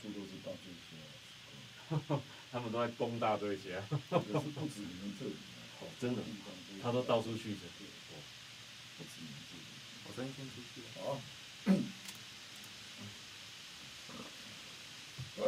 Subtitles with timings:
[0.00, 2.22] 处都是大醉侠，
[2.52, 5.34] 他们都在攻大醉侠，不止你们这里，
[5.80, 6.22] 哦，真的，
[6.82, 7.60] 他都到处去的，
[8.96, 9.62] 不止你们这里，
[10.06, 10.86] 我昨天先出去了。
[11.02, 11.20] 好，
[15.38, 15.46] 哎，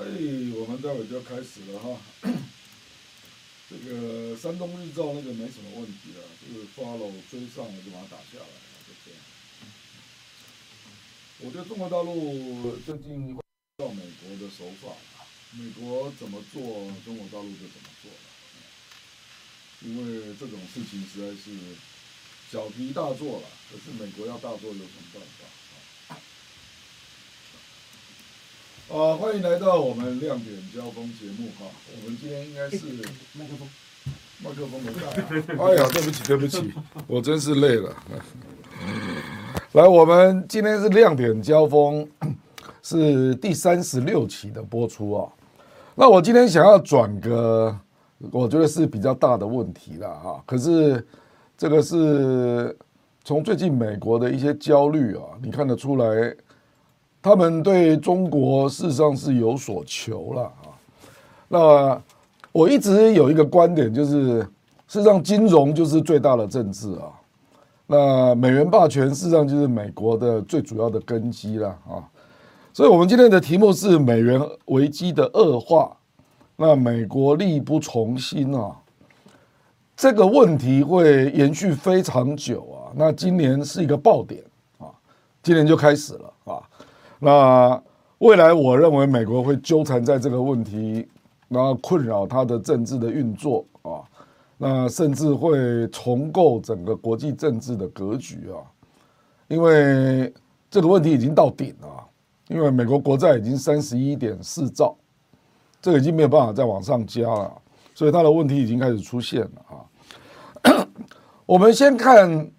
[0.59, 2.01] 我们待会就要开始了哈。
[3.71, 8.53] 这个山东日照那个没什么问题了，就是 follow 追上了就把它打下来了，
[8.87, 9.21] 就这样。
[11.43, 13.39] 我觉得中国大陆最近
[14.51, 14.93] 手法，
[15.53, 16.61] 美国怎么做，
[17.05, 18.19] 中国大陆就怎么做了。
[19.83, 21.51] 因为这种事情实在是
[22.51, 25.45] 小题大做了，可是美国要大做有什么办法？
[28.93, 31.65] 啊，欢迎来到我们亮点交锋节目哈！
[31.95, 32.79] 我们今天应该是
[33.35, 33.71] 麦克风，
[34.41, 35.01] 麦克风没带。
[35.65, 36.73] 哎呀，对不起，对不起，
[37.07, 37.97] 我真是累了。
[39.73, 42.11] 来，我们今天是亮点交锋，
[42.83, 45.29] 是第三十六期的播出啊。
[45.95, 47.77] 那我今天想要转个，
[48.31, 50.43] 我觉得是比较大的问题了哈。
[50.47, 51.07] 可是
[51.57, 52.77] 这个是
[53.25, 56.35] 从最近美国的一些焦虑啊，你看得出来。
[57.23, 60.73] 他们对中国事实上是有所求了啊。
[61.49, 62.03] 那
[62.51, 64.41] 我一直有一个观点，就是
[64.89, 67.13] 事实上金融就是最大的政治啊。
[67.87, 72.09] 那美元霸权事实上就是美国的最主要的根基了啊。
[72.73, 75.97] 所以我们今天的题目是美元危机的恶化，
[76.55, 78.77] 那美国力不从心啊。
[79.97, 82.95] 这个问题会延续非常久啊。
[82.95, 84.43] 那今年是一个爆点
[84.79, 84.87] 啊，
[85.43, 86.63] 今年就开始了啊。
[87.19, 87.83] 那
[88.19, 91.07] 未来，我认为美国会纠缠在这个问题，
[91.49, 94.01] 然后困扰它的政治的运作啊，
[94.57, 98.63] 那甚至会重构整个国际政治的格局啊，
[99.49, 100.33] 因为
[100.71, 102.07] 这个问题已经到顶了，
[102.51, 104.95] 因为美国国债已经三十一点四兆，
[105.81, 107.51] 这个已经没有办法再往上加了，
[107.95, 110.87] 所以它的问题已经开始出现了啊。
[111.47, 112.51] 我们先看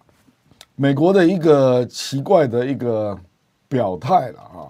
[0.74, 3.16] 美国的一个奇怪的一个。
[3.72, 4.68] 表态了啊！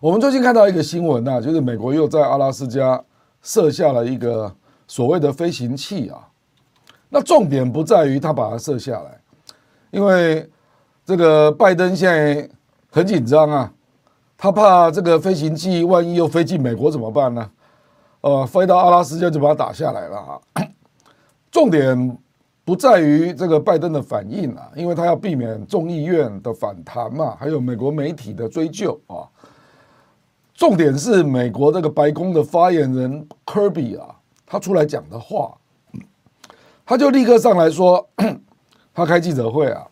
[0.00, 3.00] 我们最近看到一个新闻啊，就是美国又在阿拉斯加
[3.42, 4.52] 设下了一个
[4.88, 6.28] 所谓的飞行器啊。
[7.08, 9.20] 那重点不在于他把它设下来，
[9.92, 10.50] 因为
[11.04, 12.50] 这个拜登现在
[12.90, 13.72] 很紧张啊，
[14.36, 17.50] 他怕这个飞行器万一又飞进美国怎么办呢？
[18.20, 20.40] 呃，飞到阿拉斯加就把它打下来了啊。
[21.50, 22.18] 重点。
[22.64, 29.24] 不在于这个拜登的反应啊，因为他要避免众议院的反弹嘛，还有美国媒体的追究啊。
[30.52, 35.56] 重点是美国这个白宫的发言人科比啊，他出来讲的话，
[36.84, 38.06] 他就立刻上来说，
[38.92, 39.86] 他开记者会啊，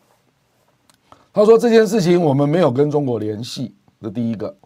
[1.37, 4.57] 他说这件事情我们没有跟中国联系，这第一个。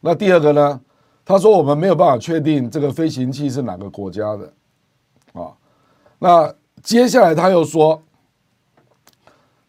[0.00, 0.80] 那第二个呢，
[1.24, 4.52] 他说我们没有办法确定这个飞行器是哪个国家的
[5.32, 5.50] 啊，
[6.20, 6.54] 那。
[6.82, 8.00] 接下来他又说，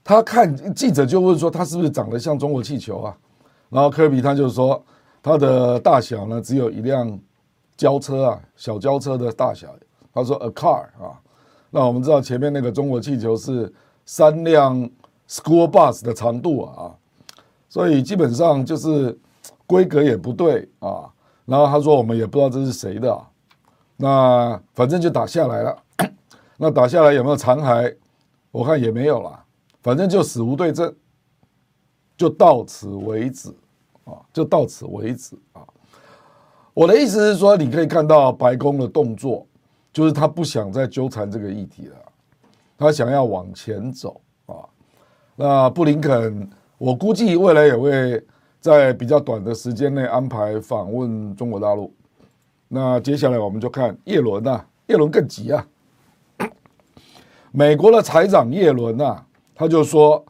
[0.04, 3.18] 他看记者就问说，他是不是长得像中国气球啊？
[3.70, 4.84] 然后科比他就说，
[5.22, 7.20] 他的大小呢只有一辆
[7.78, 9.68] 轿车啊，小轿车的大小。
[10.12, 11.20] 他说 a car 啊，
[11.70, 13.72] 那我们知道前面那个中国气球是
[14.06, 14.90] 三辆
[15.34, 16.94] school bus 的长度啊，
[17.68, 19.18] 所以基本上就是
[19.66, 21.10] 规格也不对啊。
[21.46, 23.26] 然后他说我们也不知道这是谁的，
[23.98, 25.84] 那反正就打下来了。
[26.58, 27.98] 那打下来有没有残骸？
[28.52, 29.44] 我看也没有了，
[29.82, 30.96] 反正就死无对证，
[32.16, 33.50] 就到此为止
[34.06, 35.66] 啊，就到此为止啊。
[36.76, 39.48] 我的意思是说，你可以看到白宫的动作，
[39.92, 41.96] 就是他不想再纠缠这个议题了，
[42.78, 44.22] 他想要往前走。
[45.36, 48.24] 那布林肯，我估计未来也会
[48.60, 51.94] 在比较短的时间内安排访问中国大陆。
[52.68, 55.66] 那接下来我们就看叶伦呐，叶伦更急啊。
[57.52, 59.24] 美国的财长叶伦呐，
[59.54, 60.24] 他就说，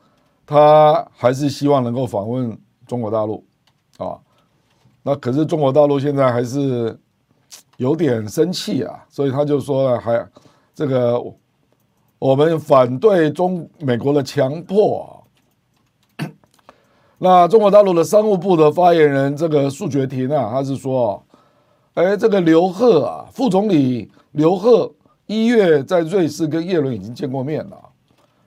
[0.45, 3.43] 他还是希望能够访问中国大陆，
[3.97, 4.19] 啊，
[5.01, 6.97] 那可是中国大陆现在还是
[7.77, 10.25] 有点生气啊，所以他就说了，还
[10.75, 11.17] 这个
[12.23, 15.21] 我们反对中美国的强迫。
[17.19, 21.21] 那中国大陆的商务部的发言人这个束觉庭啊，他是说，
[21.95, 24.89] 哎，这个刘鹤啊，副总理刘鹤。
[25.25, 27.77] 一月在瑞士跟叶伦已经见过面了，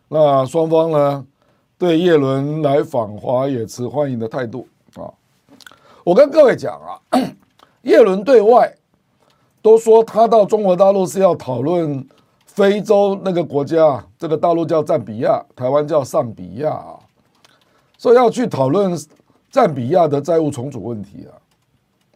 [0.08, 1.26] 那双方呢
[1.76, 5.12] 对叶伦来访华也持欢迎的态度啊。
[6.02, 6.96] 我跟各位讲啊，
[7.82, 8.74] 叶伦对外
[9.60, 12.06] 都说他到中国大陆是要讨论
[12.56, 16.96] 非洲那个国家，这个大陆叫赞比亚，台湾叫上比亚啊，
[17.98, 18.98] 说要去讨论
[19.50, 21.36] 赞比亚的债务重组问题啊。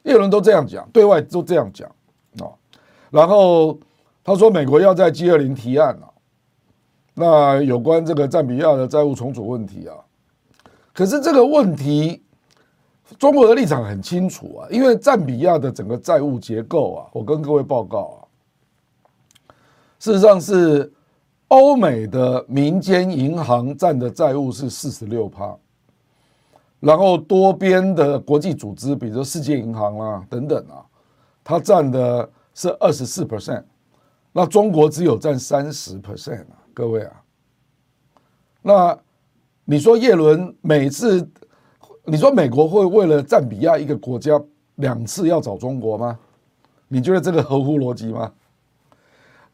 [0.05, 1.87] 叶伦都这样讲，对外都这样讲
[2.39, 2.49] 啊。
[3.11, 3.79] 然后
[4.25, 6.09] 他说，美国要在 G 二零提案了，
[7.13, 9.95] 那有关这个赞比亚的债务重组问题啊。
[10.95, 12.23] 可是这个问题，
[13.19, 18.20] 中国的立场很清楚啊，因为赞比亚的整个债务结构啊，我跟各位报告啊，
[20.01, 20.93] 事实上是
[21.49, 25.57] 欧美的民间银行占的债务是四十六趴。
[26.81, 30.81] 然后多边的国际组织，比如说世界银行啊等等啊，
[31.45, 33.63] 它占的是二十四 percent，
[34.33, 37.23] 那中国只有占三十 percent 啊，各位啊，
[38.63, 38.99] 那
[39.67, 41.29] 你说叶伦每次，
[42.07, 44.41] 你说美国会为了赞比亚一个国家
[44.77, 46.19] 两次要找中国吗？
[46.89, 48.33] 你觉得这个合乎逻辑吗？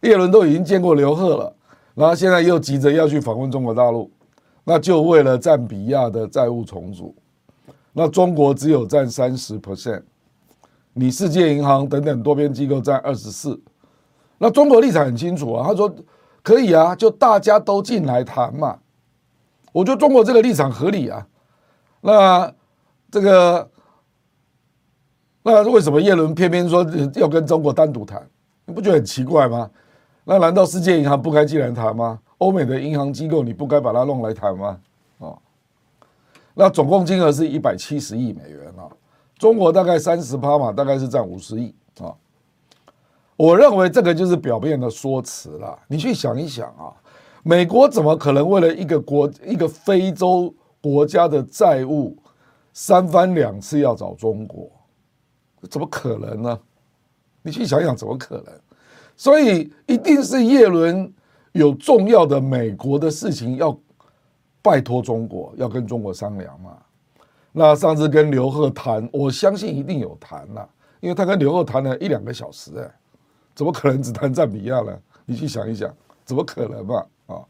[0.00, 1.56] 叶伦都已经见过刘鹤了，
[1.94, 4.10] 然后现在又急着要去访问中国大陆。
[4.69, 7.14] 那就为了赞比亚的债务重组，
[7.93, 10.02] 那中国只有占三十 percent，
[10.93, 13.60] 你世界银行等等多边机构占二十四，
[14.38, 15.94] 那中国立场很清楚啊，他说
[16.42, 18.76] 可以啊，就大家都进来谈嘛，
[19.70, 21.25] 我觉得中国这个立场合理啊，
[22.00, 22.52] 那
[23.08, 23.70] 这个
[25.44, 26.84] 那为什么叶伦偏偏说
[27.14, 28.28] 要跟中国单独谈？
[28.64, 29.70] 你不觉得很奇怪吗？
[30.28, 32.19] 那难道世界银行不该进来谈吗？
[32.38, 34.81] 欧美的银行机构，你不该把它弄来谈吗？
[35.20, 35.38] 啊，
[36.52, 38.90] 那总共金额是一百七十亿美元啊，
[39.38, 42.12] 中国大概三十趴嘛，大概是占五十亿啊。
[43.37, 45.78] 我认为这个就是表面的说辞了。
[45.87, 46.90] 你去想一想啊，
[47.44, 52.17] 美国怎么可能为了一个国一个非洲国家的债务
[52.73, 54.69] 三番两次要找中国？
[55.70, 56.61] 怎么可能呢？
[57.43, 58.52] 你去想想，怎么可能？
[59.16, 61.12] 所以一定是叶伦。
[61.52, 63.74] 有重要的美国的事情要
[64.60, 66.76] 拜托中国，要跟中国商量嘛。
[67.50, 70.68] 那上次跟刘鹤谈，我相信一定有谈了，
[71.00, 72.94] 因为他跟刘鹤谈了一两个小时，哎，
[73.54, 74.94] 怎么可能只谈赞比亚呢？
[75.24, 75.90] 你去想一想，
[76.26, 77.06] 怎么可能嘛？
[77.28, 77.40] 啊，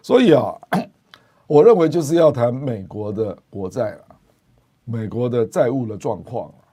[0.00, 0.54] 所以啊，
[1.46, 4.04] 我认为就是要谈美国的国债了，
[4.86, 6.64] 美国的债务的状况啊，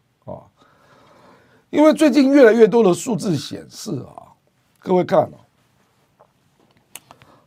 [1.74, 4.30] 因为最近越来越多的数字显示啊，
[4.78, 5.42] 各位看啊。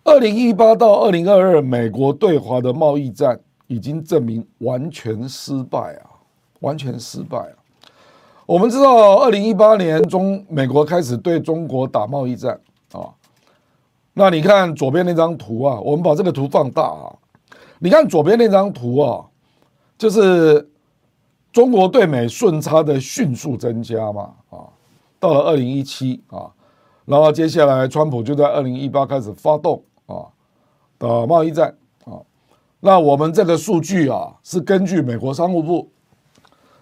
[0.03, 3.39] 二零一八到二零二二，美国对华的贸易战
[3.69, 6.11] 已经证明完全失败啊，
[6.59, 7.55] 完全失败啊！
[8.47, 13.07] 我们知道，二零一八年中美国开始对中国打贸易战啊。
[14.13, 17.15] 那你看左边那张图啊，我们把这个图放大啊，
[17.79, 19.25] 你看左边那张图啊，
[19.97, 20.69] 就是
[21.57, 24.69] 中国对美顺差的迅速增加嘛啊，
[25.19, 26.53] 到了二零一七啊，
[27.07, 29.83] 然后接下来川普就在二零一八开始发动。
[30.05, 30.27] 啊，
[30.99, 31.75] 的贸易战
[32.05, 32.21] 啊，
[32.79, 35.89] 那我们这个数据啊是根据美国商务部，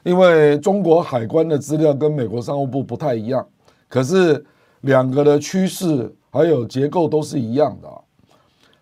[0.02, 3.46] 因为中国海关的资料跟美国商务部不太一样，
[3.88, 4.44] 可是
[4.80, 7.88] 两个的趋势还有结构都是一样的。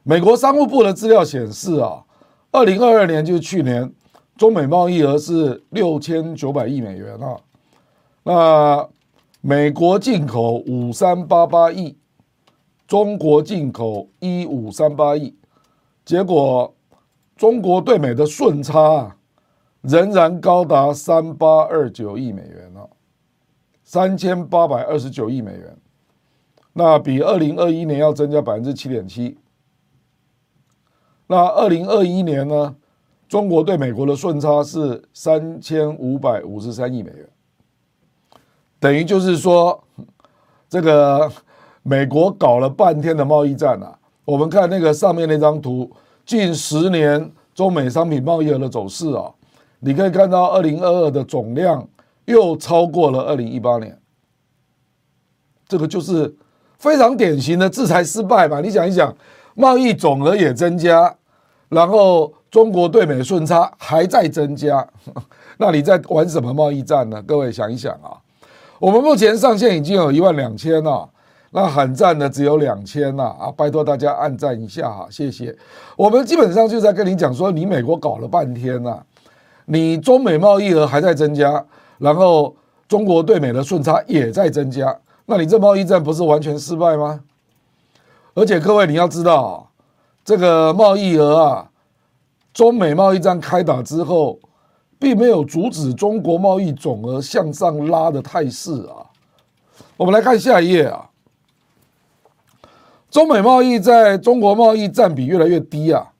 [0.05, 2.03] 美国商务部的资料显示啊，
[2.51, 3.93] 二零二二年就是去年，
[4.37, 7.41] 中美贸易额是六千九百亿美元啊，
[8.25, 8.89] 那
[9.41, 11.97] 美国进口五三八八亿。
[12.85, 15.35] 中国进口一五三八亿，
[16.05, 16.75] 结果
[17.37, 19.17] 中国对美的顺差啊
[19.81, 22.91] 仍然高达三八二九亿美元了，
[23.83, 25.75] 三千八百二十九亿美元，
[26.75, 29.39] 那比二零二一年要增加百分之七点七。
[31.29, 32.77] 那二零二一年呢？
[33.33, 37.27] 中国对美国的顺差是三千五百五十三亿美元，
[38.79, 39.83] 等于就是说
[40.69, 41.33] 这个。
[41.85, 45.91] 美国搞了半天的贸易战啊，我们看那个上面那张图，
[46.25, 49.29] 近十年中美商品贸易额的走势啊，
[49.81, 51.85] 你可以看到二零二二的总量
[52.27, 53.99] 又超过了二零一八年，
[55.67, 56.33] 这个就是
[56.79, 58.61] 非常典型的制裁失败嘛。
[58.61, 59.13] 你想一想，
[59.57, 61.13] 贸易总额也增加，
[61.73, 64.87] 然后中国对美顺差还在增加，
[65.57, 67.23] 那你在玩什么贸易战呢？
[67.23, 68.13] 各位想一想啊，
[68.79, 71.09] 我们目前上线已经有一万两千了。
[71.55, 73.53] 那喊赞的只有两千了啊！
[73.55, 75.55] 拜托大家按赞一下哈，谢谢。
[75.99, 79.03] 我们基本上就在跟你讲说，你美国搞了半天呐，
[79.67, 81.63] 你中美贸易额还在增加，
[81.99, 82.57] 然后
[82.89, 87.21] 中国对美的顺差也在增加，那你这贸易战不是完全失败吗？
[88.33, 89.69] 而且各位你要知道，
[90.25, 91.71] 这个贸易额啊，
[92.53, 94.39] 中美贸易战开打之后，
[94.99, 99.11] 并没有阻止中国贸易总额向上拉的态势啊。
[99.97, 101.09] 我们来看下一页啊。
[103.11, 106.13] 中美贸易在中国贸易占比越来越低啊，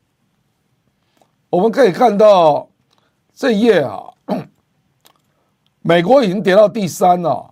[1.49, 2.69] 我们可以看到
[3.35, 4.03] 这页啊，
[5.81, 7.51] 美国已经跌到第三了。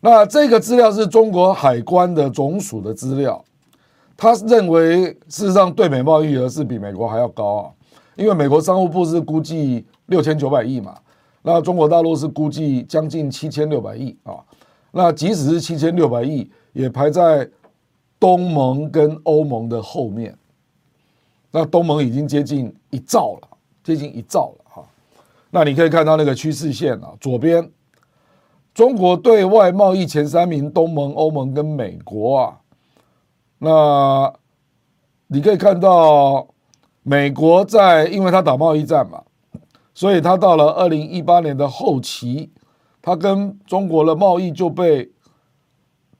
[0.00, 3.44] 那这个资料是中国海关的总署的资料，
[4.20, 7.70] 他认为事实上对美贸易额是比美国还要高啊，
[8.16, 10.98] 因为美国商务部是估计六千九百亿嘛，
[11.40, 14.44] 那中国大陆是估计将近七千六百亿啊，
[14.90, 17.48] 那即使是七千六百亿，也排在
[18.18, 20.36] 东盟跟欧盟的后面，
[21.52, 23.48] 那东盟已经接近一兆了，
[23.84, 24.84] 接近一兆了哈，
[25.48, 27.70] 那你可以看到那个趋势线啊，左边。
[28.74, 32.57] 中国对外贸易前三名，东盟、欧盟跟美国啊，
[33.58, 34.32] 那
[35.26, 36.46] 你可以看到，
[37.02, 39.22] 美国在，因为他打贸易战嘛，
[39.94, 42.50] 所以他到了二零一八年的后期，
[43.02, 45.10] 他跟中国的贸易就被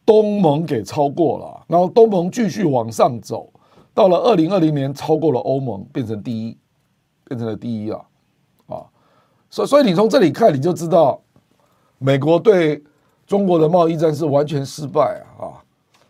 [0.04, 3.52] 东盟给超过了，然后东盟继续往上走，
[3.94, 6.58] 到了二零二零年超过了欧盟，变成第一，
[7.24, 8.00] 变成了第一啊，
[8.66, 8.86] 啊，
[9.48, 11.20] 所所以你从这里看，你就知道。
[12.00, 12.80] 美国对
[13.26, 15.58] 中国的贸易战是完全失败啊！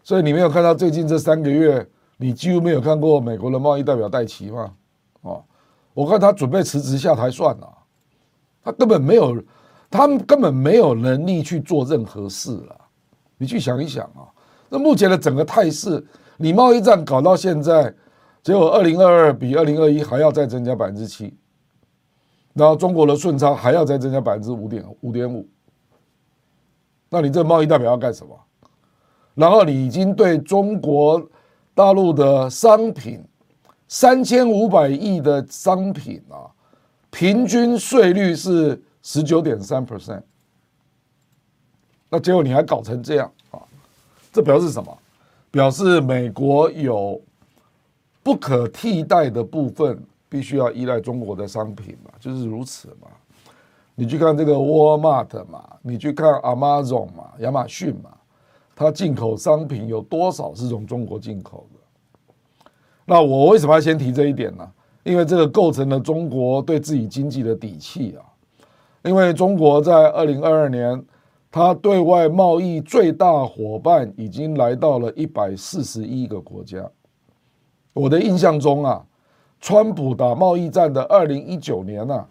[0.09, 1.87] 所以你没有看到最近这三个月，
[2.17, 4.73] 你几乎没有看过美国的贸易代表戴琪吗？
[5.21, 5.37] 啊，
[5.93, 7.69] 我看他准备辞职下台算了，
[8.65, 9.37] 他根本没有，
[9.91, 12.75] 他们根本没有能力去做任何事了。
[13.37, 14.25] 你去想一想啊，
[14.71, 16.03] 那目前的整个态势，
[16.39, 17.95] 你贸易战搞到现在，
[18.43, 21.37] 结果二零二二比二零二一还要再增加百分之七，
[22.55, 25.47] 然后中国的顺差还要再增加百分之五点五点五。
[27.11, 28.35] 那你这贸易代表要干什么？
[29.39, 31.25] 然后你已经对中国
[31.73, 33.23] 大陆的商品
[33.87, 36.51] 三千五百亿的商品啊，
[37.09, 40.23] 平均税率是十九点三 percent，
[42.11, 43.63] 那结果你还搞成这样啊？
[44.33, 44.99] 这表示什么？
[45.53, 47.21] 表示美国有
[48.25, 53.07] 不可替代的部分，必须要依赖中国的商品嘛，就是如此嘛。
[53.95, 58.11] 你去看这个 Walmart 嘛，你去看 Amazon 嘛，亚马逊嘛，
[58.79, 62.71] 它进口商品有多少是从中国进口的？
[63.05, 64.73] 那我为什么要先提这一点呢？
[65.03, 68.23] 因为这个构成了中国对自己经济的底气啊。
[69.03, 71.05] 因为中国在二零二二年，
[71.51, 76.89] 它对外贸易最大伙伴已经来到了一百四十一个国家。
[77.93, 79.05] 我的印象中啊，
[79.61, 82.29] 川普打贸易战的二零一九年呢、啊。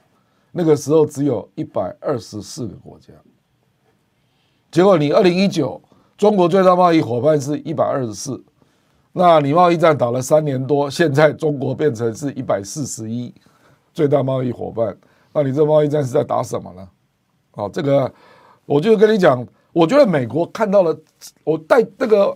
[0.53, 3.13] 那个时候只有一百二十四个国家，
[4.71, 5.81] 结果你二零一九
[6.17, 8.43] 中国最大贸易伙伴是一百二十四，
[9.11, 13.31] 那你贸易战打了三年多，现在中国变成是一百四十一
[13.93, 14.97] 最大贸易伙伴，
[15.31, 16.89] 那你这贸易战是在打什么呢？
[17.51, 18.11] 啊，这个
[18.65, 20.97] 我就跟你讲，我觉得美国看到了，
[21.43, 22.35] 我带这个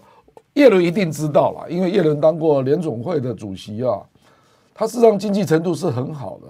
[0.53, 3.99] 叶伦一定知道了，因为叶伦当过联总会的主席啊，
[4.75, 6.47] 他事实上经济程度是很好的。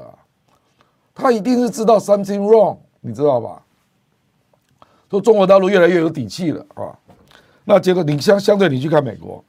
[1.14, 3.64] 他一定是知道 something wrong，你知道吧？
[5.10, 6.98] 说中国大陆越来越有底气了啊，
[7.66, 9.44] 那结果你相相对你去看美国，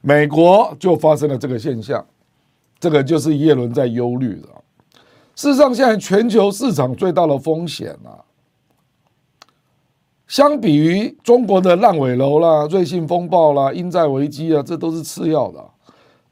[0.00, 2.04] 美国就发生了这个现象，
[2.78, 4.48] 这个就是耶伦在忧虑的。
[5.34, 8.24] 事实上，现在全球市场最大的风险啊，
[10.26, 15.62] 相比于中国的烂尾楼啦、瑞信风暴啦、英债危机啊，这都是次要的，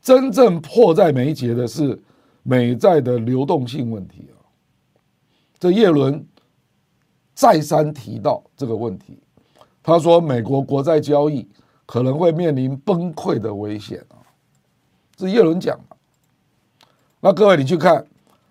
[0.00, 2.02] 真正迫在眉睫的是
[2.42, 4.40] 美债的流动性问题啊。
[5.58, 6.26] 这耶伦
[7.34, 9.18] 再三提到这个问题，
[9.84, 11.46] 他说美国国债交易
[11.84, 14.18] 可能会面临崩溃的危险啊，
[15.14, 15.96] 这叶伦讲的。
[17.20, 18.04] 那各位你去看，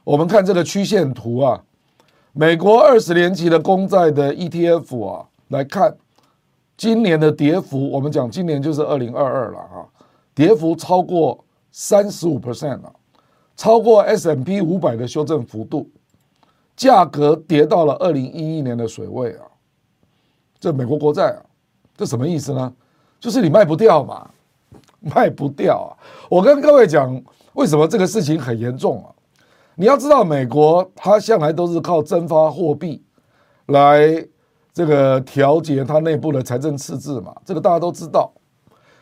[0.03, 1.61] 我们看这个曲线图啊，
[2.33, 5.97] 美国二十年期的公债的 ETF 啊，来看
[6.77, 9.85] 今年的跌幅，我们讲今年就是二零二二了啊，
[10.35, 12.93] 跌幅超过三十五 percent 了，
[13.57, 15.89] 超过 S M P 五百的修正幅度。
[16.75, 19.45] 价格跌到了二零一一年的水位啊！
[20.63, 21.35] 这美国国债，
[21.97, 22.73] 这什么意思呢？
[23.19, 24.29] 就是你卖不掉嘛，
[25.01, 25.91] 卖不掉啊！
[26.29, 29.11] 我跟各位讲，为什么这个事情很严重啊？
[29.75, 33.03] 你要知道，美国它向来都是靠增发货币
[33.65, 34.25] 来
[34.71, 38.31] 这个调节它内部的财政赤字嘛，这个大家都知道。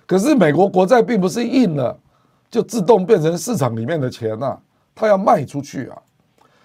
[0.07, 1.95] 可是美国国债并不是印了
[2.49, 4.57] 就自动变成市场里面的钱呐，
[4.95, 6.01] 它要卖出去啊。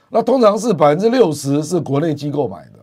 [0.08, 2.75] 那通常是百分之六十是国内机构买的，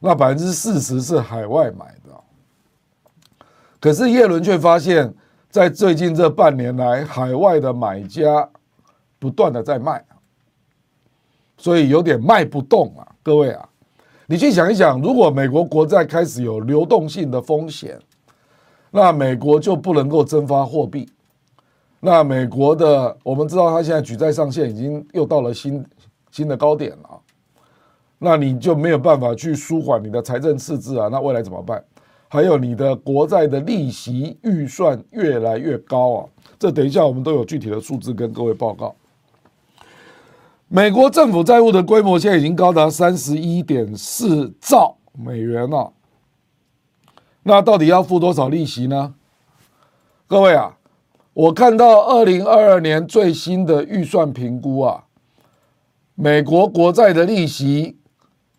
[0.00, 3.46] 那百分之四十是海外买的。
[3.78, 5.14] 可是叶伦却发现，
[5.50, 8.48] 在最近这半年来，海外的买家
[9.18, 10.04] 不断的在卖，
[11.56, 13.06] 所以有点卖不动啊。
[13.22, 13.68] 各位啊，
[14.26, 17.96] 你去想一想，如果美国国债开始有流动性的风险，
[18.90, 21.08] 那美国就不能够增发货币。
[22.00, 25.84] 那美国的，我们知道，它现在举债上限已经又到了新。
[26.32, 27.19] 新的高点了，
[28.22, 31.82] 那你就没有办法去舒缓你的财政赤字啊，那未来怎么办？
[32.28, 38.94] 还有你的国债的利息预算越来越高啊，这等一下我们都有具体的数字跟各位报告。
[40.68, 45.92] 美国政府债务的规模现在已经高达三十一点四兆美元了，
[47.42, 49.14] 那到底要付多少利息呢？
[50.28, 50.76] 各位啊，
[51.32, 55.04] 我看到二零二二年最新的预算评估啊，
[56.14, 57.96] 美国国债的利息，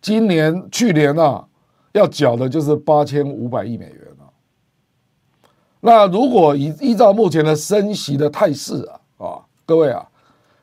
[0.02, 1.46] 今年去年啊
[1.92, 4.30] 要缴的就是八千五百亿美元了。
[5.80, 8.84] 那如果依依照目前的升息的态势
[9.16, 10.06] 啊啊，各位啊，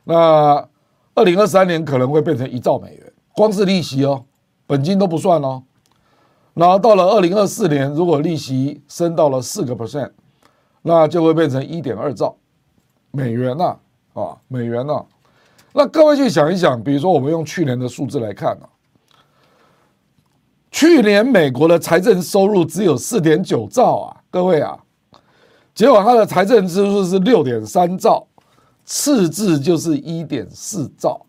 [0.04, 0.68] 那
[1.16, 4.26] 二零二三年可能会变成一兆美元，光是利息哦，
[4.68, 5.64] 本金都不算哦。
[6.54, 10.12] 然后到了二零二四年，如果利息升到了四个 percent。
[10.82, 12.38] 那就会变成一点二兆
[13.12, 13.78] 美元呐，
[14.14, 15.04] 啊，美元呐。
[15.74, 18.70] 那各位去想一想，比如说我们用去年的数字来看啊，
[20.72, 24.78] 去年美国的财政收入只有四点九兆啊，各位啊，
[25.74, 28.26] 结果它的财政支出是六点三兆，
[28.86, 31.26] 赤字就是一点四兆。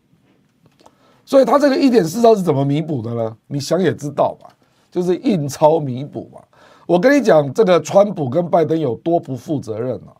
[1.24, 3.36] 所以它这个一点四兆是怎么弥补的呢？
[3.46, 4.48] 你想也知道吧，
[4.90, 6.40] 就是印钞弥补嘛。
[6.86, 10.10] 我跟你讲，这个川普跟拜登有多不负责任啊！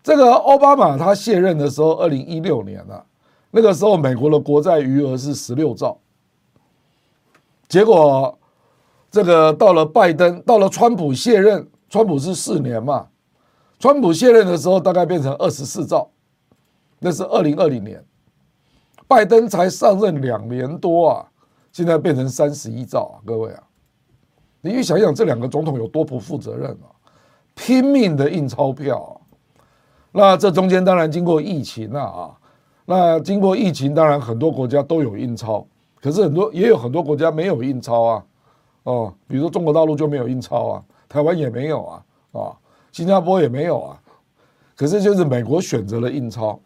[0.00, 3.04] 这个奥巴马他卸任的时候，二零一六年啊，
[3.50, 5.98] 那个时候美国的国债余额是十六兆，
[7.72, 8.38] 结果
[9.10, 13.06] 这个到了拜登，到了川普卸任，川普是四年嘛，
[13.78, 16.10] 川普卸任的时候大概变成二十四兆，
[16.98, 18.04] 那是二零二零年，
[19.08, 21.26] 拜登才上任两年多啊，
[21.72, 23.62] 现在变成三十一兆啊，各位啊！
[24.60, 26.92] 你去想想这两个总统有多不负责任啊！
[27.54, 29.18] 拼命的印钞票，
[30.12, 32.36] 那这中间当然经过疫情了啊。
[32.84, 35.66] 那经过疫情，当然很多国家都有印钞，
[36.02, 38.24] 可是很多也有很多国家没有印钞啊。
[38.82, 42.52] 哦，比如说中国大陆就没有印钞啊，台湾也没有啊，啊，
[42.90, 43.98] 新加坡也没有啊。
[44.76, 46.60] 可是就是美国选择了印钞，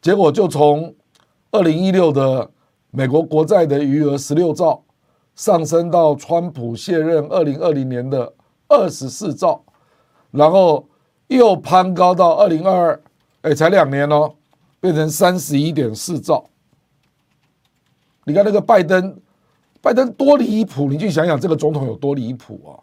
[0.00, 0.94] 结果就从
[1.50, 2.48] 二零一六的
[2.92, 4.82] 美国国债的余额十六兆。
[5.34, 8.34] 上升到川普卸任二零二零年的
[8.66, 9.62] 二十四兆，
[10.32, 10.84] 然后
[11.28, 13.00] 又攀高到二零二二，
[13.42, 14.34] 哎，才两年哦，
[14.80, 16.44] 变成三十一点四兆。
[18.28, 19.18] 你看那个拜登，
[19.80, 20.90] 拜登多离谱！
[20.90, 22.76] 你去想想这个总统有多离谱啊！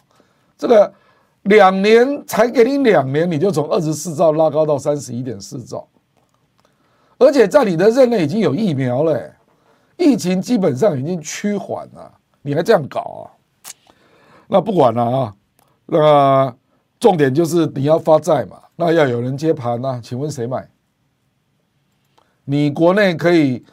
[0.57, 0.91] 这个
[1.43, 5.87] 两年才给你两年，你就从二十四兆拉高到三十一点四兆，
[7.19, 9.31] 而且在你的任内已经有疫苗了，
[9.97, 12.11] 疫情基本上已经趋缓了。
[12.41, 13.23] 你还这样搞啊？
[14.47, 15.35] 那不管了啊，
[15.85, 16.55] 那
[16.99, 20.01] 重点就是你要发债嘛，那要有人接盘呐。
[20.03, 20.67] 请问谁买？
[22.45, 23.65] 你国内可以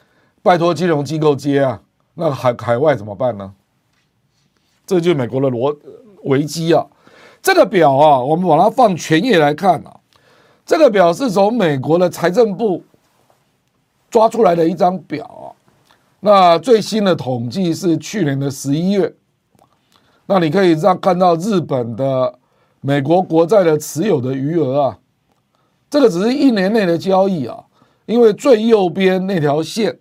[0.42, 1.80] 拜托金融机构接啊，
[2.14, 3.52] 那海海外怎么办呢？
[4.84, 5.76] 这就是美国的逻
[6.24, 6.84] 危机啊。
[7.40, 9.96] 这个表啊，我们把它放全页来看啊。
[10.66, 12.82] 这个表是从美国的财政部
[14.10, 15.46] 抓出来的一张表啊。
[16.20, 19.12] 那最新的统计是去年的十一月，
[20.26, 22.38] 那你可以这样看到日本的
[22.80, 24.98] 美国国债的持有的余额啊，
[25.90, 27.64] 这个只是一年内的交易啊，
[28.06, 29.98] 因为最右边那条线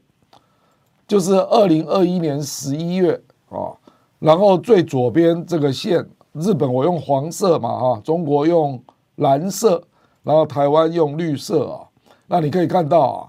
[1.11, 3.75] 就是二零二一年十一月啊，
[4.19, 8.81] 然后最左边这个线，日本我用黄色嘛啊，中国用
[9.15, 9.83] 蓝色，
[10.23, 11.83] 然后台湾用绿色啊，
[12.27, 13.27] 那你可以看到啊，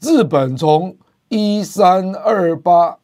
[0.00, 0.94] 日本从
[1.30, 2.94] 一三二八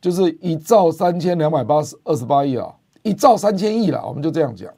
[0.00, 4.68] 就是一兆三千两百八十二十八亿啊，一兆三千亿了，我们就这样讲，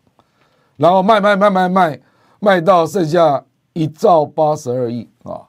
[0.76, 2.00] 然后卖卖卖卖卖
[2.40, 5.40] 卖到剩下一兆八十二亿啊，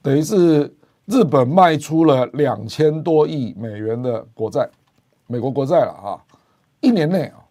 [0.00, 0.72] 等于是
[1.08, 4.68] 日本卖出了两千多亿美元的国债，
[5.26, 6.22] 美国国债了啊，
[6.80, 7.44] 一年内啊，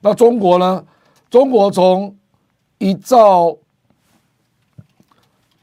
[0.00, 0.84] 那中国呢？
[1.30, 2.16] 中国从
[2.78, 3.56] 一兆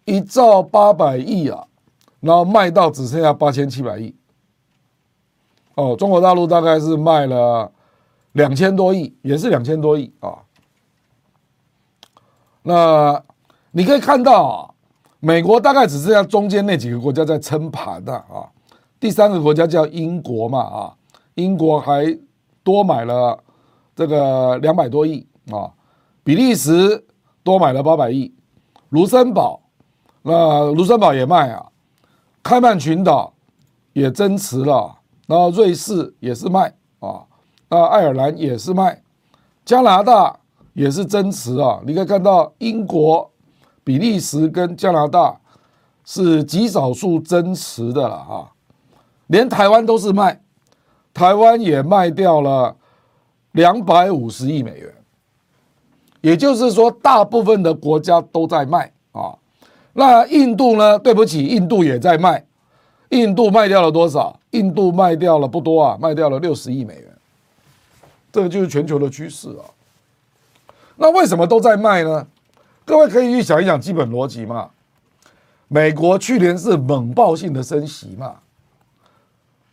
[0.06, 1.66] 一兆八百亿啊。
[2.22, 4.14] 然后卖到只剩下八千七百亿，
[5.76, 7.72] 哦，中国大陆大概是卖了
[8.34, 10.40] 两千多亿，也是两千多亿啊。
[12.62, 13.24] 那
[13.72, 14.69] 你可以看到啊，
[15.20, 18.48] 美国大概只剩下中间那几个国家在撑盘的啊。
[19.00, 20.94] 第三个国家叫英国嘛啊，
[21.36, 22.18] 英国还
[22.64, 23.38] 多买了
[23.96, 25.72] 这个两百多亿啊，
[26.24, 27.06] 比利时
[27.44, 28.34] 多买了八百亿，
[28.90, 29.62] 卢森堡
[30.22, 31.66] 那卢森堡也卖啊。
[32.42, 33.34] 开曼群岛
[33.94, 37.24] 也增持了，然后瑞士也是卖啊，
[37.70, 39.02] 那爱尔兰也是卖，
[39.66, 40.40] 加拿大
[40.74, 41.82] 也是增持啊。
[41.86, 43.30] 你可以看到英国、
[43.90, 45.36] 比利时跟加拿大
[46.06, 48.46] 是极少数增持的了啊。
[49.26, 50.40] 连台湾都是卖，
[51.12, 52.76] 台湾也卖掉了
[53.54, 54.94] 两百五十亿美元，
[56.22, 59.36] 也就是说，大部分的国家都在卖啊。
[59.94, 61.00] 那印度呢？
[61.00, 62.46] 对不起，印度也在卖。
[63.10, 64.40] 印度卖掉了多少？
[64.52, 67.06] 印度卖掉了不多啊，卖掉了六十亿美元。
[68.32, 69.66] 这个就是全球的趋势啊。
[70.96, 72.28] 那为什么都在卖呢？
[72.90, 74.68] 各位可以去想一想基本逻辑嘛。
[75.68, 78.40] 美国去年是猛爆性的升息嘛，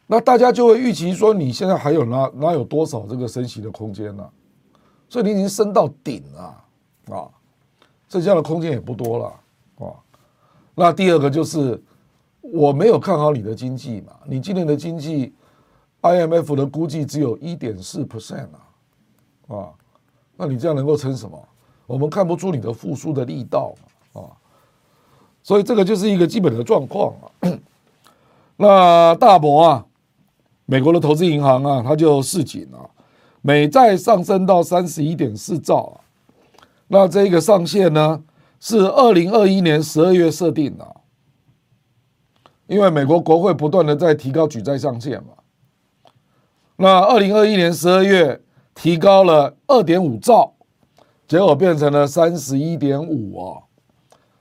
[0.07, 4.31] 那大家就会预期说，你现在还有哪哪有多少这个升息的空间呢？
[5.09, 6.63] 所以你已经升到顶了
[7.17, 7.25] 啊，
[8.07, 9.97] 剩下的空间也不多了啊。
[10.75, 11.83] 那第二个就是
[12.43, 15.33] 我没有看好你的经济嘛，你今年的经济
[16.03, 18.49] ，IMF 的估计只有一点四 percent
[19.49, 19.73] 啊，啊，
[20.37, 21.49] 那你这样能够撑什么？
[21.87, 23.75] 我们看不出你的复苏的力道
[24.13, 24.31] 啊。
[25.43, 27.25] 所以这个就是一个基本的状况啊。
[28.59, 29.87] 那大摩啊，
[30.65, 32.89] 美国的投资银行啊，它就示警啊，
[33.43, 36.01] 美债上升到三十一点四兆啊。
[36.89, 38.23] 那这个上限呢，
[38.59, 40.97] 是二零二一年十二月设定的，
[42.67, 45.35] 因为美国国会不断的在提高举债上限嘛。
[46.77, 48.43] 那二零二一年十二月
[48.75, 50.55] 提高了二点五兆，
[51.27, 53.63] 结果变成了三十一点五啊，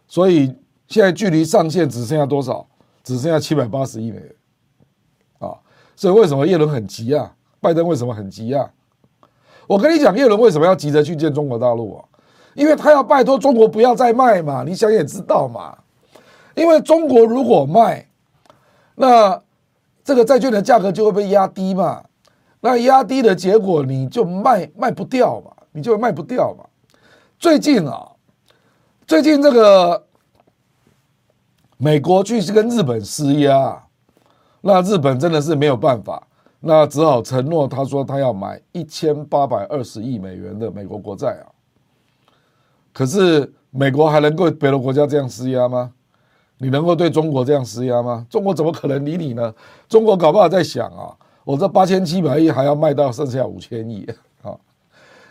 [0.08, 0.56] 所以。
[0.88, 2.64] 现在距离上限只剩下多少？
[3.04, 4.36] 只剩下七百八十亿美元
[5.40, 5.58] 啊！
[5.96, 7.34] 所以为什么叶伦很急啊？
[7.60, 8.70] 拜登为什么很急啊？
[9.66, 12.06] 我跟你讲，叶伦为什么要急着去见中国大陆啊？
[12.54, 14.64] 因为他要拜托中国不要再卖嘛。
[14.64, 15.76] 你想也知道嘛。
[16.54, 18.08] 因为中国如果卖，
[18.94, 19.42] 那
[20.04, 22.04] 这个债券的价格就会被压低嘛。
[22.60, 26.64] 那压低的结果，你就卖卖不掉嘛，你就卖不掉嘛。
[27.46, 28.10] 最近啊，
[29.06, 30.04] 最近这个。
[31.78, 33.84] 美国去跟日本施压，
[34.62, 36.26] 那日本真的是没有办法，
[36.60, 41.46] 那只好承诺，他说他要买一千八百二十亿美元的美国国债啊。
[42.92, 45.92] 可是美国还能够别的国家这样施压吗？
[46.58, 48.26] 你能够对中国这样施压吗？
[48.28, 49.54] 中国怎么可能理你呢？
[49.88, 54.04] 中国搞不好在想啊，我这八千七百亿还要卖到剩下五千亿
[54.42, 54.58] 啊，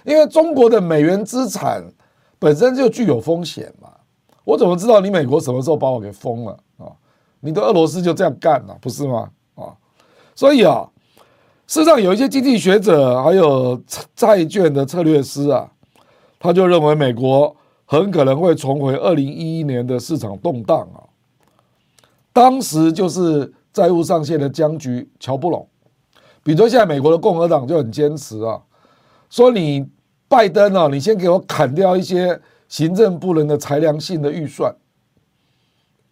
[0.04, 1.82] 因为中国的美元资产
[2.44, 3.88] 本身就具有风险嘛。
[4.44, 6.92] 我怎么知道你美国什么时候把我给封了啊？
[7.40, 9.30] 你的俄罗斯就这样干了，不是吗？
[9.54, 9.72] 啊，
[10.34, 10.86] 所以啊，
[11.66, 13.80] 事实上有一些经济学者还有
[14.14, 15.70] 债券的策略师啊，
[16.38, 21.08] 他就认为美国很可能会重回二零一一年的市场动荡啊。
[22.30, 25.66] 当时就是债务上限的僵局乔不拢，
[26.42, 28.60] 比如说现在美国的共和党就很坚持啊，
[29.30, 29.88] 说你
[30.34, 32.40] 拜登啊，你先给我砍掉一些。
[32.66, 34.74] 行政部门的裁量性的预算，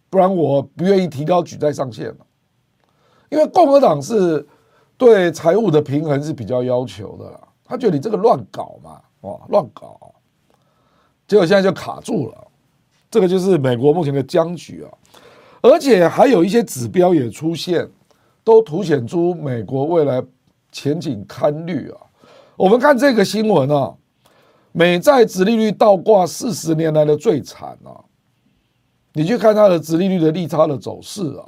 [0.09, 2.17] 不然我不愿意提高举债上限了。
[3.29, 4.47] 因为共和党是
[4.95, 10.13] 对财务的平衡是比较要求的啦，他觉得你这个乱搞嘛，哇，乱搞，
[11.27, 12.47] 结果现在就卡住了。
[13.11, 14.87] 这个就是美国目前的僵局啊，
[15.63, 17.85] 而且还有一些指标也出现，
[18.41, 20.23] 都凸显出美国未来
[20.71, 21.97] 前景堪虑啊。
[22.55, 23.93] 我们看这个新闻啊。
[24.75, 28.01] 美债殖利率倒挂四十年来的最惨啊！
[29.13, 31.45] 你去看它的殖利率的利差的走势啊，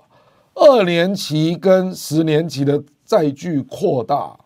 [0.54, 4.38] 二年期跟十年期的债距扩大，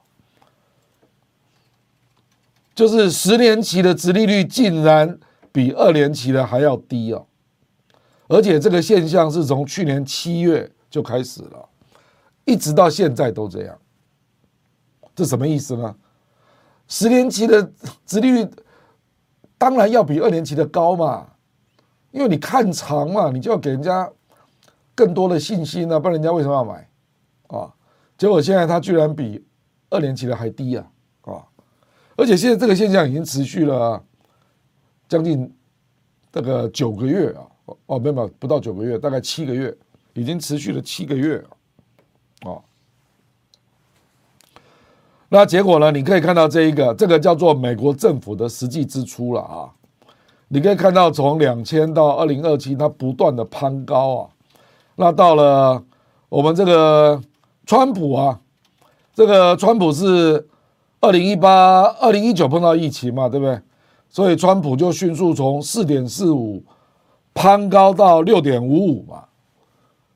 [2.74, 5.20] 就是十年期的殖利率竟然
[5.52, 7.22] 比二年期的还要低啊！
[8.30, 11.68] 而且这个现象是从去年七月就开始了，
[12.46, 13.78] 一直到现在都这样，
[15.13, 15.94] 这什么意思呢？
[16.88, 17.70] 十年期的
[18.06, 18.48] 殖利率。
[19.60, 21.28] 当然要比二年级的高嘛，
[22.10, 24.10] 因为你看长嘛，你就要给人家
[24.95, 26.89] 更多的信心啊，不然人家为什么要买
[27.48, 27.72] 啊？
[28.17, 29.45] 结果现在它居然比
[29.89, 30.91] 二年级的还低啊
[31.22, 31.45] 啊！
[32.15, 34.02] 而且现在这个现象已经持续了
[35.08, 35.54] 将近
[36.32, 37.43] 这个九个月啊，
[37.88, 39.76] 哦，没有没有，不到九个月，大概七个月，
[40.13, 41.59] 已经持续了七个月啊。
[45.32, 45.92] 那结果呢？
[45.92, 49.70] 你可以看到这一个，这个叫做美国政府的实际支出了啊。
[50.48, 54.30] 你可以看到从两千到二零二七，它不断的攀高啊。
[54.96, 55.84] 那到了
[56.30, 57.22] 我们这个
[57.68, 58.39] 川普啊，
[59.13, 60.48] 这个川普是
[61.00, 63.62] 二零一八、二零一九碰到疫情嘛，对不对？
[64.10, 66.63] 所以川普就迅速从四点四五
[67.36, 69.26] 攀高到六点五五嘛。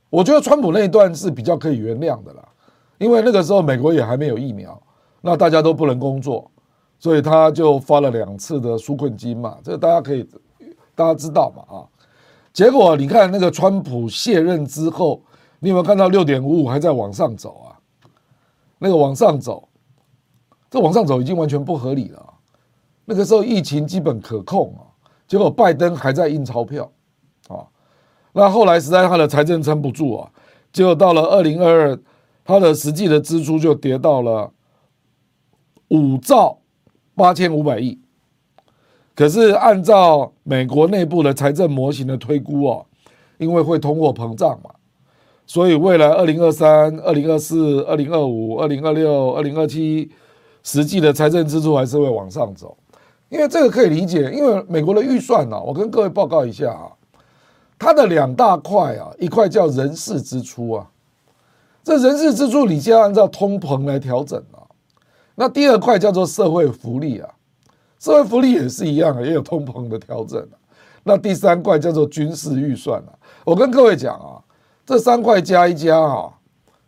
[0.10, 2.44] 我觉得川普那一段是比较可以原谅的啦，
[2.98, 4.82] 因为那个时候美国也还没有疫苗。
[5.26, 6.52] 那大家都不能工作，
[7.00, 10.28] 所以他就发了两次的纾困金嘛，这个大家可以
[10.94, 11.88] 大家知道嘛啊。
[12.52, 15.22] 结果你看那个川普卸任之后，
[15.60, 17.80] 你有没有看到六点五五还在往上走啊？
[18.80, 19.70] 那个往上走，
[20.70, 22.34] 这往上走已经完全不合理了。
[23.06, 24.84] 那个时候疫情基本可控啊，
[25.26, 26.92] 结果拜登还在印钞票
[27.48, 27.64] 啊。
[28.34, 30.30] 那后来实在他的财政撑不住啊，
[30.74, 32.00] 结果到了二零二二，
[32.44, 34.52] 他的实际的支出就跌到了
[35.94, 36.58] 五兆
[37.14, 38.00] 八千五百亿。
[39.16, 42.84] 可是按照美国内部的财政模型的推估啊，
[43.38, 44.72] 因为会通货膨胀嘛。
[45.46, 50.10] 所以未来二零二三、二零二四、二零二五、二零二六、二零二七，
[50.64, 52.76] 实际的财政支出还是会往上走，
[53.30, 56.90] 因为这个可以理解，因为美国的预算呢，我跟各位报告一下啊，
[57.78, 60.90] 它的两大块啊，一块叫人事支出啊，
[61.84, 64.42] 这人事支出你就要按照通膨来调整，
[65.36, 67.30] 那第二块叫做社会福利啊，
[68.00, 70.56] 社会福利也是一样啊，也有通膨的调整啊，
[71.04, 73.14] 那第三块叫做军事预算啊，
[73.46, 74.40] 我跟各位讲啊。
[74.86, 76.30] 这三块加一加啊，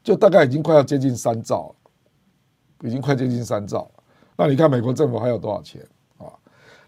[0.04, 4.04] 就大概已经快要接近三兆了，已经快接近三兆了。
[4.36, 5.82] 那你看美国政府还有多少钱
[6.18, 6.28] 啊？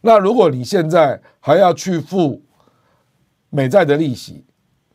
[0.01, 2.41] 那如果你现在还要去付
[3.49, 4.43] 美债的利息，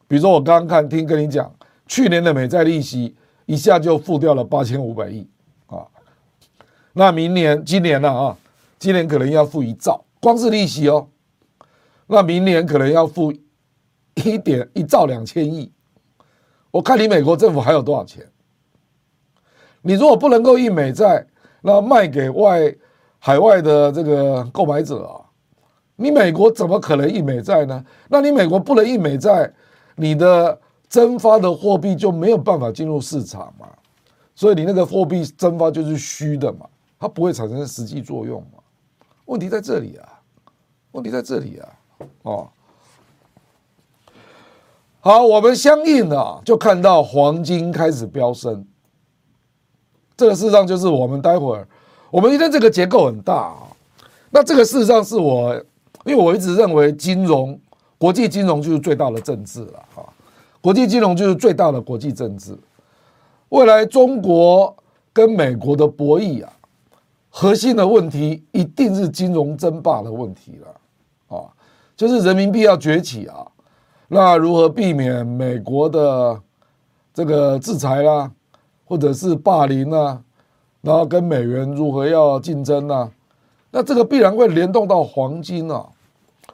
[0.06, 1.50] 比如说我刚刚看听跟你讲，
[1.86, 5.26] 去年的美债利息一下就付掉了八千五百亿。
[6.92, 8.36] 那明年、今年呢啊，
[8.78, 11.08] 今年可能要付一兆，光是利息哦。
[12.06, 13.32] 那明年可能要付
[14.14, 15.72] 一点一兆两千亿。
[16.70, 18.26] 我看你美国政府还有多少钱？
[19.80, 21.26] 你如果不能够印美债，
[21.62, 22.74] 那卖给外
[23.18, 25.24] 海外的这个购买者啊，
[25.96, 27.84] 你美国怎么可能印美债呢？
[28.08, 29.52] 那你美国不能印美债，
[29.96, 33.66] 你的增发的货币就没有办法进入市场嘛，
[34.34, 36.66] 所以你那个货币增发就是虚的嘛，
[37.02, 38.60] 它不会产生实际作用嘛。
[39.24, 40.20] 问题在这里啊，
[40.92, 41.68] 问题在这里啊，
[42.22, 42.48] 哦。
[45.00, 48.64] 好，我们相应的就看到黄金开始飙升，
[50.16, 51.66] 这个事实上就是我们待会儿，
[52.08, 53.66] 我们今天这个结构很大啊。
[54.30, 55.52] 那这个事实上是我，
[56.04, 57.58] 因为我一直认为金融、
[57.98, 60.06] 国际金融就是最大的政治了啊，
[60.60, 62.56] 国际金融就是最大的国际政治。
[63.48, 64.76] 未来中国
[65.12, 66.52] 跟美国的博弈啊，
[67.34, 71.48] 核心的问题一定是金融争霸的问题了啊，
[71.96, 73.46] 就是人民币要崛起啊。
[74.06, 76.38] 那如何避免美国的
[77.14, 78.30] 这个制裁啦，
[78.84, 80.20] 或者是霸凌啊，
[80.82, 83.10] 然后跟美元如何要竞争呢？
[83.70, 85.88] 那这个必然会联动到黄金啊，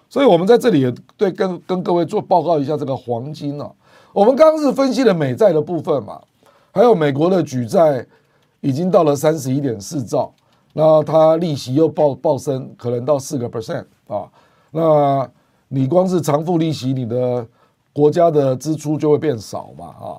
[0.09, 3.69] 所以我们在这里也对跟跟各位做报告一下这个黄金啊。
[4.13, 6.21] 我们刚刚是分析了美债的部分嘛，
[6.71, 8.07] 还有美国的举债
[8.61, 10.33] 已经到了三十一点四兆，
[10.73, 14.31] 那它利息又暴暴升，可能到四个 percent 啊，
[14.71, 15.31] 那。
[15.71, 17.47] 你光是偿付利息，你的
[17.93, 20.17] 国家的支出就会变少嘛啊？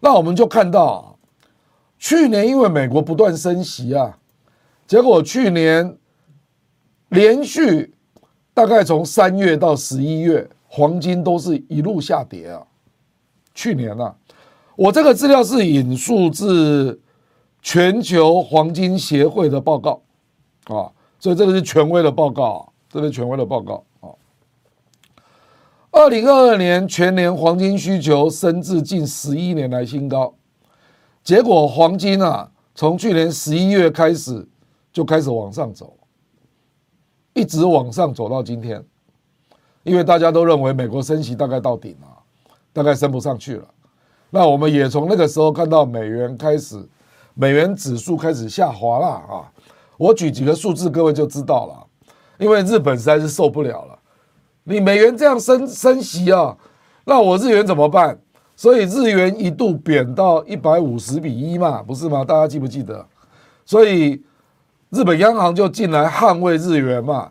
[0.00, 1.16] 那我们就看到，
[1.96, 4.18] 去年因为美国不断升息啊，
[4.84, 5.96] 结果去年
[7.10, 7.94] 连续
[8.52, 12.66] 大概从三月到十一月，黄金都是一路下跌啊。
[13.54, 14.12] 去年啊，
[14.74, 17.00] 我这个资料是引述自
[17.60, 20.00] 全球黄金协会的报告
[20.64, 24.08] 啊，所以这个是权威的报告，这是权威的报告啊。
[25.90, 30.34] 二零二二年全年黄金需求升至近十一年来新高，
[31.22, 34.46] 结果黄金啊，从去年十一月开始
[34.92, 35.94] 就开始往上走，
[37.34, 38.82] 一直往上走到今天，
[39.82, 42.06] 因为大家都认为美国升息大概到顶了，
[42.72, 43.68] 大概升不上去了。
[44.30, 46.76] 那我们也从那个时候看到美元开始，
[47.40, 49.46] 美元指数开始下滑了啊。
[49.96, 51.86] 我举几个数字，各位就知道了，
[52.36, 53.96] 因为日本实在是受不了了。
[54.64, 56.56] 你美元这样升升息啊，
[57.04, 58.18] 那我日元怎么办？
[58.56, 62.24] 所以日元一度贬到一百五十比一嘛，不是吗？
[62.24, 63.06] 大家记不记得？
[63.64, 64.20] 所以
[64.90, 67.30] 日本央行就进来捍卫日元嘛。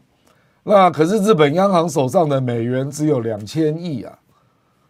[0.63, 4.17] 那可是日本央行手上的美元只有两千亿啊，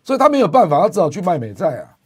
[0.03, 1.96] 所以他没有办法，他只好去卖美债啊。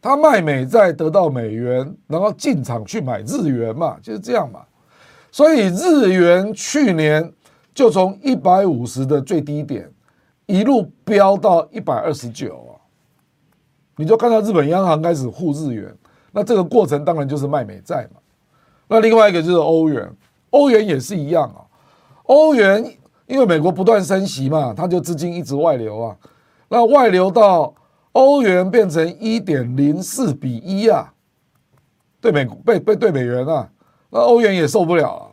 [0.00, 4.60] 他卖美债得到美元，然后进场去买日元嘛，就是这样嘛。
[5.30, 7.32] 所以日元去年。
[7.74, 9.88] 就从一百五十的最低点
[10.46, 12.74] 一路飙到一百二十九啊，
[13.94, 15.96] 你就看到日本央行开始护日元，
[16.32, 18.20] 那这个过程当然就是卖美债嘛。
[18.88, 20.10] 那另外一个就是欧元，
[20.50, 21.62] 欧元也是一样啊。
[22.24, 22.84] 欧元
[23.28, 26.16] 因为美国不断升息嘛，它就资金一直外流啊，
[26.68, 27.72] 那外流到
[28.12, 31.12] 欧元变成一点零四比一啊，
[32.20, 33.68] 对美被被对美元啊，
[34.10, 35.24] 那欧元也受不了啊。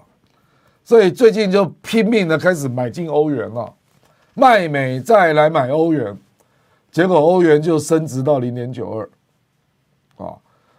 [0.84, 3.74] 所以最近就拼命的开始买进欧元了，
[4.36, 6.16] 卖美债来买欧元，
[6.92, 9.10] 结果欧元就升值到零点九二。
[10.24, 10.38] 啊，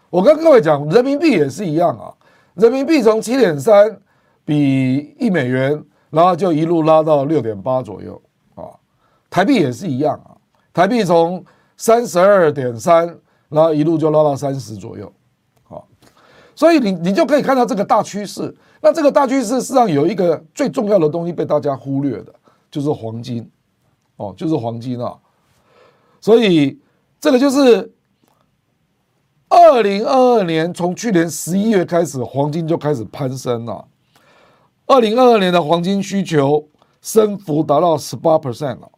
[0.09, 2.15] 我跟各位讲，人民币也是一样啊，
[2.55, 4.01] 人民币从七点三
[4.45, 8.23] 比一美元，然后就一路拉到六点八左右
[8.55, 8.71] 啊。
[9.29, 10.39] 台币也是一样啊，
[10.73, 11.45] 台币从
[11.77, 13.07] 三十二点三，
[13.49, 15.13] 然后一路就拉到三十左右。
[15.65, 15.87] 好
[16.55, 18.55] 所以你你就可以看到这个大趋势。
[18.81, 22.35] 那这个大趋势实际上有一个最重要的东西被大家忽略的，
[22.71, 23.51] 就是黄金，
[24.17, 25.17] 哦，就是黄金啊。
[26.21, 26.79] 所以
[27.19, 27.93] 这个就是
[29.49, 33.87] 二零二二年从去年十一月开始，黄金就开始攀升了。
[34.87, 36.69] 二零二二年的黄金需求
[37.01, 38.89] 升幅达到十八 percent 了。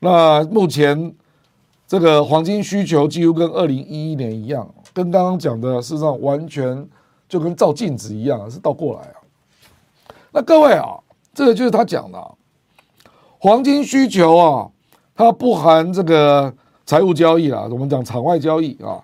[0.00, 1.14] 那目前
[1.88, 4.72] 这个黄金需求几乎跟二零一一年一样。
[4.92, 6.86] 跟刚刚讲的，事实上完全
[7.28, 9.16] 就跟照镜子一样，是倒过来啊。
[10.32, 10.98] 那各位啊，
[11.32, 12.34] 这个就是他讲的
[13.38, 14.70] 黄金需求啊，
[15.14, 16.52] 它不含这个
[16.84, 19.02] 财务交易啊，我们讲场外交易啊，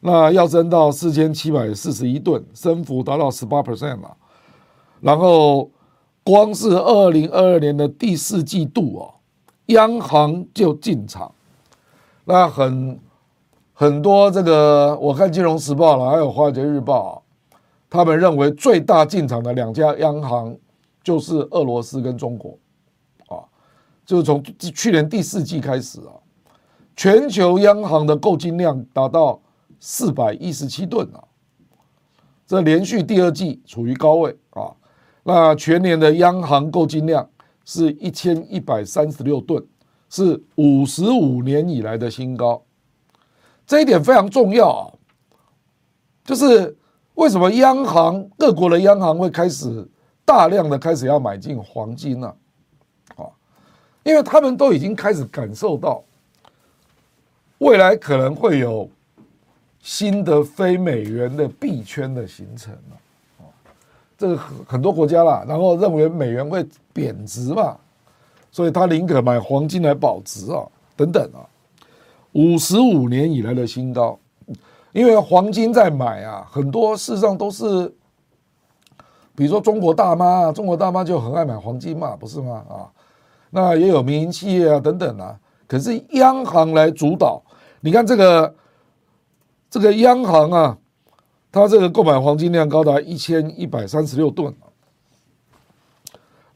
[0.00, 4.10] 那要升到四千七百四十一吨，升幅达到十八 percent 嘛。
[5.00, 5.70] 然后
[6.24, 9.14] 光是二零二二年的第四季度啊，
[9.66, 11.32] 央行就进场，
[12.26, 13.00] 那很。
[13.78, 17.22] 很多这个，我看《金融时报》了，还有《华尔街日报》，
[17.90, 20.56] 他们认为最大进场的两家央行
[21.04, 22.58] 就是俄罗斯跟中国，
[23.28, 23.44] 啊，
[24.06, 24.42] 就是从
[24.74, 26.16] 去年第四季开始啊，
[26.96, 29.38] 全球央行的购金量达到
[29.78, 31.22] 四百一十七吨啊，
[32.46, 34.72] 这连续第二季处于高位啊，
[35.22, 37.28] 那全年的央行购金量
[37.66, 39.62] 是一千一百三十六吨，
[40.16, 42.62] 是五十五年以来的新高。
[43.66, 44.88] 这一点非常重要啊，
[46.24, 46.74] 就是
[47.16, 49.86] 为什么央行各国的央行会开始
[50.24, 52.34] 大量的开始要买进黄金呢？
[53.16, 53.26] 啊，
[54.04, 56.02] 因为他们都已经开始感受到
[57.58, 58.88] 未来可能会有
[59.80, 62.96] 新的非美元的币圈的形成了
[63.40, 63.44] 啊，
[64.16, 67.76] 这个很很多国家啦，然后认为美元会贬值嘛，
[68.56, 70.64] 所以他宁可买黄金来保值啊，
[70.96, 71.44] 等等啊。
[72.32, 74.18] 五十五年以来的新高，
[74.92, 77.86] 因为黄金在买啊，很多事实上都是，
[79.34, 82.64] 比如说中国大妈啊，中国大妈就很爱买黄金嘛，不是吗？
[82.66, 82.88] 啊，
[83.50, 85.38] 那也有民营企业啊等等啊，
[85.68, 87.42] 可是央行来主导，
[87.82, 88.54] 你看这个
[89.68, 90.78] 这个央行啊，
[91.52, 94.50] 它这个购买黄金量高达一千一百三十六吨，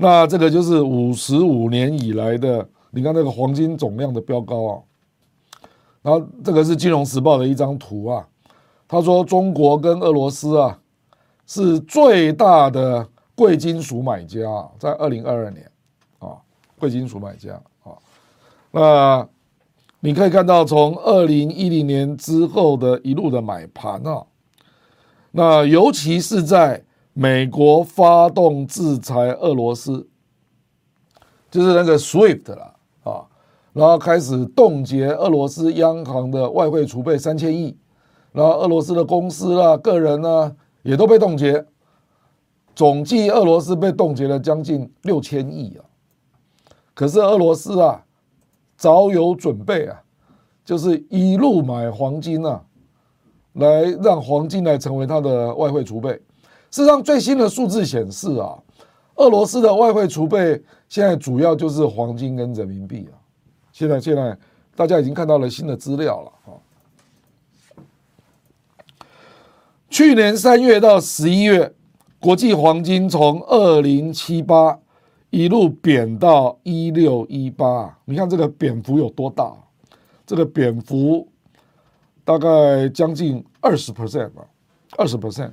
[0.02, 4.80] 那这个就是五十五年以来的，你看那个黄金总量的飙高啊。
[6.00, 8.26] 然后这个是《金融时报》的一张图啊，
[8.88, 10.78] 他说中国跟俄罗斯啊
[11.46, 14.40] 是最大的贵金属买家，
[14.78, 15.70] 在二零二二年
[16.18, 16.38] 啊，
[16.78, 17.92] 贵金属买家啊，
[18.70, 19.28] 那
[20.00, 24.24] 你可以看到从二零一零年之后的一路的买盘啊，
[25.32, 30.08] 那尤其是在美国发动制裁俄罗斯，
[31.50, 33.26] 就是那个 SWIFT 了啊。
[33.72, 37.76] 然后开始冻结俄罗斯央行的外汇储备三千亿，
[38.32, 41.64] 然后俄罗斯的公司啊、个人啊也都被冻结，
[42.74, 45.84] 总计俄罗斯被冻结了将近六千亿啊。
[46.94, 48.04] 可是俄罗斯啊
[48.76, 50.02] 早有准备啊，
[50.64, 52.64] 就是一路买黄金啊，
[53.52, 56.20] 来让黄金来成为它的外汇储备。
[56.70, 58.56] 事实上，最新的数字显示啊，
[59.16, 63.18] 俄罗斯的外汇储备现在主要就是黄金跟人民币啊。
[63.72, 64.36] 现在，现在
[64.76, 66.54] 大家已经看到了新的资料了啊！
[69.88, 71.72] 去年三月到十一月，
[72.20, 74.78] 国际黄金从二零七八
[75.30, 79.52] 一路贬到一六一八，你看这个贬幅有多大？
[80.24, 81.26] 这个贬幅
[82.24, 84.46] 大概将近二十 percent 吧，
[84.96, 85.50] 二十 percent！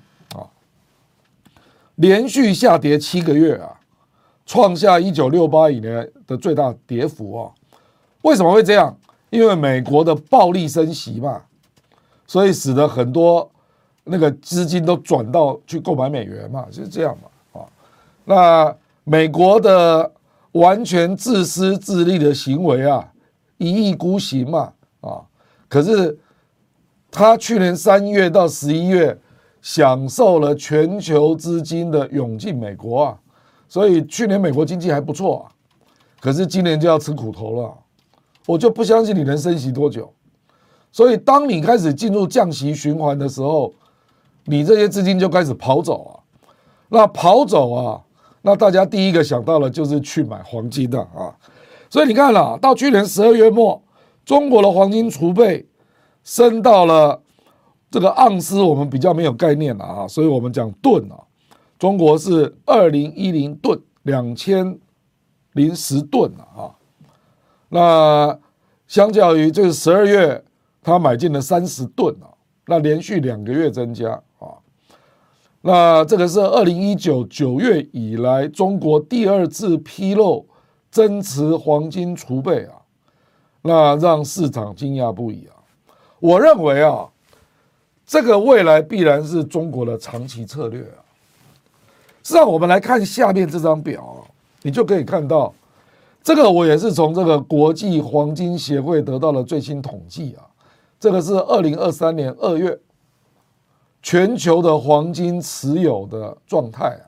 [1.97, 3.79] 连续下跌七个月啊，
[4.45, 7.51] 创下一九六八以来的最大跌幅啊！
[8.23, 8.97] 为什么会这样？
[9.29, 11.41] 因为美国的暴力升息嘛，
[12.25, 13.49] 所以使得很多
[14.05, 17.59] 那个资金都转到去购买美元嘛，就是这样嘛。
[17.59, 17.67] 啊，
[18.25, 20.11] 那美国的
[20.53, 23.11] 完全自私自利的行为啊，
[23.57, 24.71] 一意孤行嘛，
[25.01, 25.21] 啊，
[25.67, 26.17] 可是
[27.09, 29.17] 他去年三月到十一月
[29.69, 33.19] 享受了全球资金的涌进美国啊，
[33.67, 35.51] 所以去年美国经济还不错啊，
[36.21, 37.73] 可是今年就要吃苦头了。
[38.45, 40.09] 我就不相信你能升息多久，
[40.89, 43.73] 所以当你开始进入降息循环的时候，
[44.45, 46.11] 你这些资金就开始跑走啊，
[46.87, 48.01] 那跑走啊，
[48.43, 51.35] 那大家第一个想到的就是去买黄金的啊，
[51.89, 53.83] 所以你看了，到去年十二月末，
[54.23, 55.67] 中国的黄金储备
[56.23, 57.21] 升到了
[57.89, 61.15] 这个盎司，我们比较没有概念了啊，所以我们讲吨啊，
[61.79, 64.77] 中国是二零一零吨，两千
[65.53, 66.75] 零十吨啊。
[67.69, 68.37] 那
[68.87, 70.43] 相较于这个十二月，
[70.81, 72.27] 他买进了三十吨啊，
[72.67, 74.59] 那连续两个月增加啊。
[75.61, 80.47] 那这个是二零一九九月以来中国第二次披露
[80.89, 82.81] 增持黄金储备啊，
[83.61, 85.55] 那让市场惊讶不已啊。
[86.19, 87.09] 我认为啊，
[88.07, 91.05] 这个未来必然是中国的长期策略啊。
[92.23, 94.25] 实际上，我们来看下面这张表，
[94.63, 95.53] 你就可以看到。
[96.23, 100.43] 这个我也是从这个国际黄金协会得到的最新统计啊，
[100.99, 102.77] 这个是二零二三年二月
[104.01, 107.07] 全球的黄金持有的状态啊，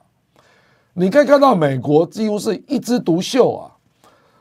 [0.94, 3.76] 你可以看到美国几乎是一枝独秀啊，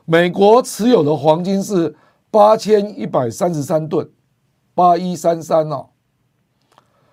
[0.05, 1.93] 美国持有的黄金是
[2.31, 4.09] 八千一百三十三吨，
[4.73, 5.89] 八一三三哦，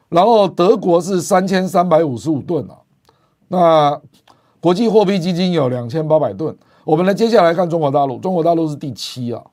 [0.09, 2.78] 然后德国是三千三百五十五吨啊，
[3.48, 4.00] 那
[4.61, 6.57] 国际货币基金有两千八百吨。
[6.84, 9.44] 我们来接下来看中国大陆，中国大陆是第七啊，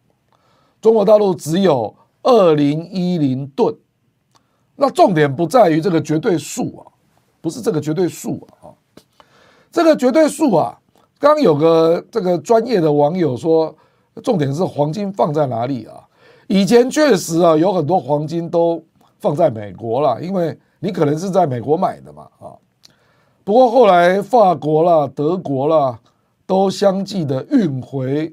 [0.80, 3.76] 中国大陆只有二零一零吨，
[4.76, 6.86] 那重点不在于这个绝对数啊，
[7.42, 8.70] 不是这个绝对数啊，
[9.72, 10.78] 这个绝对数啊，
[11.18, 13.76] 刚有个这个专业的网友说，
[14.24, 16.04] 重点是黄金放在哪里啊？
[16.46, 18.84] 以前确实啊，有很多黄金都
[19.24, 22.52] 放在美国了，因为你可能是在美国买的嘛啊，
[23.46, 26.00] 不过后来法国啦、德国啦。
[26.46, 28.32] 都相继的运回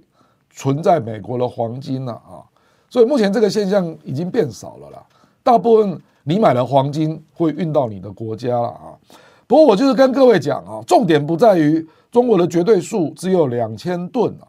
[0.51, 2.43] 存在美国的黄金了啊，
[2.89, 4.99] 所以目前这个现象已经变少了啦。
[5.45, 8.99] 大部分你买的黄金会运到你的国家了啊。
[9.47, 14.45] 不过我就是跟各位讲啊，重点不在于中国的绝对数只有两千吨啊，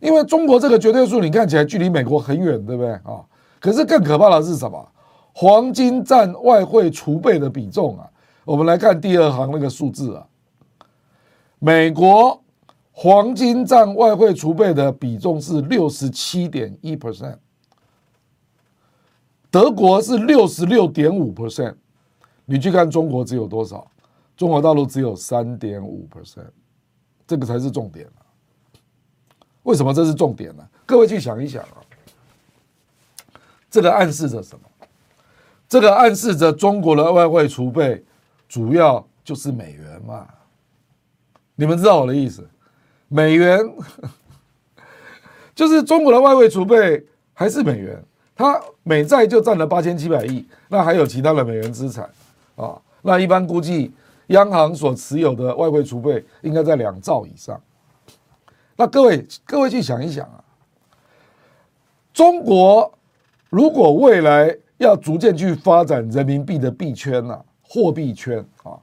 [0.00, 3.20] 因为中国这个绝对数你看起来距离美国很远，对不对啊？
[3.60, 4.88] 可是更可怕的是什么？
[5.40, 8.10] 黄金占外汇储备的比重啊，
[8.44, 10.26] 我们来看第二行那个数字啊，
[11.60, 12.42] 美国。
[12.90, 17.36] 黄金占外汇储备的比重是六十七点一 percent，
[19.52, 21.76] 德国是六十六点五 percent，
[22.44, 23.88] 你去看中国只有多少？
[24.36, 26.50] 中国大陆只有三点五 percent，
[27.24, 28.26] 这个才是重点啊。
[29.62, 30.68] 为什么这是重点呢？
[30.84, 31.78] 各位去想一想啊，
[33.70, 34.67] 这个暗示着什么？
[35.68, 38.02] 这个暗示着中国的外汇储备
[38.48, 40.26] 主要就是美元嘛？
[41.54, 42.48] 你们知道我的意思？
[43.08, 43.60] 美元
[45.54, 47.04] 就是中国的外汇储备
[47.34, 48.02] 还是美元，
[48.34, 52.08] 它美债就占了八千七百亿，那还有其他的美元资产
[52.56, 52.80] 啊。
[53.02, 53.92] 那一般估计，
[54.28, 57.60] 央行所持有的外汇储备应该在两兆以上。
[58.76, 60.42] 那各位各位去想一想啊，
[62.12, 62.92] 中国
[63.50, 68.78] 如果未来要逐渐去发展人民币的币圈呐、啊，货币圈啊，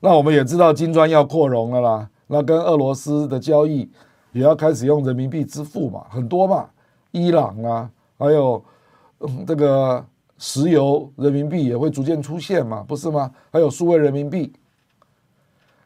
[0.00, 2.10] 那我们也知道金砖要扩容了啦。
[2.26, 3.88] 那跟俄罗斯的交易
[4.32, 6.68] 也要开始用人民币支付嘛，很多嘛，
[7.10, 8.62] 伊朗啊，还有
[9.20, 10.04] 嗯这个
[10.36, 13.30] 石油人民币也会逐渐出现嘛，不是吗？
[13.50, 14.52] 还有数位人民币，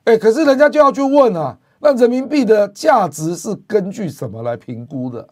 [0.04, 5.28] 哎，可是人家就要去问啊，那人民币的价值是根据什么来评估的？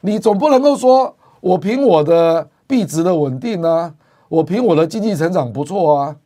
[0.00, 3.94] 你总不能够说我凭我的币值的稳定啊，
[4.28, 6.16] 我凭我的经济成长不错啊，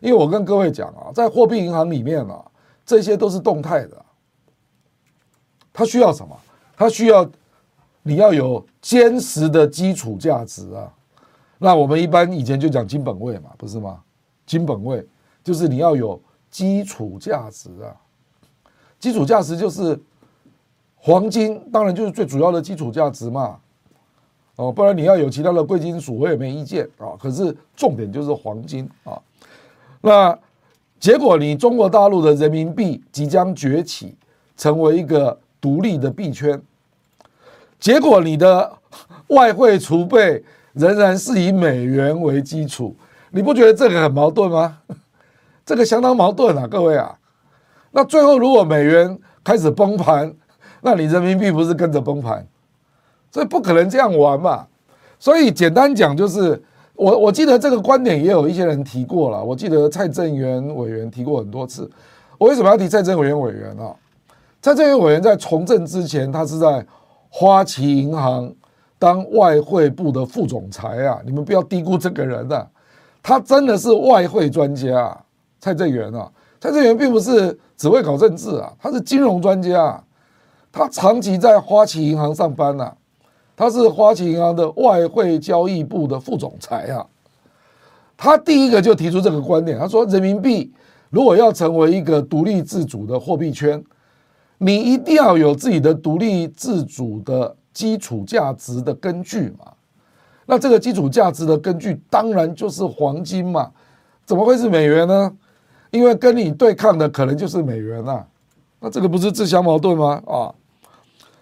[0.00, 2.44] 因为我跟各位讲啊，在货币银行里面啊。
[2.82, 4.04] 这些都是动态的，
[5.72, 6.36] 它需要什么？
[6.76, 7.30] 它需要
[8.02, 10.92] 你要有坚实的基础价值啊。
[11.58, 14.02] 那我们一般以前就讲金本位嘛，不是吗？
[14.44, 15.06] 金本位
[15.44, 16.20] 就是你要有
[16.50, 17.94] 基础价值啊。
[18.98, 19.96] 基础价值就是
[20.96, 23.60] 黄金，当然就是最主要的基础价值嘛。
[24.60, 27.16] 哦，不然你要有其他的贵金属，我也没意见啊。
[27.18, 29.18] 可是重点就是黄金啊。
[30.00, 30.38] 那。
[31.00, 34.14] 结果，你中国大陆的人民币即将崛起，
[34.54, 36.60] 成为一个独立的币圈。
[37.78, 38.70] 结果，你的
[39.28, 40.44] 外汇储备
[40.74, 42.94] 仍然是以美元为基础，
[43.30, 44.80] 你不觉得这个很矛盾吗？
[45.64, 47.16] 这个相当矛盾啊，各位啊。
[47.92, 50.30] 那最后，如果美元开始崩盘，
[50.82, 52.46] 那你人民币不是跟着崩盘？
[53.30, 54.66] 所以不可能这样玩嘛。
[55.18, 56.62] 所以简单讲就是。
[56.96, 61.90] 我我记得这个观点也有一些人提过了，我记得蔡正元委员提过很多次。
[62.36, 63.96] 我为什么要提蔡正元委员啊？
[64.60, 66.84] 蔡正元委员在从政之前，他是在
[67.30, 68.52] 花旗银行
[68.98, 72.68] 当外汇部的副总裁啊，你们不要低估这个人啊，
[73.22, 75.16] 他真的是外汇专家。
[75.58, 80.04] 蔡正元啊，蔡正元并不是只会搞政治啊，他是金融专家，
[80.70, 82.92] 他长期在花旗银行上班呐。
[83.60, 87.04] 他是花旗银行的外汇交易部的副总裁啊。
[88.16, 90.72] 他第一个就提出这个观点，他说：人民币
[91.10, 93.84] 如果要成为一个独立自主的货币圈，
[94.56, 99.70] 你一定要有自己的独立自主的基础价值的根据嘛。
[100.46, 103.70] 那这个基础价值的根据当然就是黄金嘛。
[104.24, 105.30] 怎么会是美元呢？
[105.90, 108.24] 因为跟你对抗的可能就是美元啊。
[108.80, 110.22] 那这个不是自相矛盾吗？
[110.26, 110.48] 啊，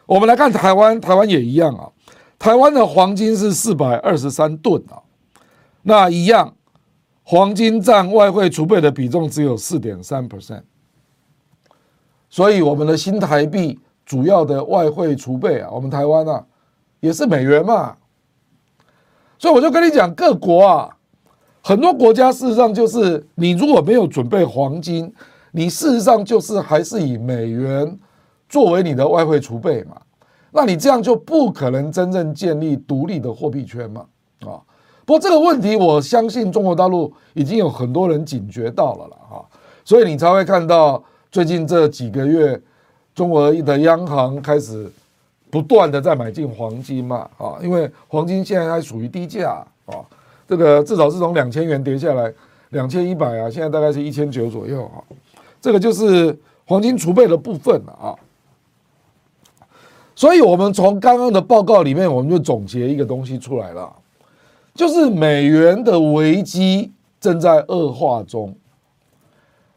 [0.04, 1.88] 我们来看台湾，台湾也一样啊。
[2.38, 5.02] 台湾的黄金是四百二十三吨啊，
[5.82, 6.54] 那一样。
[7.30, 10.62] 黄金占外汇储备的比重只有四点三 percent，
[12.30, 16.42] 所以我们的新台币主要的外汇储备啊，我们台湾啊
[17.00, 17.94] 也是美元嘛，
[19.38, 20.96] 所以我就跟你讲，各国啊，
[21.60, 25.12] 很多国家事实上就是你如果没有准备黄金，
[25.52, 27.98] 你事实上就是还是以美元
[28.48, 30.00] 作为你的外汇储备嘛，
[30.50, 34.06] 那你这样就不可能真正建立独立的货币圈嘛，
[34.40, 34.60] 啊。
[35.04, 39.44] 不过这个问题，我相信中国大陆已经有很多人警觉到了了哈，
[39.82, 42.60] 所以你才会看到最近这几个月，
[43.14, 44.86] 中国的央行开始
[45.50, 50.04] 不断的在买进黄金嘛啊，因为黄金现在还属于低价啊，
[50.46, 52.30] 这个至少是从两千元跌下来
[52.70, 55.00] 两千一百啊，现在大概是一千九左右啊，
[55.58, 58.12] 这个就是黄金储备的部分了啊。
[60.18, 63.88] 所以我们从刚刚的报告里面，我们就总结一个东西出来了。
[64.74, 66.90] 就是美元的危机
[67.20, 68.52] 正在恶化中。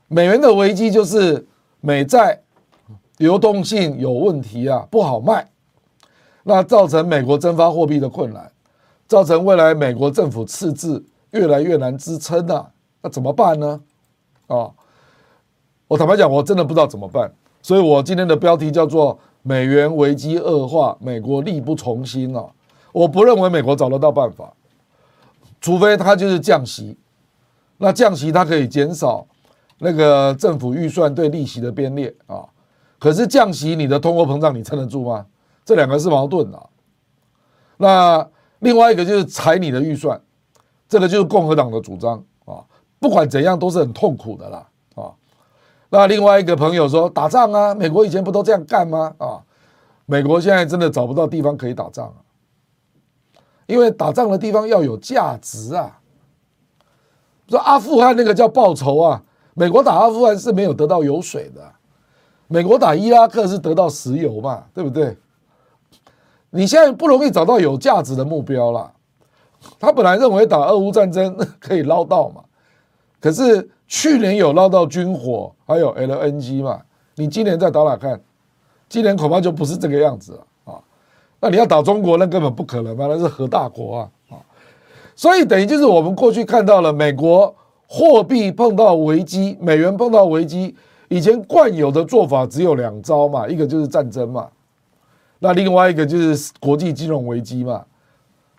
[0.08, 1.46] 美元的危机就是
[1.80, 2.42] 美债
[3.18, 5.48] 流动性有问题啊，不好卖，
[6.42, 8.52] 那造成美国增发货币的困难，
[9.08, 12.68] 造成未来美国政府赤字越来越难支撑啊，
[13.04, 13.80] 那怎么办呢？
[14.48, 14.72] 啊，
[15.88, 17.32] 我坦白讲，我真的不知道怎么办，
[17.62, 22.46] 所以我今天的标题叫做“美元危机恶化，美国力不从心”啊，
[22.92, 24.54] 我不认为美国找得到办法。
[25.60, 26.98] 除非他就是降息，
[27.78, 29.28] 那降息它可以减少
[29.78, 32.46] 那个政府预算对利息的编列啊。
[32.98, 35.26] 可是降息你的通货膨胀你撑得住吗？
[35.64, 36.70] 这两个是矛盾的。
[37.78, 38.28] 那
[38.60, 40.20] 另外一个就是裁你的预算，
[40.89, 42.66] 这个就是共和党的主张啊。
[43.00, 44.68] 不管怎样都是很痛苦的啦。
[45.94, 49.14] 那另外一个朋友说打仗啊，美国以前不都这样干吗？
[49.18, 49.44] 啊，
[50.06, 52.16] 美国现在真的找不到地方可以打仗啊。
[53.68, 56.00] 因为打仗的地方要有价值啊，
[57.50, 59.22] 说阿富汗那个叫报仇啊，
[59.54, 61.62] 美国打阿富汗是没有得到油水的，
[62.48, 65.18] 美国打伊拉克是得到石油嘛，对不对？
[66.52, 68.94] 你现在不容易找到有价值的目标了。
[69.78, 72.44] 他本来认为打俄乌战争可以捞到嘛，
[73.20, 76.80] 可是去年有捞到军火，还有 LNG 嘛，
[77.16, 78.18] 你今年再打打看，
[78.88, 80.82] 今年恐怕就不是这个样子了。
[81.42, 84.39] 那你要打中国，那根本不可能嘛，那是核大国啊啊！
[85.14, 87.54] 所以等于就是我们过去看到了美国
[87.86, 90.74] 货币碰到危机，美元碰到危机，
[91.10, 94.48] 以前惯有的做法只有两招嘛，一个就是战争嘛，
[95.39, 97.84] 那另外一个就是国际金融危机嘛。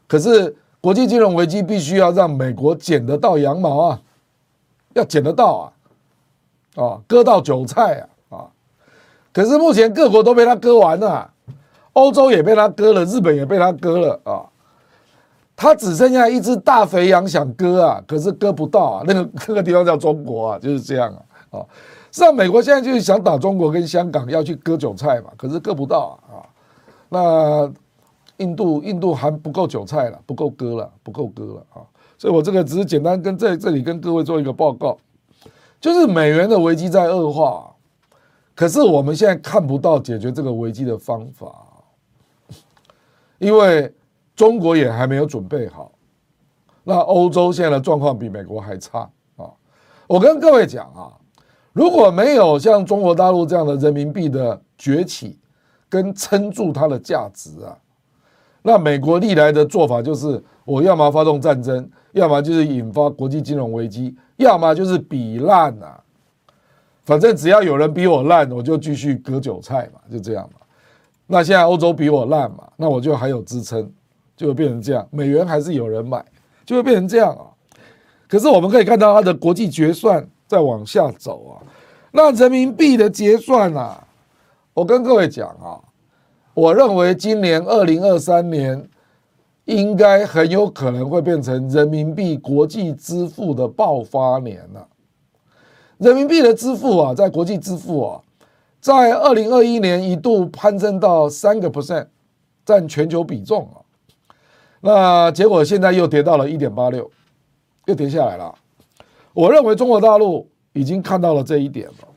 [0.06, 4.00] 可是国际金融危机必须要让美国捡得到羊毛啊，
[4.94, 5.72] 要捡得到
[6.76, 8.46] 啊，啊，割到韭菜啊啊！
[9.32, 11.30] 可是目前各国都被他割完了。
[11.94, 14.48] 欧洲也被他割了，日本也被他割了啊！
[15.54, 19.04] 他只剩下一只大肥羊想割啊，可是割不到啊。
[19.06, 21.58] 那个那个地方叫中国啊，就是这样啊。
[21.58, 21.66] 啊，
[22.10, 26.40] 实美国现在就是想打中国跟香港，要去割韭菜嘛，可是割不到啊。
[27.10, 27.70] 那
[28.38, 31.84] 印度印度还不够韭菜了，不够割了，不够割了啊。
[32.22, 34.96] 所以我这个只是简单跟在这里跟各位做一个报告，
[35.80, 37.74] 就是美元的危机在恶化，
[38.54, 41.52] 可是我们现在看不到解决这个危机的方法。
[43.40, 43.92] 因为
[44.36, 45.90] 中国也还没有准备好，
[46.84, 49.00] 那欧洲现在的状况比美国还差
[49.36, 49.50] 啊！
[50.06, 51.10] 我跟各位讲啊，
[51.72, 55.40] 如果没有像中国大陆这样的人民币的崛起
[55.88, 57.76] 跟撑住它的价值啊，
[58.62, 66.00] 那美国历来的做法就是我要么发动战争，要么就是引发国际金融危机，要么就是比烂啊，
[67.04, 70.60] 反正只要有人比我烂，我就继续割韭菜嘛，就这样嘛。
[71.26, 73.90] 那现在欧洲比我烂嘛，那我就还有支撑，
[74.36, 75.06] 就会变成这样。
[75.10, 76.24] 美元还是有人买，
[76.64, 77.46] 就会变成这样啊。
[78.28, 81.52] 可是我们可以看到它的国际结算在往下走啊。
[82.12, 84.06] 那人民币的结算啊，
[84.74, 85.80] 我跟各位讲啊，
[86.54, 88.88] 我认为今年二零二三年
[89.64, 94.86] 应该很有可能会变成人民币国际支付的爆发年了。
[95.98, 98.20] 人民币的支付啊，在国际支付啊。
[98.80, 102.08] 在二零二一年一度攀升到三个 percent，
[102.66, 103.78] 占全球比重啊。
[104.80, 107.08] 那结果现在又跌到了一点八六，
[107.86, 108.52] 又跌下来了。
[109.32, 112.08] 我认为中国大陆已经看到了这一点了，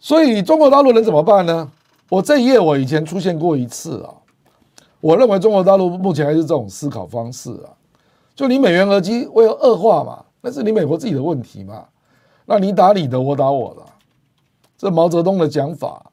[0.00, 1.70] 所以中国大陆能怎么办呢？
[2.14, 4.14] 我这一页我以前出现过一次啊。
[5.00, 7.74] 我认为中国大陆目前还是这种思考方式啊，
[8.34, 11.84] 就你美元危机会恶化嘛，那是你美国自己的问题嘛。
[12.46, 13.82] 那你打你的，我打我的，
[14.78, 16.10] 这毛泽东的讲法，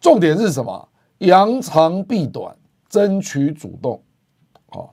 [0.00, 0.88] 重点是什么？
[1.18, 2.54] 扬长避短，
[2.88, 4.00] 争取主动。
[4.68, 4.92] 好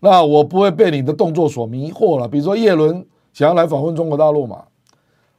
[0.00, 2.26] 那我不会被你的动作所迷惑了。
[2.26, 4.64] 比如说叶伦想要来访问中国大陆嘛，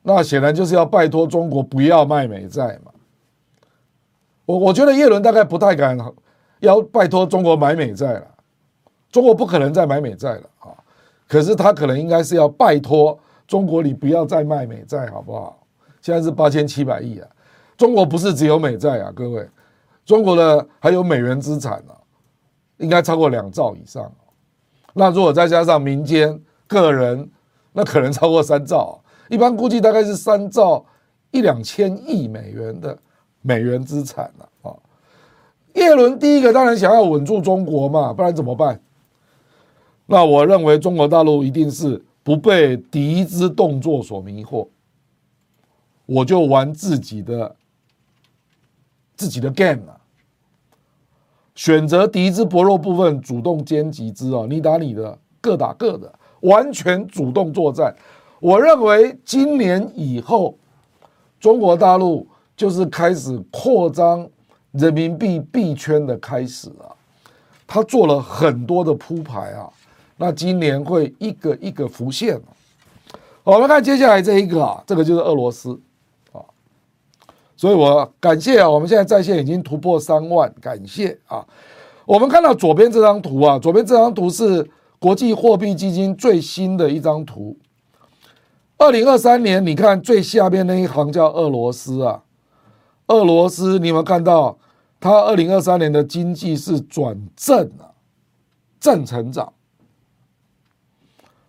[0.01, 2.91] 那显然就是要拜托中国不要卖美债嘛。
[4.45, 5.97] 我我觉得叶伦大概不太敢
[6.59, 8.27] 要拜托中国买美债了，
[9.11, 10.73] 中国不可能再买美债了啊。
[11.27, 13.17] 可是他可能应该是要拜托
[13.47, 15.57] 中国，你不要再卖美债好不好？
[16.01, 17.27] 现在是八千七百亿啊，
[17.77, 19.47] 中国不是只有美债啊，各位，
[20.05, 21.95] 中国的还有美元资产啊，
[22.77, 24.11] 应该超过两兆以上。
[24.93, 27.29] 那如果再加上民间个人，
[27.71, 30.83] 那可能超过三兆，一般估计大概是三兆
[31.31, 32.97] 一两千亿美元的
[33.41, 34.75] 美元资产了啊。
[35.73, 38.81] 叶伦第一个当然想要稳住中国嘛，不然怎么办？
[40.05, 44.67] 那我认为中国大陆一定是不被敌之动作所迷惑，
[46.05, 47.55] 我就玩自己的
[49.15, 49.97] 自己的 game 了。
[51.55, 54.45] 选择敌之薄弱部分，主动歼击之啊！
[54.49, 56.11] 你打你的，各打各的，
[56.41, 57.95] 完全主动作战。
[58.39, 60.57] 我认为今年以后，
[61.39, 62.27] 中国大陆
[62.61, 64.29] 就是开始扩张
[64.73, 66.93] 人民币币圈的开始啊！
[67.65, 69.67] 他做了很多的铺排啊，
[70.15, 72.39] 那今年会一个一个浮现。
[73.43, 75.71] 我们看接下来这一个啊，这个就是俄罗斯
[76.31, 76.37] 啊。
[77.57, 81.43] 所以我感谢啊，我们现在在线已经突破三万，感谢啊。
[82.05, 87.57] 我们看到左边这张图啊，左边这张图是国际货币基金最新的一张图。
[88.77, 92.21] 二零二三年，你看最下边那一行叫俄罗斯啊，
[93.07, 94.57] 俄罗斯，你有没有看到
[94.99, 97.91] 它二零二三年的经济是转正啊，
[98.79, 99.53] 正成长。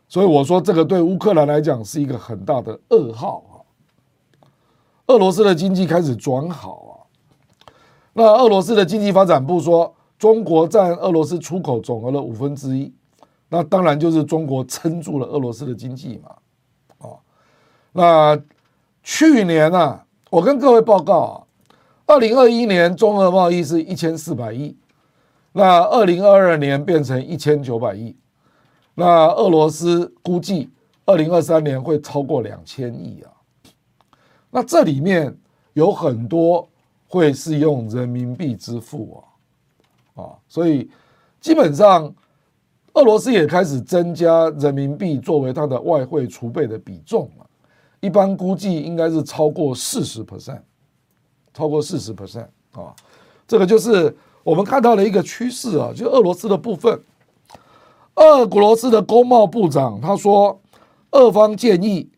[0.09, 3.55] 所以我说这个对乌克兰来讲是一个很大的噩耗啊。
[5.07, 6.93] 俄罗斯的经济开始转好啊，
[8.13, 12.93] 那俄罗斯的经济发展部说，中国占俄罗斯出口总额的五分之一，
[13.49, 16.37] 那当然就是中国撑住了俄罗斯的经济嘛，
[16.99, 17.19] 哦，
[17.93, 18.41] 那
[19.03, 21.45] 去年啊，我跟各位报告啊，
[22.07, 24.75] 二零二一年中俄贸易是一千四百亿，
[25.53, 28.17] 那二零二二年变成一千九百亿，
[28.95, 30.71] 那俄罗斯估计
[31.05, 33.29] 二零二三年会超过两千亿啊。
[34.51, 35.37] 那这里面
[35.75, 36.67] 有很多
[37.09, 39.23] 会是用人民币支付
[40.17, 40.91] 啊，啊，所以
[41.43, 42.11] 基本上
[42.95, 47.42] 俄罗斯也开始增加人民币作为它的外汇储备的比重了，
[48.03, 50.61] 一般估计应该是超过四十 percent，
[51.55, 52.95] 超过四十 percent 啊，
[53.49, 57.01] 这个就是我们看到的一个趋势啊，就俄罗斯的部分，
[58.17, 60.61] 俄罗斯的工贸部长他说，
[61.13, 62.11] 俄方建议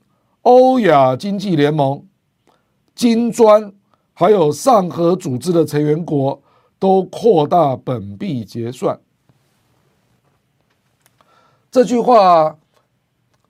[0.42, 2.04] 欧亚经济联盟。
[2.94, 3.72] 金砖
[4.12, 6.40] 还有上合组织的成员国
[6.78, 8.96] 都扩大本币结算。
[11.72, 12.56] 这句话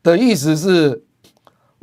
[0.02, 1.04] 的意思是，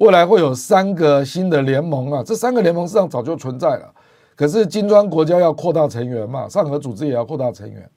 [0.01, 3.93] 未来会有三个新的联盟啊，这三个联盟实际上早就存在了，
[4.35, 7.87] 可是金砖国家要扩大成员嘛，上合组织也要扩大成员，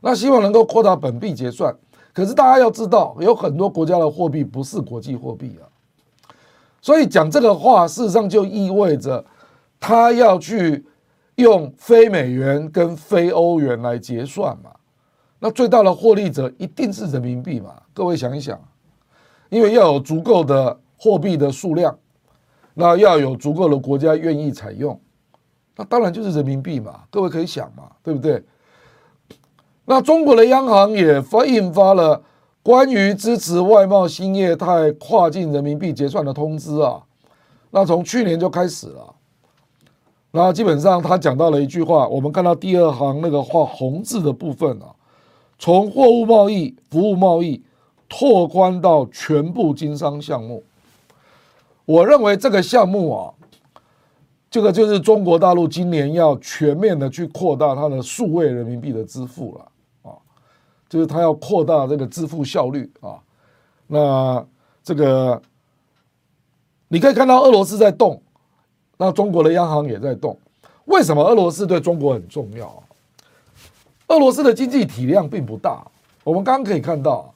[0.00, 1.74] 那希望能够扩大本币结算。
[2.14, 5.68] 可是大家要知道，有很多国家的货币不是国际货币啊。
[6.80, 9.22] 所以讲这个话，事实上就意味着
[9.78, 10.82] 他要去
[11.34, 14.70] 用非美元跟非欧元来结算嘛。
[15.38, 17.74] 那最大的获利者一定是人民币嘛？
[17.92, 18.58] 各位想一想，
[19.50, 21.98] 因为要有足够的货币的数量，
[22.74, 25.00] 那要有足够的国家愿意采用，
[25.74, 27.00] 那当然就是人民币嘛。
[27.10, 28.40] 各位可以想嘛，对不对？
[29.84, 32.22] 那中国的央行也发印发了。
[32.62, 37.02] 关于支持外贸新业态跨境人民币结算的通知啊，
[37.72, 39.12] 那从去年就开始了。
[40.30, 44.94] 那基本上他讲到了一句话，我们看到第二行那个画红字的部分啊，
[45.58, 47.60] 从货物贸易、服务贸易
[48.08, 50.62] 拓宽到全部经商项目。
[51.84, 53.34] 我认为这个项目啊，
[54.50, 60.14] 这个就是中国大陆今年要全面的去扩大它的数位人民币的支付了啊。
[60.88, 63.16] 就是它要扩大这个支付效率啊，
[63.86, 64.46] 那
[64.84, 65.40] 这个
[66.88, 68.20] 你可以看到俄罗斯在动，
[68.98, 70.38] 那中国的央行也在动。
[70.84, 72.82] 为什么俄罗斯对中国很重要？
[74.08, 75.82] 俄罗斯的经济体量并不大，
[76.24, 77.32] 我们刚刚可以看到，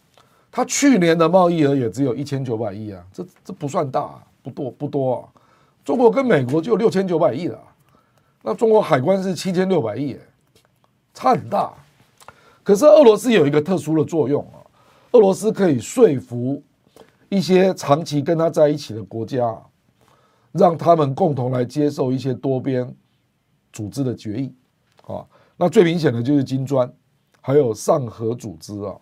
[0.52, 5.28] 它去年的贸易额也只有一千九百亿啊，这这不算大，不多不多啊。
[5.84, 7.58] 中国跟美国就六千九百亿了，
[8.42, 10.16] 那中国海关是七千六百亿，
[11.12, 11.72] 差很大。
[12.62, 14.62] 可是俄罗斯有一个特殊的作用啊，
[15.12, 16.62] 俄罗斯可以说服
[17.28, 19.56] 一些长期跟他在一起的国家，
[20.52, 22.92] 让他们共同来接受一些多边
[23.72, 24.54] 组织的决议
[25.06, 25.24] 啊。
[25.56, 26.92] 那最明显的就是金砖，
[27.40, 28.94] 还有上合组织啊，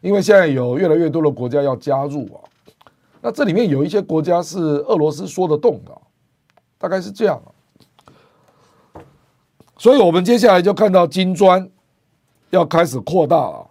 [0.00, 2.42] 因为现在有越来越多的国家要加入啊，
[3.20, 5.92] 那这里面有一些国家是俄罗斯说得动的，
[6.78, 7.40] 大概是这样。
[9.76, 11.70] 所以我们接下来就看到金砖
[12.50, 13.70] 要开始扩大了。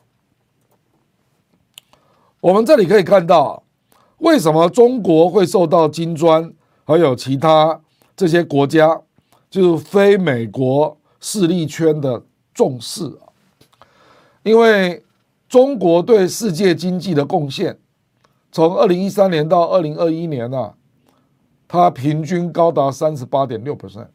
[2.39, 3.63] 我们这里可以看到，
[4.19, 6.53] 为什么中国会受到金砖
[6.85, 7.81] 还有其他
[8.15, 9.01] 这些国家，
[9.49, 10.95] 就是非美国。
[11.21, 12.23] 势力圈的
[12.53, 13.27] 重视啊，
[14.41, 15.03] 因为
[15.49, 17.77] 中国对世界经济的贡献，
[18.51, 20.73] 从二零一三年到二零二一年啊，
[21.67, 24.07] 它平均高达三十八点六 percent，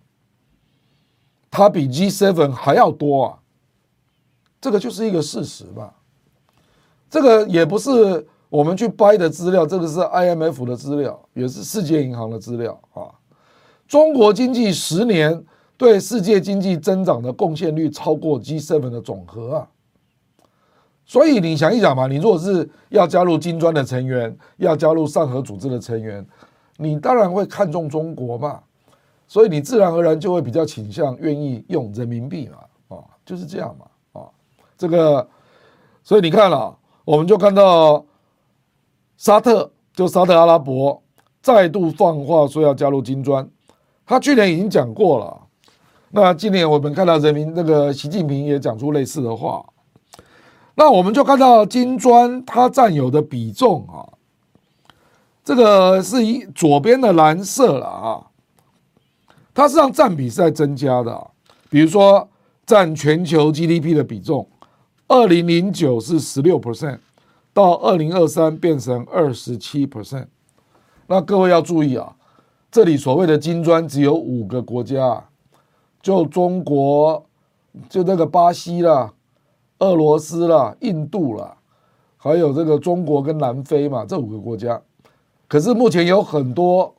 [1.51, 3.39] 它比 G7 还要多啊，
[4.61, 5.95] 这个就是一个事实吧。
[7.09, 13.09] 这个也不是我们去掰的资料，这个是 IMF 的资料，也是世界银行的资料啊。
[13.87, 15.45] 中国经济十年。
[15.77, 19.69] 对世界经济增长的贡献率超过 G7 的总和啊，
[21.07, 26.27] 所以你想一想嘛，你如果是要加入金砖的成员，要加入上合组织的成员，
[26.79, 28.61] 你当然会看重中国嘛，
[29.27, 34.27] 所以你自然而然就会比较倾向愿意用人民币嘛，啊，就是这样嘛，啊，
[34.79, 35.29] 这个，
[36.03, 36.75] 所以你看了，
[37.05, 38.05] 我们就看到
[39.17, 41.03] 沙特，就沙特阿拉伯
[41.43, 43.47] 再度放话说要加入金砖，
[44.07, 45.41] 他去年已经讲过了。
[46.11, 49.65] 那今年我们看到人民那个习近平也讲出类似的话，
[50.75, 54.09] 那我们就看到金砖它占有的比重啊，
[55.45, 58.27] 这个是以左边的蓝色了啊，
[59.55, 61.31] 它实际上占比是在增加的，
[61.71, 62.29] 比如说
[62.67, 64.49] 占全球 GDP 的比重，
[65.09, 66.99] 二零零九是十六 percent，
[67.53, 70.27] 到二零二三变成二十七 percent，
[71.07, 72.17] 那各位要注意啊，
[72.71, 75.25] 这里所谓的金砖只有五个国家。
[76.03, 77.25] 就中国，
[77.89, 79.15] 就那个巴西啦、
[79.79, 81.57] 俄罗斯啦、印度啦，
[82.17, 84.81] 还有这个中国跟南非嘛，这五个国家。
[85.49, 86.95] 可是目前有很多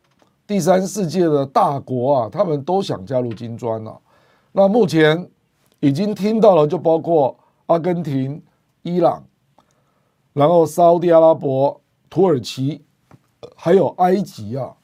[0.45, 3.99] 第三世界的大国啊，他们都想加入金砖了。
[4.51, 5.29] 那目前
[5.79, 8.41] 已经听到了，就包括阿根廷、
[8.83, 9.23] 伊朗，
[10.33, 12.83] 然后沙地阿拉伯、土耳其，
[13.55, 14.75] 还有埃及啊。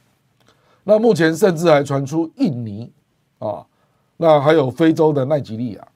[0.84, 2.92] 那目前甚至还传出印尼
[3.40, 3.66] 啊。
[4.18, 5.88] 那还有非洲的奈及利亚，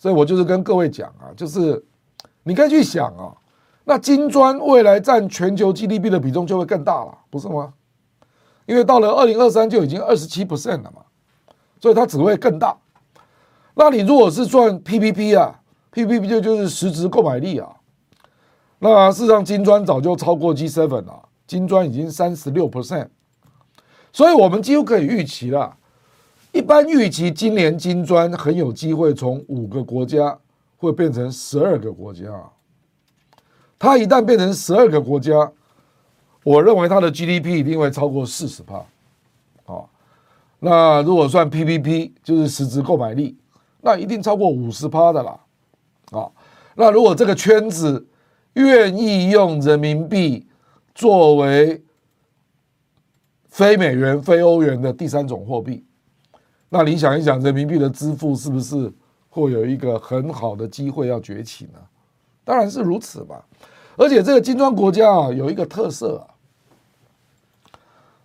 [0.00, 1.84] 所以我就是跟各位讲啊，就是
[2.44, 3.36] 你可以去想啊，
[3.84, 7.74] 那金砖未来占全球 GDP 的比重就会更大了，不是吗？
[8.64, 11.02] 因为到了二零二三就已经二十七 percent 了嘛，
[11.82, 12.74] 所以它只会更大。
[13.74, 15.60] 那你如果是算 PPP 啊
[15.92, 17.68] ，PPP 就就是实质购买力啊，
[18.78, 23.08] 那事实上金砖早就超过 G7 了，金砖已经三十六 percent，
[24.14, 25.76] 所以我们几乎可以预期了。
[26.52, 30.36] 一般预期今年金砖很有机会从五个国家
[30.76, 32.24] 会变成十二个国家。
[33.78, 35.50] 它一旦变成十二个国家，
[36.44, 38.84] 我认为它的 GDP 一定会超过四十趴。
[39.64, 39.84] 啊，
[40.58, 43.38] 那如果算 PPP 就是实质购买力，
[43.80, 45.40] 那一定超过五十趴的啦。
[46.10, 46.28] 啊，
[46.74, 48.06] 那如果这个圈子
[48.54, 50.46] 愿意用人民币
[50.94, 51.82] 作为
[53.48, 55.84] 非美元、非欧元的第三种货币。
[56.72, 58.90] 那你想一想，人民币的支付是不是
[59.28, 61.80] 会有一个很好的机会要崛起呢？
[62.44, 63.44] 当然是如此吧。
[63.96, 66.30] 而且这个金砖国家啊，有一个特色啊，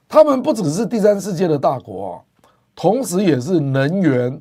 [0.07, 2.23] 他们不只是第三世界的大国，
[2.75, 4.39] 同时也是能源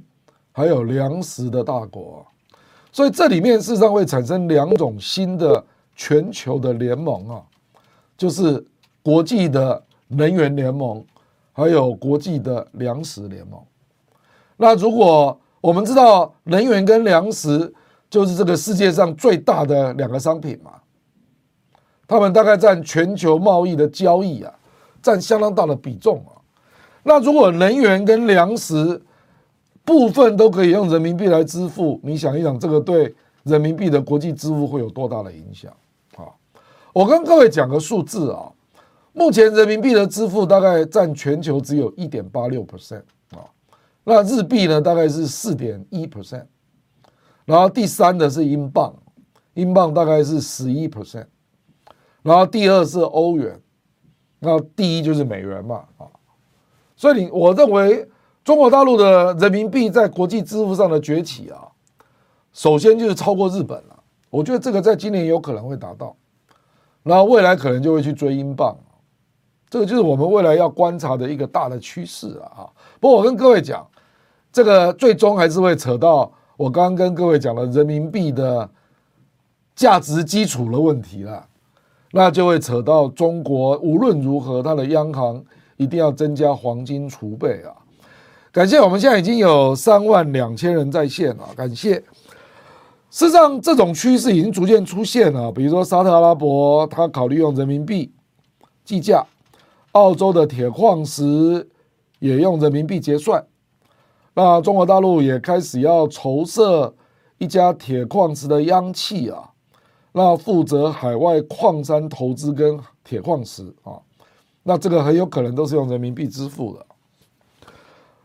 [0.53, 2.25] 还有粮食的大国。
[2.93, 5.65] 所以这里面事实上会产生两种新的
[5.97, 7.43] 全球的联盟啊，
[8.19, 8.63] 就是
[9.03, 11.03] 国际的能源联盟，
[11.53, 13.59] 还有国际的粮食联盟。
[14.57, 17.73] 那如果我们知道能源跟粮食
[18.11, 20.73] 就是这个世界上最大的两个商品嘛，
[22.07, 24.55] 他们大概占全球贸易的交易啊，
[25.03, 26.39] 占相当大的比重啊。
[27.03, 29.03] 那如果能源跟粮食
[29.85, 35.73] 部分都可以用人民币来支付，你想一想，这个对人民币的国际支付会有多大的影响
[36.17, 36.29] 啊？
[36.93, 38.53] 我跟各位讲个数字啊，
[39.13, 43.03] 目前人民币的支付大概占全球只有一点八六 percent。
[44.05, 46.47] 那日币呢，大概是四点一 percent，
[47.45, 48.95] 然后第三的是英镑，
[49.55, 51.27] 英镑大概是十一 percent，
[52.23, 53.59] 然后第二是欧元，
[54.41, 56.07] 那第一就是美元嘛啊，
[56.95, 58.07] 所以你我认为
[58.45, 61.69] 中国大陆的人民币在国际支付上的崛起啊，
[62.53, 66.15] 首先就是超过日本了，我觉得这个在今年有可能会达到，
[67.03, 68.77] 然后未来可能就会去追英镑，
[69.71, 72.69] 这个就是我们未来要观察的一个大的趋势了啊。
[73.01, 73.87] 不过我跟各位讲，
[74.55, 76.31] 这个最终还是会扯到。
[76.57, 78.71] 我刚刚跟各位讲了人民币的
[79.75, 81.45] 价值基础的问题了，
[82.13, 85.45] 那就会扯到中国无论如何，它的央行
[85.77, 87.75] 一定要增加黄金储备啊！
[88.53, 91.95] 感谢我们现在已经有三万两千人在线了，感谢。
[93.11, 98.13] 事实上，这种趋势已经逐渐出现了，比如说沙特阿拉伯，它考虑用人民币
[98.85, 99.27] 计价；
[99.91, 101.69] 澳洲的铁矿石
[102.21, 103.45] 也用人民币结算。
[104.37, 106.93] 那中国大陆也开始要筹设
[107.39, 109.51] 一家铁矿石的央企啊，
[110.11, 113.95] 那负责海外矿山投资跟铁矿石啊，
[114.65, 116.85] 那这个很有可能都是用人民币支付的。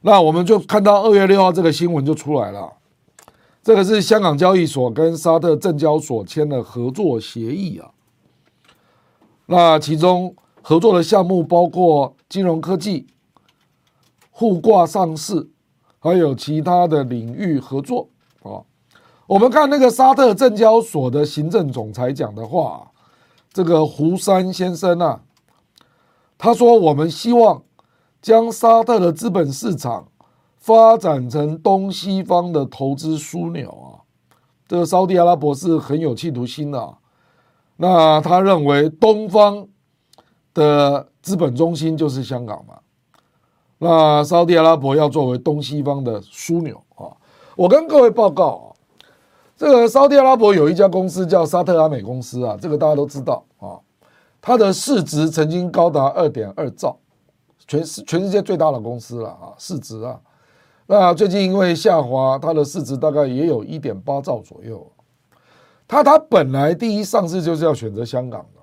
[0.02, 2.74] 那我们就看到二月六号这个新闻就出来了，
[3.62, 7.92] 这个是香港交易所跟沙特证交所签的合作协议啊。
[9.46, 13.06] 那其中合作的项目包括金融科技、
[14.32, 15.50] 互挂上市。
[16.00, 18.08] 还有其他的领域合作
[18.42, 18.64] 啊，
[19.28, 22.90] 我们看那个沙特证交所的行政总裁讲的话，
[23.52, 25.22] 这个胡山先生啊，
[26.38, 27.62] 他说：“我们希望
[28.22, 30.08] 将沙特的资本市场
[30.58, 34.08] 发展成东西方的投资枢纽啊。”
[34.70, 36.98] 这个沙特阿拉伯是很有企图心的。
[37.76, 39.68] 那他认为东方
[40.54, 42.79] 的资本中心就是香港嘛。
[43.82, 47.16] 那沙特阿拉伯要作为东西方的枢纽啊，
[47.56, 48.68] 我跟各位报告啊，
[49.56, 53.80] 这个沙特阿拉伯有一家公司叫沙特阿美公司啊，这个大家都知道啊，
[54.42, 56.98] 它的市值曾经高达二点二兆，
[57.68, 60.20] 全世全世界最大的公司了啊，市值啊，
[60.86, 64.86] 那最近因为下滑，它的市值大概也有一点八兆左右。
[65.88, 68.60] 它它本来第一上市就是要选择香港的，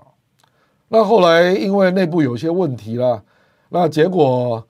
[0.89, 3.25] 那后来因为内部有些问题了，
[3.71, 4.63] 那结果。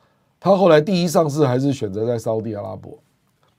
[0.47, 2.97] 他后来第一上市还是选择在沙特阿拉伯，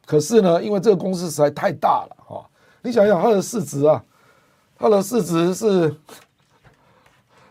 [0.05, 2.49] 可是呢，因为这个公司实在太大了哈，
[2.81, 4.01] 你想想它的市值啊，
[4.79, 5.93] 它的市值是，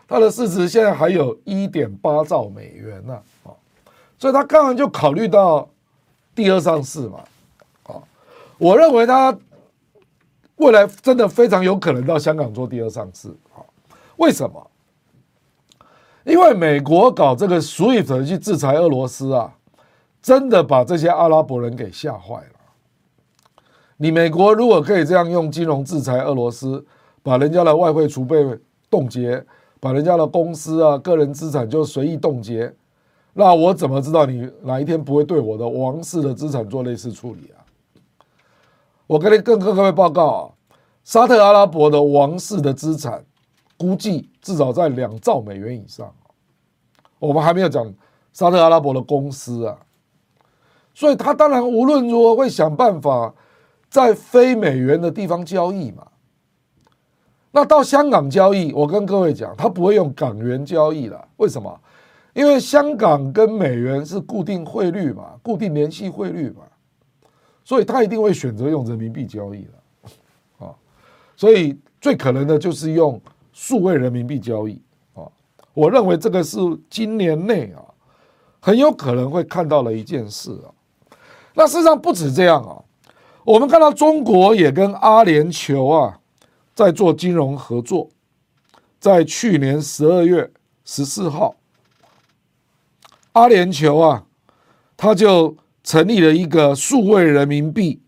[0.07, 3.13] 它的市值现在还有一点八兆美元呢
[3.43, 3.53] 啊，
[4.17, 5.69] 所以他当然就考虑到
[6.33, 7.19] 第二上市嘛
[7.83, 8.01] 啊，
[8.57, 9.37] 我认为他
[10.55, 13.61] 未来真的非常有可能到香港做第二上市啊，
[14.15, 14.67] 为什么？
[16.27, 19.53] 因为美国搞这个 SWIFT 去制裁俄罗斯啊，
[20.21, 23.63] 真的把这些阿拉伯人给吓坏了。
[23.95, 26.85] 你美国如果可以这样用金融制裁俄罗斯，
[27.23, 28.45] 把人家的外汇储备
[28.89, 29.41] 冻结，
[29.79, 32.75] 把人家的公司啊、个人资产就随意冻结，
[33.31, 37.63] 那我怎么知道你哪一天不会对我的王室的资产做类似处理啊？
[39.07, 40.51] 我跟你跟各位报告啊，
[41.05, 43.23] 沙特阿拉伯的王室的资产。
[43.77, 46.11] 估计至少在两兆美元以上，
[47.19, 47.93] 我们还没有讲
[48.33, 49.77] 沙特阿拉伯的公司啊，
[50.95, 53.31] 所以他当然无论如何会想办法
[53.87, 56.07] 在非美元的地方交易嘛。
[57.51, 61.27] 那到香港交易，我跟各位讲，他不会用港元交易了。
[61.37, 61.79] 为什么？
[62.33, 66.63] 因为香港跟美元是固定汇率嘛，固定联系汇率嘛，
[67.63, 70.73] 所以他一定会选择用人民币交易了啊。
[71.35, 73.21] 所以最可能的就是用。
[73.59, 74.79] 数位人民币交易
[75.15, 75.25] 啊，
[75.73, 76.59] 我认为这个是
[76.91, 77.81] 今年内啊
[78.59, 80.69] 很有可能会看到的一件事啊。
[81.55, 82.77] 那事实上不止这样啊，
[83.43, 86.19] 我们看到中国也跟阿联酋啊
[86.75, 88.07] 在做金融合作，
[88.99, 90.51] 在去年十二月
[90.85, 91.55] 十四号，
[93.31, 94.23] 阿联酋啊，
[94.95, 97.99] 他就成立了一个数位人民币，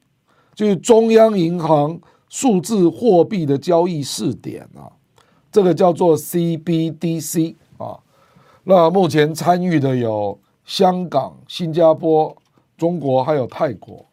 [0.53, 4.93] 就是中央银行数字货币的交易试点啊。
[5.51, 7.99] 这个叫做 CBDC 啊，
[8.63, 12.35] 那目前参与的有香港、新加坡、
[12.77, 14.05] 中国，还有泰国，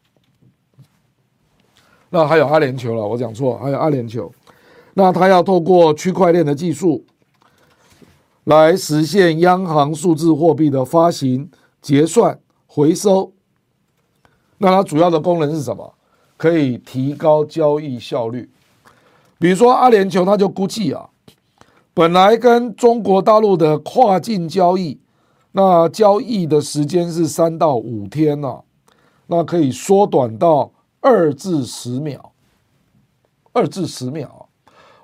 [2.09, 4.31] 那还有阿联酋了，我讲错，还有阿联酋。
[4.95, 7.05] 那它要透过区块链的技术
[8.45, 11.51] 来实现央行数字货币的发行、
[11.83, 13.33] 结算、回收。
[14.57, 15.93] 那它主要的功能是什么？
[16.39, 18.49] 可以提高交易效率。
[19.39, 21.11] 比如说阿联酋，它就估计啊。
[21.97, 25.01] 本来跟中国大陆的跨境交易，
[25.53, 28.61] 那交易的时间是三到五天呢，
[29.29, 30.71] 那可以缩短到
[31.01, 32.35] 二至十秒。
[33.55, 34.51] 二至十秒。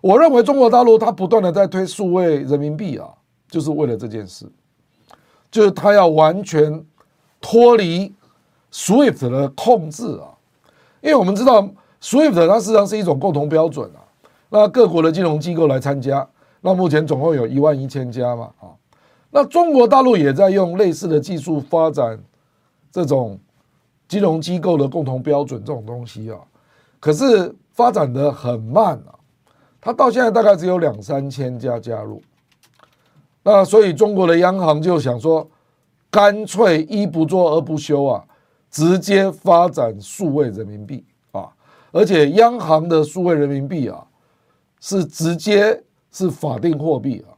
[0.03, 3.09] 我认为中国大陆它不断的在推数位人民币啊，
[3.49, 4.45] 就是为了这件事，
[5.51, 6.85] 就是它要完全
[7.41, 8.13] 脱离
[8.71, 10.37] SWIFT 的控制啊，
[11.01, 11.67] 因为我们知道
[12.03, 14.05] SWIFT 它实际上是一种共同标准啊，
[14.51, 16.29] 那各国的金融机构来参加，
[16.63, 18.71] 那目前总共有一万一千家嘛啊，
[19.31, 22.19] 那中国大陆也在用类似的技术发展
[22.91, 23.39] 这种
[24.07, 26.39] 金融机构的共同标准这种东西啊，
[27.01, 29.19] 可是发展得很慢啊，
[29.81, 32.23] 它到现在大概只有两三千家加入，
[33.43, 35.49] 那所以中国的央行就想说，
[36.11, 38.25] 干脆一不做二不休啊，
[38.71, 41.49] 直接发展数位人民币啊，
[41.91, 44.07] 而且央行的数位人民币啊，
[44.79, 45.83] 是直接
[46.13, 47.35] 是法定货币啊，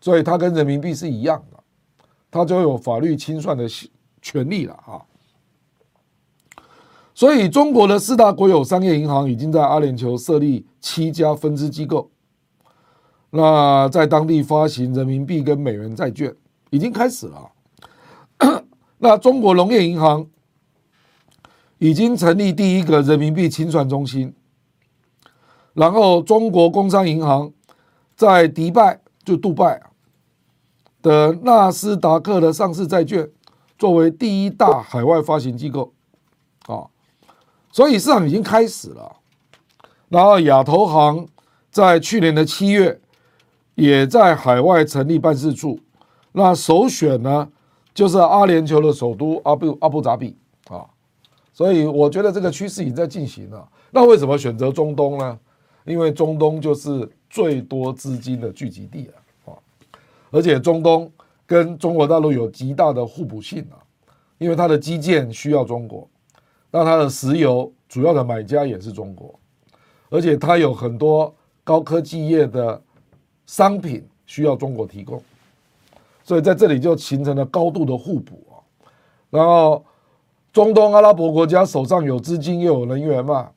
[0.00, 1.62] 所以它跟人民币是一样的，
[2.30, 3.68] 它就有法律清算的
[4.20, 5.06] 权利了啊。
[7.14, 12.10] 所以，中国的四大国有商业银行已经在阿联酋设立七家分支机构，
[13.28, 16.34] 那在当地发行人民币跟美元债券
[16.70, 17.52] 已经开始了。
[18.96, 20.26] 那中国农业银行
[21.76, 24.34] 已经成立第一个人民币清算中心，
[25.74, 27.52] 然后中国工商银行
[28.16, 29.80] 在迪拜就杜拜
[31.02, 33.28] 的纳斯达克的上市债券
[33.78, 35.92] 作为第一大海外发行机构
[36.66, 36.86] 啊。
[37.72, 39.16] 所以市场已经开始了，
[40.08, 41.28] 然后亚投行
[41.70, 43.00] 在去年的七月
[43.76, 45.78] 也在海外成立办事处，
[46.32, 47.48] 那首选呢
[47.94, 50.36] 就是阿联酋的首都阿布阿布扎比
[50.68, 50.84] 啊，
[51.52, 53.68] 所以我觉得这个趋势已经在进行了。
[53.92, 55.38] 那为什么选择中东呢？
[55.84, 59.08] 因为中东就是最多资金的聚集地
[59.46, 59.52] 啊，
[60.30, 61.10] 而且中东
[61.46, 63.78] 跟中国大陆有极大的互补性啊，
[64.38, 66.08] 因为它的基建需要中国。
[66.70, 69.34] 那它的石油主要的买家也是中国，
[70.08, 72.80] 而且它有很多高科技业的
[73.44, 75.20] 商品需要中国提供，
[76.22, 78.54] 所以在这里就形成了高度的互补啊。
[79.30, 79.84] 然后
[80.52, 83.50] 中东阿拉伯国家手上有资金又有能源嘛，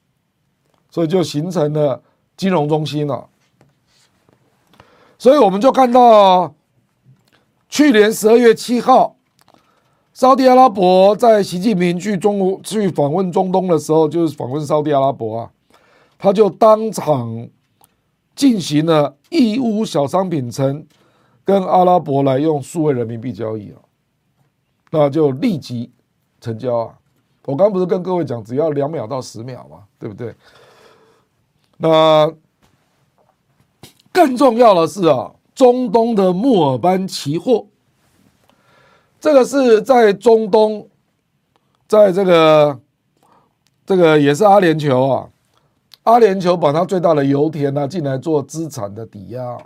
[0.89, 2.01] 所以就形成了
[2.43, 3.29] 金融中心了。
[5.17, 6.53] 所以我们就看到
[7.69, 9.15] 去年十二月七号。
[10.13, 15.51] 沙地阿拉伯在习近平去中去访问中东的时候，就是访问沙地阿拉伯啊，
[16.19, 17.47] 他就当场
[18.35, 20.85] 进行了义乌小商品城
[21.43, 23.79] 跟阿拉伯来用数位人民币交易啊，
[24.91, 25.91] 那就立即
[26.39, 26.93] 成交啊！
[27.45, 30.35] 我刚不是跟各位讲，只要两秒到十秒嘛，对不对？
[31.83, 32.33] 那
[34.13, 37.65] 更重要的是啊，中东的墨尔班期货。
[39.19, 40.87] 这个是在中东，
[41.85, 42.79] 在这个
[43.85, 45.29] 这个也是阿联酋啊，
[46.03, 49.57] 阿联酋把它最大的油田拿进来做资产的抵押，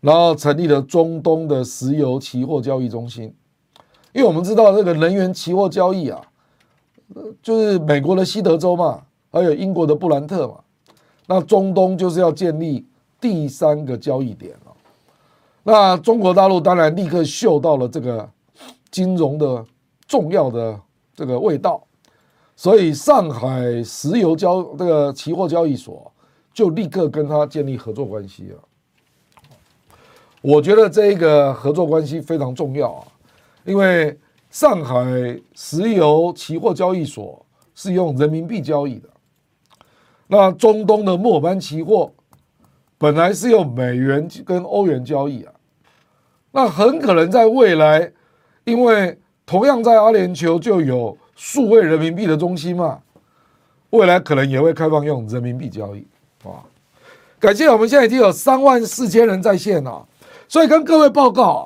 [0.00, 3.34] 然后成立了中东的石油期货交易中心。
[4.14, 6.22] 因为我们知道这个能源期货交易啊，
[7.42, 10.54] 就是美国的西德州嘛，还有英国的布兰特嘛，
[11.26, 12.86] 那中东就是要建立
[13.20, 14.72] 第三个交易点了。
[15.62, 18.28] 那中国大陆当然立刻嗅到了这个
[18.90, 19.64] 金融的
[20.06, 20.80] 重要的
[21.14, 21.82] 这个味道，
[22.54, 26.12] 所以上海石油交这个期货交易所
[26.54, 28.58] 就立刻跟他建立合作关系了。
[30.40, 33.04] 我觉得这个合作关系非常重要啊，
[33.64, 34.16] 因为
[34.50, 35.04] 上海
[35.56, 39.08] 石油期货交易所是用人民币交易的，
[40.28, 42.12] 那中东的末班期货
[42.98, 45.52] 本来是用美元跟欧元交易啊。
[46.52, 48.10] 那很可能在未来，
[48.64, 52.98] 因为同样在阿联酋就有数位人民币的中心嘛，
[53.90, 56.06] 未来可能也会开放用人民币交易
[56.42, 56.64] 啊。
[57.38, 60.08] 感谢我们现在已经有三万四千人在线了，
[60.48, 61.64] 所以跟各位报告啊，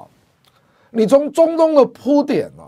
[0.91, 2.67] 你从中东的铺点啊，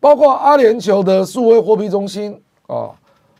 [0.00, 2.90] 包括阿联酋的数位货币中心啊，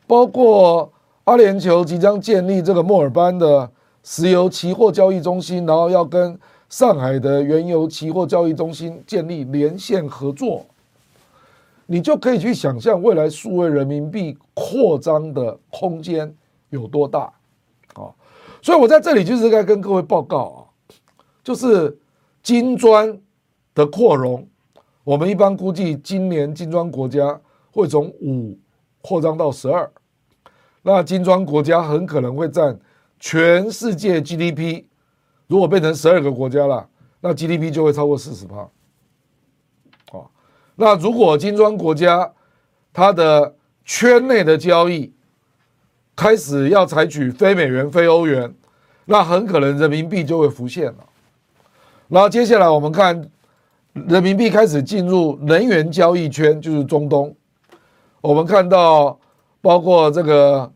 [0.06, 0.92] 包括
[1.24, 3.70] 阿联酋即将建立这个墨尔班的
[4.02, 6.38] 石油期货交易中心，然后要跟。
[6.70, 10.66] 上海的原油期货交易中心建立连线合作，
[11.86, 16.34] 你就可以去想象未来数位人民币扩张的空间
[16.70, 17.32] 有多大
[17.94, 18.10] 啊！
[18.60, 20.58] 所以我在这里就是该跟各位报告啊，
[21.44, 21.96] 就是
[22.42, 23.20] 金砖
[23.72, 24.44] 的扩容，
[25.04, 28.58] 我们一般估计今年金砖国家会从五
[29.00, 29.88] 扩张到十二，
[30.86, 32.78] 那金砖国家很可能会占
[33.18, 34.84] 全世界 GDP。
[35.46, 36.86] 如果变成十二个国家了，
[37.20, 38.68] 那 GDP 就会超过四十趴。
[40.12, 40.26] 哦，
[40.76, 42.32] 那如果金砖国家
[42.92, 43.54] 它的
[43.84, 45.12] 圈内的交易
[46.14, 48.54] 开始要采取非美元、非欧元，
[49.06, 51.04] 那很可能人民币就会浮现了。
[52.08, 53.30] 然后接下来我们看
[53.92, 57.34] 人民币开始进入能源交易圈，就是中东。
[58.20, 59.18] 我们看到
[59.60, 60.72] 包括这个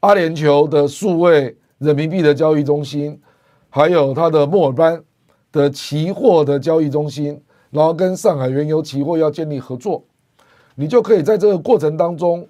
[0.00, 3.20] 阿联酋的数位人民币的交易中心，
[3.68, 5.02] 还有它的墨尔班
[5.50, 7.40] 的期货的交易中心，
[7.70, 10.04] 然后跟上海原油期货要建立合作，
[10.76, 12.46] 你就可以在这个过程当中，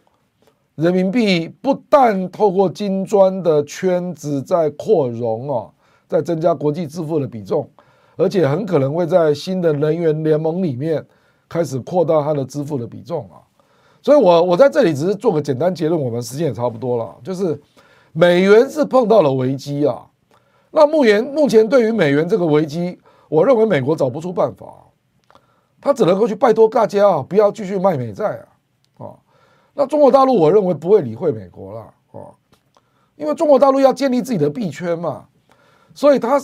[0.74, 5.72] 人民币不但透过金砖的圈子在扩容哦，
[6.06, 7.68] 在增加国际支付的比重。
[8.18, 11.06] 而且很可能会在新的能源联盟里面
[11.48, 13.38] 开始扩大它的支付的比重啊，
[14.02, 17.60] 所以我我在这里只是做个简单结论，我们时间也差不多了，就是
[18.12, 20.06] 美元是碰到了危机啊。
[20.70, 24.66] 那目前目前对于美元这个危机，我认为美国找不出办法，
[25.80, 28.24] 他只能够去拜托大家啊，不要继续卖美债
[28.98, 29.14] 啊啊。
[29.74, 31.80] 那中国大陆我认为不会理会美国了
[32.12, 32.34] 啊，
[33.16, 35.26] 因为中国大陆要建立自己的币圈嘛，
[35.94, 36.40] 所以他。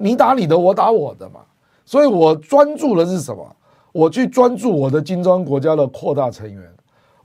[0.00, 1.40] 你打你的，我打我的嘛，
[1.84, 3.44] 所以我专注的是什么？
[3.90, 6.72] 我去专注我的金砖国家的扩大成员，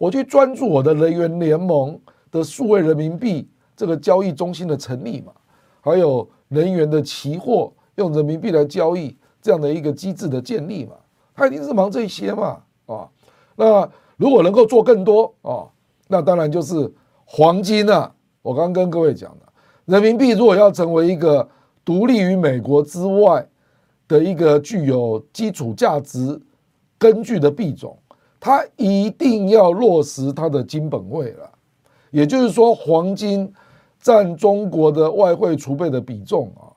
[0.04, 1.98] 我去专注我的能源联盟
[2.30, 5.32] 的数位人民币这个交易中心的成立嘛，
[5.80, 10.96] 还有能源的期货用人民币来交易这样的一个机制的建立嘛，
[11.34, 13.08] 他一定是忙这些嘛，啊，
[13.56, 15.72] 那如果能够做更多啊，
[16.10, 16.92] 那当然就是
[17.24, 19.46] 黄金啊，我刚刚跟各位讲的，
[19.86, 21.48] 人民币如果要成为一个。
[21.86, 23.46] 独立于美国之外
[24.08, 26.42] 的一个具有基础价值
[26.98, 28.00] 根据的币种，
[28.46, 31.50] 它一定要落实它的金本位了。
[32.12, 33.50] 也就是说，黄金
[34.02, 36.68] 占中国的外汇储备的比重啊，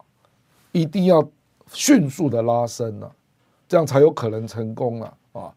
[0.70, 1.28] 一定要
[1.72, 3.10] 迅速的拉升了，
[3.66, 5.52] 这样才有可能成功了啊。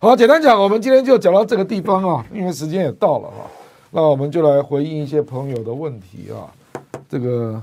[0.00, 3.46] 好，简单讲，我们今天就讲到这个地方啊，因为时间也到了哈，
[3.90, 6.48] 那我们就来回应一些朋友的问题啊，
[7.06, 7.62] 这个。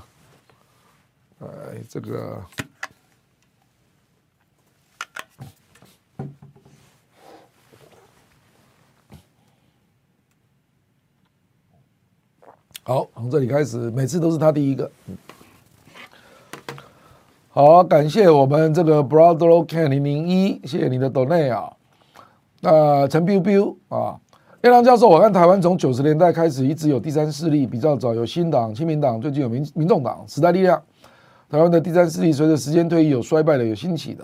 [1.40, 1.48] 哎，
[1.88, 2.42] 这个
[12.88, 14.90] 好，从这里开始，每次都是他第一个。
[17.50, 21.70] 好，感谢我们这个 Brother Ken 零零一，谢谢你的 donate 啊。
[22.62, 24.18] 那陈 biu biu 啊，
[24.64, 30.82] 叶良教授，我看台湾从九十年代开始一直有第三势力，比较早有新党、亲民党，最近有民民众党、时代力量。
[31.50, 34.24] 台湾的第三势力随着时间推移有衰败的，有兴起的。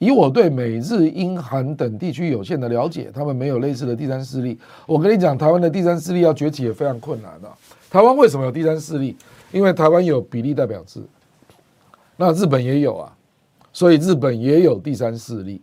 [0.00, 4.56] 以我对美日英韩等地区有限的了解，他们没有类似的第三势力。
[4.86, 7.48] 我跟你讲，台湾的第三势力要崛起也非常困难的。
[7.90, 9.16] 台湾为什么有第三势力？
[9.50, 11.02] 因为台湾有比例代表制，
[12.16, 13.16] 那日本也有啊，
[13.72, 15.62] 所以日本也有第三势力。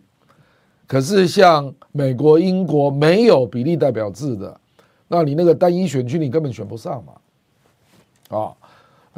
[0.88, 4.60] 可是像美国、英国没有比例代表制的，
[5.08, 8.52] 那你那个单一选区你根本选不上嘛，啊。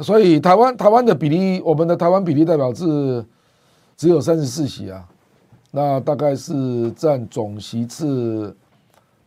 [0.01, 3.25] 所以台湾台湾的比例，我们的台湾比例代表制
[3.97, 5.05] 只有三十四席啊，
[5.71, 8.55] 那大概是占总席次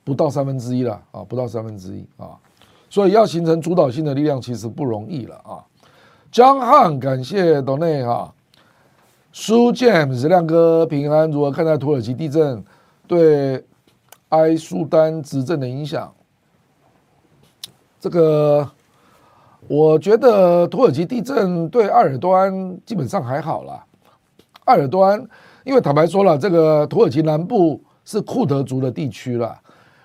[0.02, 2.38] 不到三分之一了啊，不到三分之一啊，
[2.92, 5.64] 所以要形成主导性的力量其实不容易了啊。
[6.30, 8.30] 江汉感谢董内哈，
[9.32, 12.62] 苏 James 亮哥平安，如何看待土耳其地震
[13.06, 13.64] 对
[14.28, 16.12] 埃苏丹执政的影响？
[17.98, 18.70] 这个。
[19.68, 23.86] 我觉得土耳其地震对埃尔多安基本上还好啦。
[24.64, 25.24] 埃尔多安，
[25.64, 29.56] 因为坦白说了，这个土耳其南部是库德族的地区了。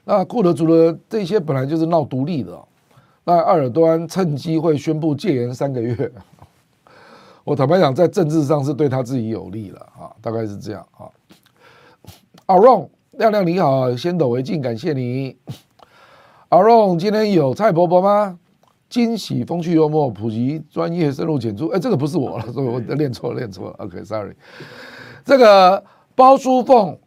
[0.05, 2.55] 那库德族的这些本来就是闹独立的，
[3.27, 6.09] 那埃尔多安趁机会宣布戒严三个月。
[7.43, 11.11] 我坦白讲，在政治上是对他自己有利了啊，大概是这样啊。
[12.45, 15.35] 阿荣亮亮你好，先斗为敬，感谢你。
[16.47, 18.39] 阿荣今天有蔡伯伯吗？
[18.87, 21.67] 惊喜、风趣、幽默、普及、专业、深入浅出。
[21.67, 23.75] 哎，这个不是我了，所以我练错了，练错了。
[23.79, 24.33] OK，Sorry。
[25.25, 25.83] 这个
[26.15, 26.97] 包书凤，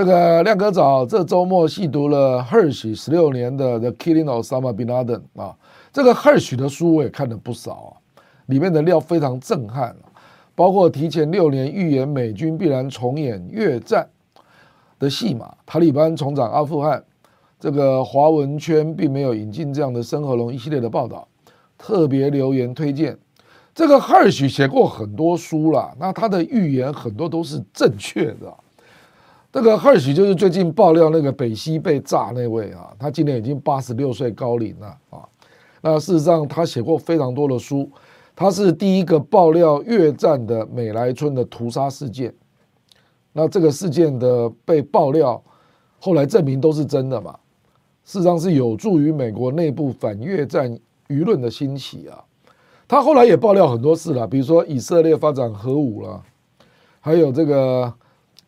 [0.00, 5.54] 这个亮哥早，这周末细读了 Hersh 十六年的《The Killing of Osama Bin Laden》啊，
[5.92, 7.92] 这个 Hersh 的书我也看了不少啊，
[8.46, 9.94] 里面的料非常震撼，
[10.54, 14.08] 包括提前六年预言美军必然重演越战
[14.98, 17.04] 的戏码，塔利班重掌阿富汗。
[17.58, 21.28] 这个华文圈并没有引进这样的生和龙一系列的报道，
[21.76, 23.18] 特别留言推荐。
[23.74, 28.50] 这个 Hersh 写过很多书了，那他的预言很多都是正确的。
[29.52, 35.26] 这个 Hersh 就是最近爆料那个北溪被炸那位啊，他今年已经八十六岁高龄了啊。
[35.80, 37.90] 那事实上他写过非常多的书，
[38.36, 42.32] 他是第一个爆料越战的美莱村的屠杀事件。
[43.32, 45.42] 那这个事件的被爆料，
[45.98, 47.36] 后来证明都是真的嘛。
[48.04, 50.72] 事实上是有助于美国内部反越战
[51.08, 52.22] 舆论的兴起啊。
[52.86, 56.22] 他后来也爆料很多事了，比如说以色列发展核武了，
[57.00, 57.92] 还有这个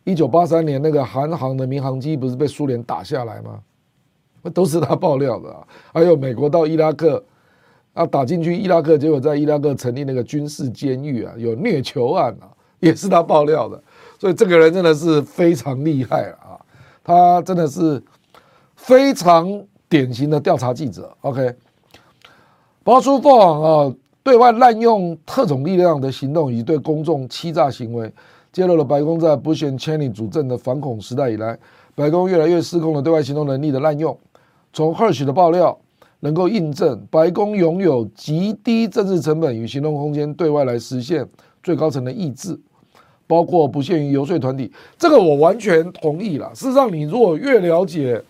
[0.05, 3.61] 一九八三年那个韩航的民航机不是被苏联打下来吗？
[4.43, 5.55] 那都是他爆料的。
[5.93, 7.23] 还有美国到伊拉克
[7.93, 12.51] 啊，打进去伊拉克，结果在伊拉克成立那个军事监狱啊，有虐囚案啊，
[12.81, 13.81] 也是他爆料的。
[14.19, 16.59] 所以这个人真的是非常厉害啊，
[17.05, 18.03] 他真的是
[18.75, 21.17] 非常典型的调查记者。
[21.21, 21.55] OK，
[22.83, 23.95] 包叔凤啊。
[24.25, 28.09] 对外滥用特种力量的行动以及对公众欺诈行为，
[28.53, 31.59] 揭露了白宫在 Bush and Cheney 主政的反恐时代以来，
[31.95, 34.17] 白宫越来越失控的对外行动能力的滥用。
[34.73, 35.79] 从 Hersh 的爆料
[36.21, 41.29] 能够印证，白宫拥有极低政治成本与行动空间，对外来实现
[41.63, 42.59] 最高层的意志，
[43.27, 44.71] 包括不限于游说团体。
[44.99, 46.55] 这个我完全同意了。
[46.55, 48.23] 事实上，你如果越了解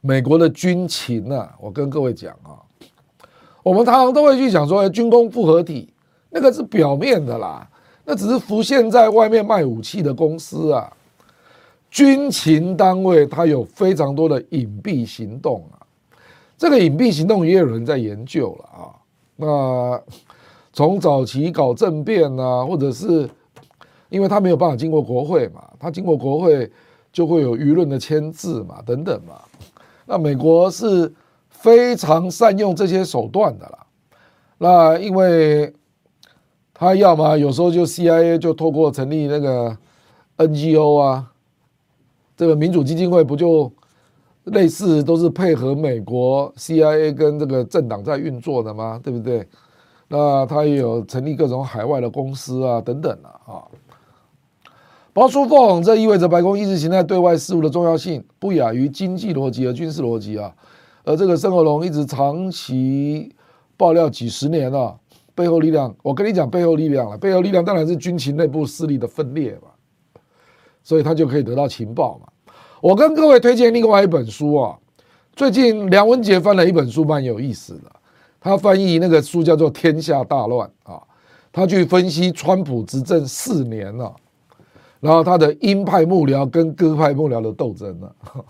[0.00, 2.56] 美国的军情呢、啊，我跟各位讲啊。
[3.62, 5.92] 我们常常都会去讲说，军工复合体
[6.30, 7.69] 那个是表面的啦，
[8.10, 10.92] 那只是浮现在外面卖武器的公司啊。
[11.92, 15.78] 军情单位它有非常多的隐蔽行动啊，
[16.58, 18.90] 这个隐蔽行动也有人在研究了啊。
[19.36, 20.02] 那
[20.72, 23.30] 从早期搞政变啊，或者是
[24.08, 26.68] 因为他没有办法经过国会嘛，他经过国会
[27.12, 29.34] 就会有舆论的牵制嘛，等等嘛。
[30.04, 31.12] 那美国是。
[31.62, 33.78] 非常善用这些手段的啦，
[34.56, 35.70] 那因为
[36.80, 39.76] 他要么有时候就 CIA 就透过成立那个
[40.38, 41.30] NGO 啊，
[42.34, 43.70] 这个民主基金会不就
[44.44, 48.98] 类似都是配合美国 CIA 跟这个政党在运作的吗？
[49.04, 49.46] 对不对？
[50.08, 53.60] 那他也有成立各种海外的公司啊，等等的啊。
[55.12, 60.50] 包叔凤，这意味着白宫意识形态对外事务的重要性不亚于经济逻辑和军事逻辑啊。
[61.04, 63.34] 而这个圣和龙一直长期
[63.76, 64.98] 爆料几十年了，
[65.40, 69.68] 背后力量，我跟你讲背后力量了，背后力量当然是军情内部势力的分裂嘛，
[70.82, 72.28] 所以他就可以得到情报嘛。
[72.82, 74.76] 我跟各位推荐另外一本书啊，
[75.34, 77.90] 最近梁文杰翻了一本书，蛮有意思的，
[78.38, 81.02] 他翻译那个书叫做《天下大乱》啊，
[81.50, 84.14] 他去分析川普执政四年了，
[85.00, 88.14] 然后他的鹰派幕僚跟鸽派幕僚的斗争了。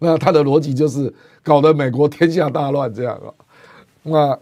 [0.00, 3.30] 那他的逻辑就是搞得美国天下大乱这样啊，
[4.02, 4.38] 那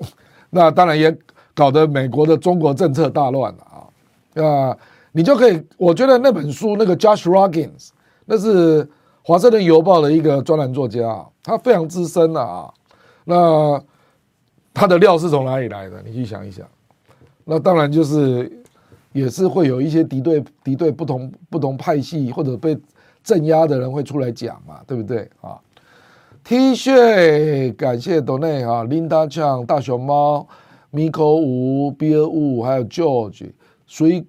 [0.49, 1.15] 那当然也
[1.55, 3.89] 搞得美国的中国政策大乱了啊。
[4.35, 4.77] 那
[5.13, 7.91] 你就可以，我觉得那本书那个 Josh Roggins，
[8.25, 8.89] 那是
[9.23, 12.73] 华盛顿邮报的一个专栏作家，他非常资深的啊。
[13.25, 13.83] 那
[14.75, 16.03] 他的料是从哪里来的？
[16.03, 16.67] 你去想一想。
[17.45, 18.51] 那当然就是
[19.13, 22.79] 也是会有一些敌对敌对不同不同派系或者被。
[23.25, 25.57] 镇压的人会出来讲嘛，对不对啊
[26.43, 30.45] ？T 恤感谢 Donate 啊，Linda Chang 大熊猫
[30.93, 33.51] ，Miko 吴 Bill Wu 还有 George
[33.87, 34.25] 水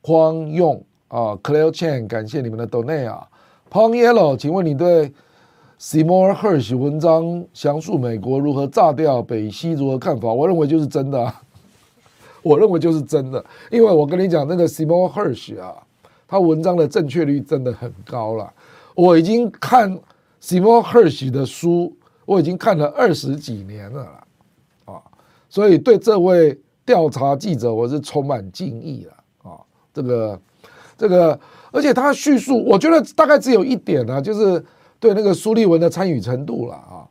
[0.00, 3.28] 匡用啊，Claire Chen 感谢你们的 Donate 啊
[3.70, 5.12] ，Pong Yellow，请问你对
[5.78, 10.32] Seymour Hersh 文章详述美国如何炸掉北溪如何看法？
[10.32, 11.42] 我认为就是真的，啊，
[12.42, 15.82] 我认为就是真的，因为我跟你讲那个 Seymour Hersh 啊。
[16.28, 18.52] 他文章的正确率真的很高了，
[18.96, 19.96] 我已经看
[20.42, 21.94] Seymour Hersh 的书，
[22.24, 24.25] 我已经看了二十几年了啦，
[25.48, 29.60] 所以对这位调查记者我是充满敬意了啊，
[29.92, 30.40] 这个
[30.96, 31.38] 这个，
[31.72, 34.64] 而且他叙述，我觉得大概只有一点呢，就是
[34.98, 37.08] 对那个苏利文的参与程度了啊，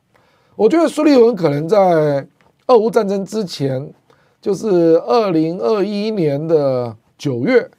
[0.56, 2.28] 我觉得苏利文可能在
[2.68, 3.94] 俄乌战争之前，
[4.41, 7.70] 就是二零二一年的九月。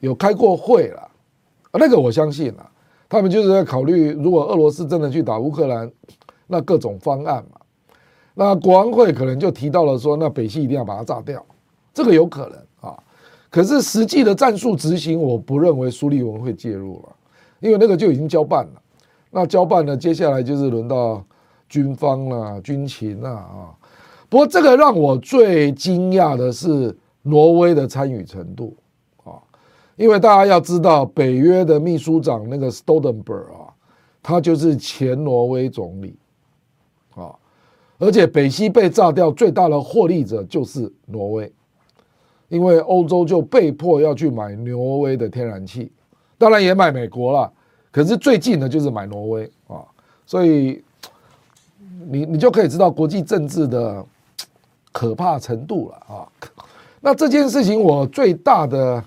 [0.00, 1.10] 有开过会了，
[1.72, 2.70] 那个我相信了，
[3.08, 5.90] 他们就是在考虑，如果俄罗斯真的去打乌克兰，
[6.46, 7.58] 那各种方案嘛。
[8.34, 11.44] 那国安会可能就提到了说，那北溪一定要把它炸掉，
[11.92, 12.98] 这个有可能啊。
[13.48, 17.14] 可是实际的战术执行，我不认为苏利文会介入了，
[17.60, 18.72] 因为那个就已经交办了。
[19.30, 21.24] 那交办呢，接下来就是轮到
[21.68, 23.70] 军方了、军情了啊。
[24.28, 28.76] 不过这个让我最惊讶的是挪威的参与程度
[29.22, 29.38] 啊。
[29.94, 33.70] 因为大家要知道，北约的秘书长那个 Stoltenberg 啊，
[34.20, 36.16] 他就是前挪威总理，
[37.98, 41.52] 而且北溪被炸掉，最大的获利者就是挪威，
[42.48, 45.90] 因为欧洲就被迫要去买挪威的天然气，
[46.36, 47.52] 当然也买美国了，
[47.90, 49.84] 可是最近的就是买挪威啊，
[50.26, 50.82] 所以
[52.08, 54.04] 你你就可以知道国际政治的
[54.92, 56.28] 可怕程度了啊。
[57.00, 59.04] 那这件事情我最大的。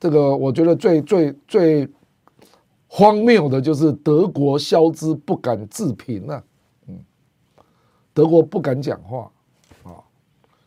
[0.00, 1.88] 这个我觉得最最最
[2.86, 6.40] 荒谬的就是德国消资不敢置评啊，
[8.18, 9.30] 德国不敢讲话
[9.84, 9.94] 啊，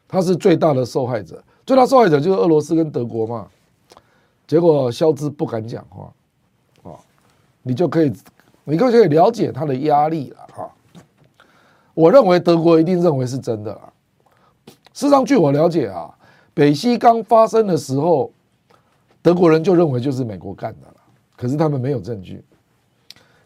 [0.07, 3.45] 他是最大的受害者，最大受害者就是俄罗斯跟德国嘛，
[4.47, 6.13] 结果消资不敢讲话
[6.89, 6.95] 啊，
[7.61, 8.13] 你就可以，
[8.63, 10.71] 你就可以了解他的压力了哈。
[11.93, 13.93] 我认为德国一定认为是真的了。
[14.93, 16.09] 事实上，据我了解啊，
[16.53, 18.31] 北溪刚发生的时候，
[19.21, 20.95] 德国人就认为就是美国干的了。
[21.35, 22.41] 可是他们没有证据，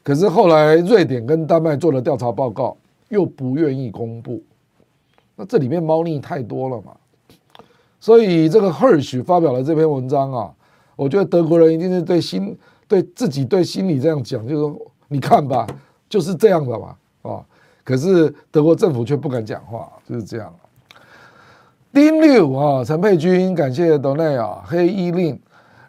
[0.04, 2.78] 可是后来瑞典跟丹麦做了调查报告，
[3.10, 4.42] 又不愿意公布，
[5.36, 6.96] 那这里面猫腻太多了嘛，
[8.00, 10.54] 所以这个 Hersh 发表了这篇文章啊，
[10.96, 12.58] 我觉得德国人一定是对心
[12.88, 15.68] 对自己对心里这样讲，就是说你看吧，
[16.10, 17.46] 就是这样的嘛，啊，
[17.84, 20.54] 可是德国政府却不敢讲话，就是这样。
[21.94, 25.40] 丁六啊，陈佩君，感谢斗内啊，黑衣令。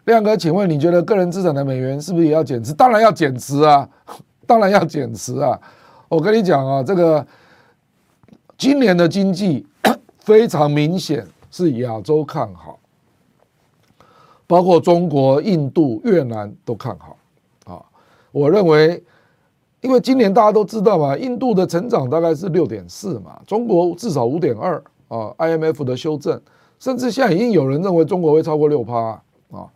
[0.05, 2.73] 亮哥，请问你觉得个人资产的美元是不是也要减持？
[2.73, 3.89] 当然要减持啊，
[4.45, 5.59] 当然要减持啊！
[6.09, 7.25] 我跟你讲啊，这个
[8.57, 9.65] 今年的经济
[10.19, 12.79] 非常明显是亚洲看好，
[14.45, 17.17] 包括中国、印度、越南都看好
[17.65, 17.83] 啊。
[18.31, 19.03] 我认为，
[19.81, 25.33] 因为今年大家都知道嘛，印度的成长大概是六点四嘛，中国至少五点二啊。
[25.37, 26.41] IMF 的修正，
[26.79, 29.21] 甚至现在已经有人认为中国会超过六趴
[29.51, 29.67] 啊。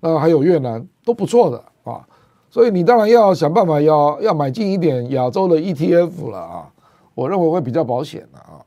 [0.00, 2.06] 那还有越南都不错的啊，
[2.50, 6.66] 所以你当然要想办法要要买进一点亚洲的 ETF 了啊，
[7.14, 8.62] 我认为会比较保险的啊，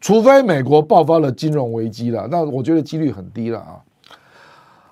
[0.00, 3.82] 除非美国爆发了金融危机了，那我觉得几率很低了啊。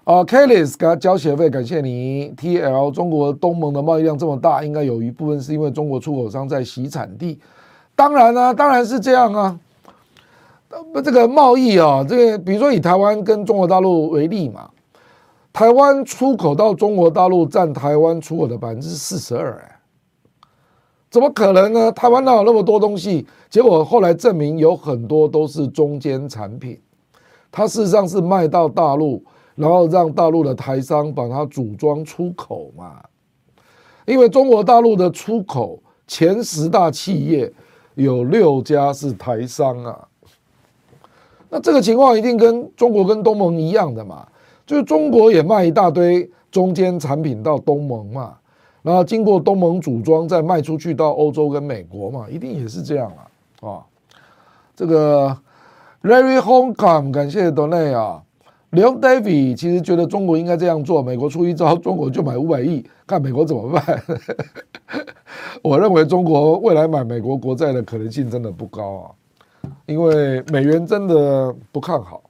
[0.05, 2.31] 啊，Kelly 给他交学费，感谢你。
[2.36, 7.39] TL 中国东盟的贸易量这么大，应该有一部分是因为中国出口商在洗产地，
[7.97, 9.59] 当然呢、当然是这样啊。
[10.93, 14.69] 不，这个贸易啊，这个比如说以台湾跟中国大陆为例嘛。
[15.55, 19.79] 台湾出口到中国大陆占台湾出口的百分之四十二，哎，
[21.09, 21.93] 怎么可能呢？
[21.93, 23.25] 台湾哪有那么多东西？
[23.49, 26.77] 结果后来证明有很多都是中间产品，
[27.53, 29.25] 它事实上是卖到大陆，
[29.55, 33.01] 然后让大陆的台商把它组装出口嘛。
[34.07, 37.53] 因为中国大陆的出口前十大企业
[37.95, 40.09] 有六家是台商啊，
[41.49, 44.27] 那这个情况一定跟中国跟东盟一样的嘛。
[44.66, 48.35] 就是中国也卖一大堆中间产品到东盟嘛，
[48.82, 53.11] 然后经过东盟组装再卖出去到欧洲跟美国嘛，一定也是这样
[53.61, 53.85] 啊啊！
[54.77, 55.36] 这个
[56.03, 58.23] Larry Hong Kong 感谢 Donate 啊
[58.73, 64.03] ，Leon David 其实觉得中国应该这样做，美国出一招，中国就买五百亿，看美国怎么办。
[65.62, 69.05] 我认为中国未来买美国国债的可能性真的不高啊，
[69.86, 72.20] 因为美元真的不看好。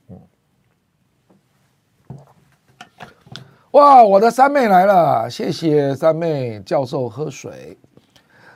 [3.75, 7.77] 哇，我的三妹来了，谢谢三妹教授喝水。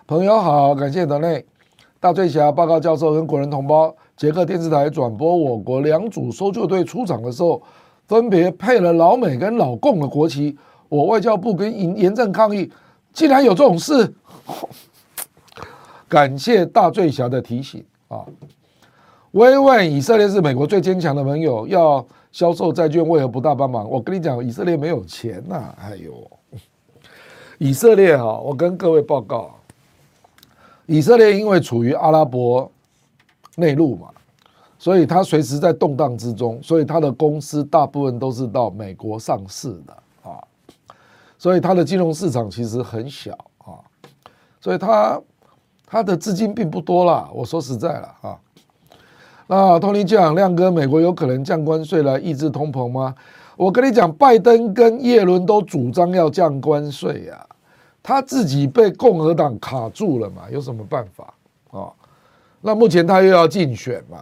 [0.06, 1.44] 朋友好，感谢德内
[1.98, 7.60] 大醉侠报告教授跟国人同胞，捷克电视台转播我国两组搜救队出场的时候，
[8.06, 10.56] 分别配了老美跟老共的国旗。
[10.88, 12.70] 我外交部跟严严正抗议，
[13.12, 14.14] 竟然有这种事。
[16.08, 18.20] 感谢大醉侠的提醒啊！
[19.32, 22.06] 慰问以色列是美国最坚强的盟友，要。
[22.30, 23.88] 销售债券为何不大帮忙？
[23.88, 25.74] 我跟你讲，以色列没有钱呐、啊！
[25.80, 26.30] 哎呦，
[27.58, 29.54] 以色列哈，我跟各位报告，
[30.86, 32.70] 以色列因为处于阿拉伯
[33.56, 34.08] 内陆嘛，
[34.78, 39.92] 所以它随时在动荡之中，所以它的公司大部分都是到美国上市的
[40.22, 40.38] 啊，
[41.38, 43.80] 所以它的金融市场其实很小啊，
[44.60, 45.20] 所以它
[45.86, 47.28] 它的资金并不多啦。
[47.32, 48.38] 我说实在了啊。
[49.50, 53.14] 那托尼讲，亮哥，美国有可能降关税来抑制通膨吗？
[53.56, 57.46] 我跟你讲，拜登跟叶伦都主张要降关税呀，
[58.02, 61.32] 他自己被共和党卡住了嘛，有什么办法
[61.70, 61.88] 啊？
[62.60, 64.18] 那目前他又要竞选嘛。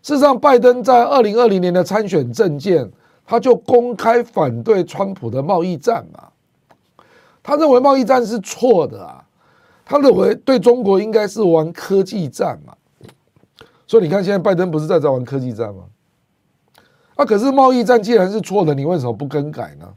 [0.00, 2.88] 事实上，拜登在二零二零年的参选政见，
[3.26, 6.22] 他就公开反对川普的贸易战嘛。
[7.42, 9.24] 他认为贸易战是错的啊，
[9.84, 12.72] 他认为对中国应该是玩科技战嘛。
[13.88, 15.82] 所以你看，现在拜登不是在在玩科技战吗？
[17.16, 19.88] 啊，可是贸易战既然是错的，你为什么不更改呢？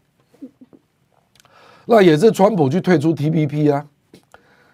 [1.85, 3.85] 那也是川普去退出 TPP 啊。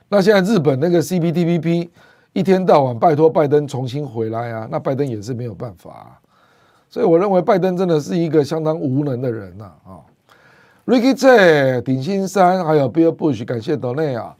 [0.07, 1.89] 那现在日本那个 CPTPP
[2.31, 6.19] 一天到晚拜托拜登重新回来啊，那拜登也是没有办法啊。
[6.87, 9.99] 所以我认为拜登真的是一个相当无能的人呐啊。
[10.85, 14.37] Ricky J、顶新山还有 Bill Bush，感谢斗内啊。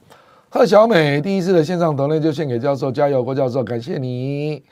[0.50, 4.64] 贺小美第一次的线上抖内就献给教授，加油，郭教授，感谢你。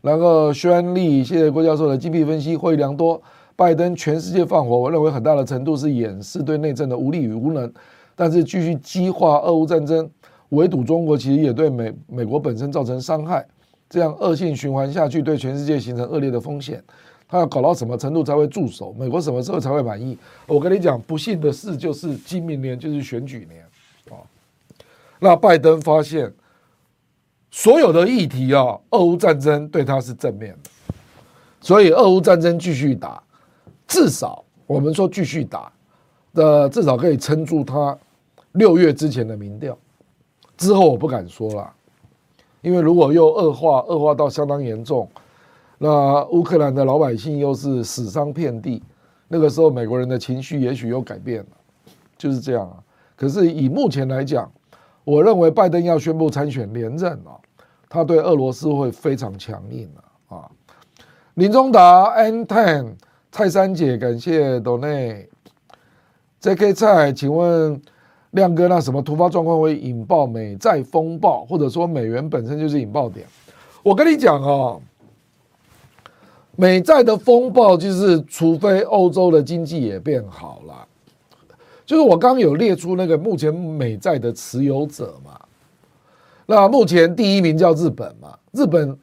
[0.00, 3.22] 然后宣利，谢谢郭教授的精辟分析，获益良多。
[3.54, 7.72] 拜登全世界放火，我认为很大的程度是掩饰对内政的无力与无能。
[8.16, 10.10] 但是继续激化俄乌战争，
[10.48, 13.46] 围堵中国，其实也对美美国本身造成伤害。
[13.88, 16.82] 这样恶性循环下去，对全世界形成恶劣的风险。
[17.28, 18.92] 他要搞到什么程度才会住手？
[18.98, 20.18] 美国什么时候才会满意？
[20.48, 23.64] 我跟你讲，不幸的事就是今明年就是选举年。
[25.18, 26.32] 那拜登发现
[27.50, 30.70] 所有的议题啊，俄乌战争对他是正面的，
[31.60, 33.22] 所以俄乌战争继续打，
[33.86, 35.72] 至少我们说继续打
[36.34, 37.96] 的，至少可以撑住他
[38.52, 39.76] 六月之前的民调。
[40.56, 41.72] 之后我不敢说了，
[42.62, 45.08] 因为如果又恶化，恶化到相当严重。
[45.78, 48.82] 那乌克兰的老百姓又是死伤遍地，
[49.28, 51.46] 那个时候美国人的情绪也许又改变了，
[52.16, 52.76] 就是这样啊。
[53.14, 54.50] 可是以目前来讲，
[55.06, 57.38] 我认为拜登要宣布参选连任啊，
[57.88, 59.88] 他对俄罗斯会非常强硬
[60.28, 60.50] 啊。
[61.34, 62.94] 林中达 N Ten
[63.30, 65.28] 蔡三姐感谢斗内
[66.42, 67.80] JK 蔡，请问
[68.32, 73.24] 亮哥，那什么突发状况会引爆美债风暴，或者说美元本身就是引爆点？
[73.84, 74.82] 我跟你讲哦。
[76.58, 80.88] 美债的风暴就是，除非欧洲的经济也变好了，
[81.86, 85.40] 就是我刚刚有列出那个目前美债的持有者嘛，
[86.44, 88.98] 那目前第一名叫日本嘛，日本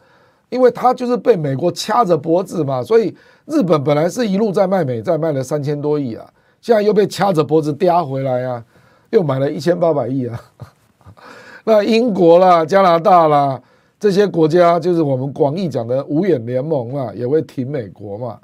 [0.50, 3.16] 因为它就是被美国掐着脖子嘛，所以
[3.46, 6.30] 日本本来是一路在卖美债，卖了三千多亿啊，
[6.62, 8.64] 现在又被掐着脖子嗲回来啊，
[9.10, 10.40] 又买了一千八百亿啊，
[11.64, 13.60] 那英国啦，加拿大啦。
[14.00, 18.38] 这些国家就是我们广义讲的五眼联盟嘛，也会挺美国嘛。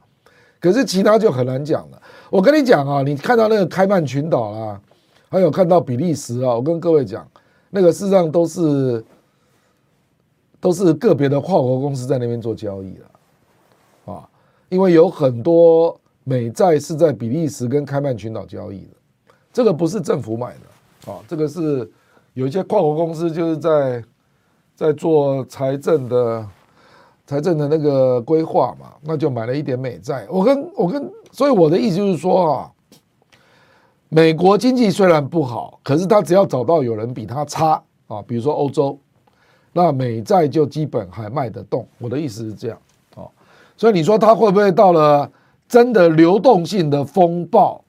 [0.57, 2.01] 可是其他就很难讲了。
[2.29, 4.81] 我跟你讲啊，你看到那个开曼群岛啊，
[5.29, 7.27] 还有看到比利时啊，我跟各位讲，
[7.69, 9.03] 那个事实上都是
[10.59, 14.27] 都是个别的跨国公司在那边做交易的啊，
[14.69, 21.89] 因为有很多美债是在比利时跟开曼群岛交易的，这个不是政府买的啊，这个是
[22.33, 24.03] 有一些跨国公司就是在。
[24.75, 26.47] 在做财政的
[27.27, 30.25] 财政的那个规划嘛，那就买了一点美债。
[30.29, 32.71] 我跟我跟，所以我的意思就是说啊，
[34.09, 38.99] 美国经济虽然不好，可是他只要找到有人比他差啊，比如说欧洲，
[39.71, 41.87] 那美债就基本还卖得动。
[41.99, 42.77] 我的意思是这样
[43.15, 43.23] 啊，
[43.77, 45.31] 所以你说他会不会到了
[45.67, 47.83] 真的流动性的风暴？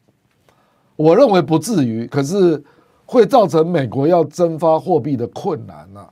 [0.97, 2.63] 我认为不至于，可是
[3.07, 6.07] 会造成美国要增发货币的困难呐。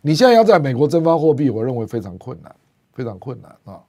[0.00, 2.54] 你现在要在美国增发货币，我认为非常困难，
[2.94, 3.80] 非常困难啊！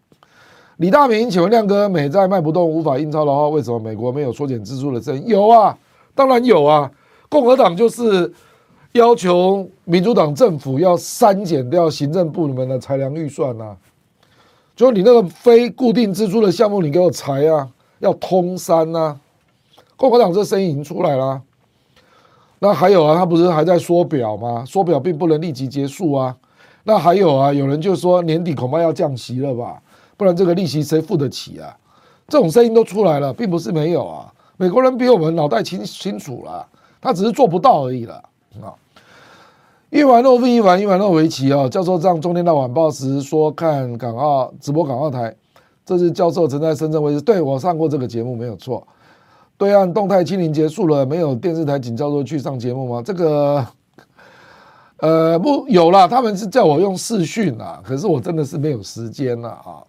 [0.77, 5.23] 李大明，请问亮哥，美债卖不动，无法印钞的话，为什么美国没有缩减支出的声音？
[5.27, 5.77] 有啊，
[6.13, 6.91] 当然有啊！
[7.29, 8.31] 共和党就是
[8.91, 13.77] 要求民主党政府要删减掉行政部门的裁量预算呐、啊，
[14.75, 17.69] 就你那个非固定支出的项目，你给我裁啊，
[17.99, 19.19] 要通删呐、啊！
[19.95, 21.41] 共和党这声音已经出来了。
[22.59, 24.65] 那还有啊，他不是还在缩表吗？
[24.67, 26.35] 缩表并不能立即结束啊。
[26.83, 29.81] 那还有啊，有人就说年底恐怕要降息了吧？
[30.17, 31.75] 不然这个利息谁付得起啊？
[32.27, 34.33] 这种声音都出来了，并不是没有啊。
[34.57, 36.65] 美国人比我们脑袋清清楚了，
[37.01, 38.15] 他只是做不到而已了
[38.61, 38.73] 啊。
[39.91, 45.35] 伊凡诺夫伊凡伊凡诺维奇啊，教授上中天大晚报时说看港澳直播港澳台，
[45.85, 48.85] 这是教授曾在深圳卫视对我上过这个节目没有错。
[49.57, 53.01] 对岸动态清零结束了，没有电视台请教授去上节目吗？
[53.05, 53.65] 这个，
[54.97, 59.83] 呃，不有啦，他们是叫我用视讯啊，可是我真的是没有时间了啊。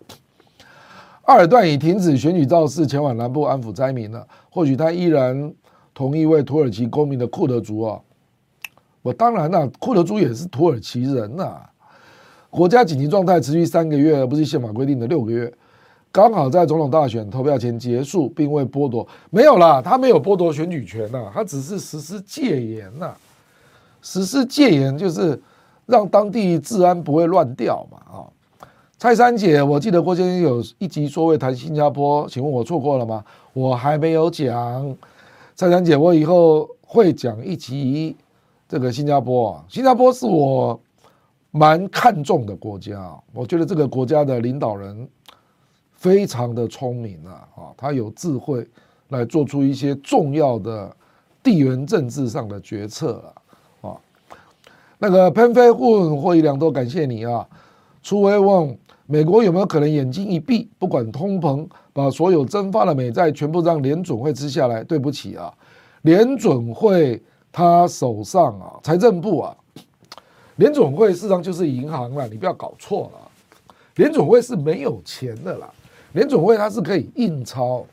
[1.23, 4.27] 阿尔段已停止选举造势，前往南部安抚灾民了。
[4.51, 5.53] 或许他依然
[5.95, 8.01] 同意为土耳其公民的库德族啊，
[9.03, 11.61] 我当然了，库德族也是土耳其人呐。
[12.49, 15.53] 国家紧急状态持续三个月，而不是宪法规定的六个月。
[16.11, 23.15] 刚好在总统大选投票前结束，并未剥夺，没有啦，他没有剥夺选举权呐，他只是实施戒严呐，
[24.07, 25.43] 实施戒严就是
[25.85, 28.23] 让当地治安不会乱掉嘛啊。
[28.97, 33.25] 蔡三姐，我记得郭先生有一集说会谈新加坡，请问我错过了吗？
[33.53, 34.97] 我还没有讲，
[35.57, 38.17] 蔡三姐，我以后会讲一集
[38.69, 40.81] 这个新加坡，新加坡是我
[41.51, 45.09] 蛮看重的国家，我觉得这个国家的领导人。
[45.99, 48.69] 非常的聪明啊，啊，他有智慧
[49.09, 50.95] 来做出一些重要的
[51.43, 53.33] 地缘政治上的决策，啊，
[54.99, 57.47] 那个喷飞混获益良多，感谢你啊。
[58.03, 64.83] 初微问美国有没有可能眼睛一闭，不管通膨，把所有增发的美债全部让联准会吃下来？
[64.83, 65.53] 对不起啊，
[66.03, 69.57] 联准会他手上啊，财政部啊，
[70.57, 73.31] 联准会事实上就是银行了，你不要搞错了，
[73.97, 75.69] 联准会是没有钱的啦。
[76.13, 77.85] 联准会它是可以印钞，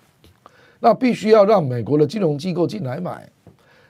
[0.79, 3.29] 那必须要让美国的金融机构进来买，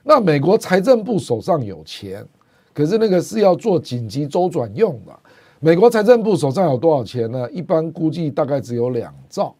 [0.01, 2.25] 那美国财政部手上有钱，
[2.73, 5.13] 可是那个是要做紧急周转用的。
[5.59, 7.49] 美国财政部手上有多少钱呢？
[7.49, 9.55] 一般估计大概只有两兆，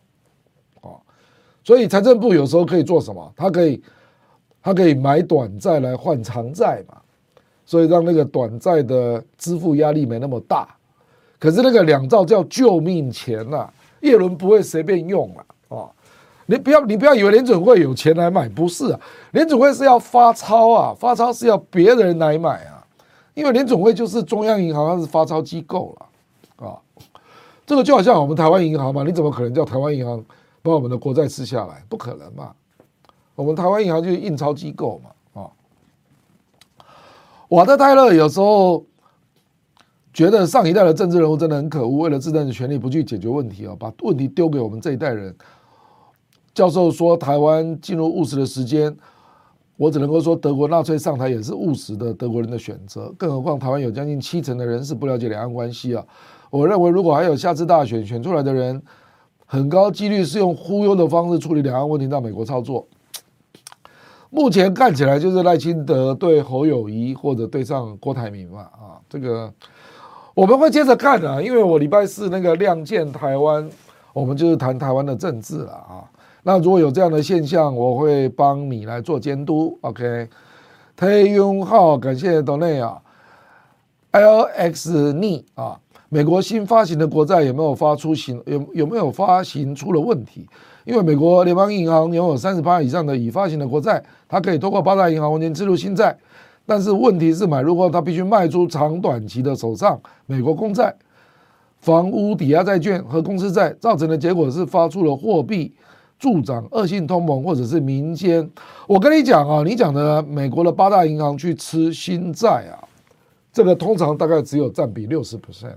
[0.82, 1.00] 啊，
[1.64, 3.34] 所以财政部有时候可以做什么？
[3.38, 3.82] 它可以，
[4.62, 6.98] 它可以买短债来换长债嘛，
[7.66, 10.68] 所以让那个短债的支付压力没那么大。
[11.40, 13.70] 可是那个两兆叫救命钱呐，
[14.02, 15.46] 叶伦不会随便用啊，
[15.78, 15.90] 啊，
[16.48, 19.00] 你不要你不要以为联准会有钱来买，不是啊，
[19.32, 22.73] 联准会是要发钞啊，发钞是要别人来买啊。
[23.34, 26.78] 因为联总会就是中央银行，它是发钞机构了，啊，
[27.66, 30.24] 这个就好像我们台湾银行嘛，你怎么可能叫台湾银行
[30.62, 31.84] 把我们的国债吃下来？
[31.90, 32.54] 不可能嘛，
[33.36, 35.50] 我们台湾银行就是印钞机构嘛，啊，
[37.50, 38.86] 瓦特泰勒有时候
[40.14, 45.36] 觉得上一代的政治人物真的很可恶，为了自身的权利不去解决问题啊，把问题丢给我们这一代人。
[46.54, 48.96] 教授说，台湾进入务实的时间。
[49.76, 53.14] 我只能够说，德国纳粹上台也是务实的德国人的选择。
[53.18, 56.06] 更何况，台湾有将近七成的人是不了解两岸关系啊。
[56.50, 58.82] 我认为，如果还有下次大选选出来的人，
[59.46, 62.88] 很高几率是用忽悠的方式处理两岸问题，到美国操作。
[64.30, 69.52] 目前看起来就是赖清德对侯友谊或者对上郭台铭嘛啊，这个
[70.34, 73.70] 我们会接着看啊，因为我礼拜四那个亮剑台湾，
[74.12, 76.06] 我们就是谈台湾的政治了啊。
[76.46, 79.78] 那如果有这样的现象，我会帮你来做监督。
[79.80, 80.28] OK，
[80.96, 83.02] 推用号感谢董内啊
[84.12, 85.80] ，LX 逆啊，
[86.10, 90.46] 美国新发行的国债有没有发出行有有没有发行出了问题？
[90.84, 96.18] 因为美国联邦银行拥有三十趴以上的已发行的国债，它可以通过八大银行完全置入新债，
[96.66, 100.94] 但是问题是买入后它必须卖出长短期的手上美国公债、
[101.80, 105.74] 房屋抵押债券和公司债，造成的结果是发出了货币。
[106.24, 108.50] 助长恶性通膨，或者是民间，
[108.88, 112.80] 我跟你讲啊，你讲的美国的八大银行去吃新债啊，
[113.52, 115.76] 这个通常大概只有占比六十 percent，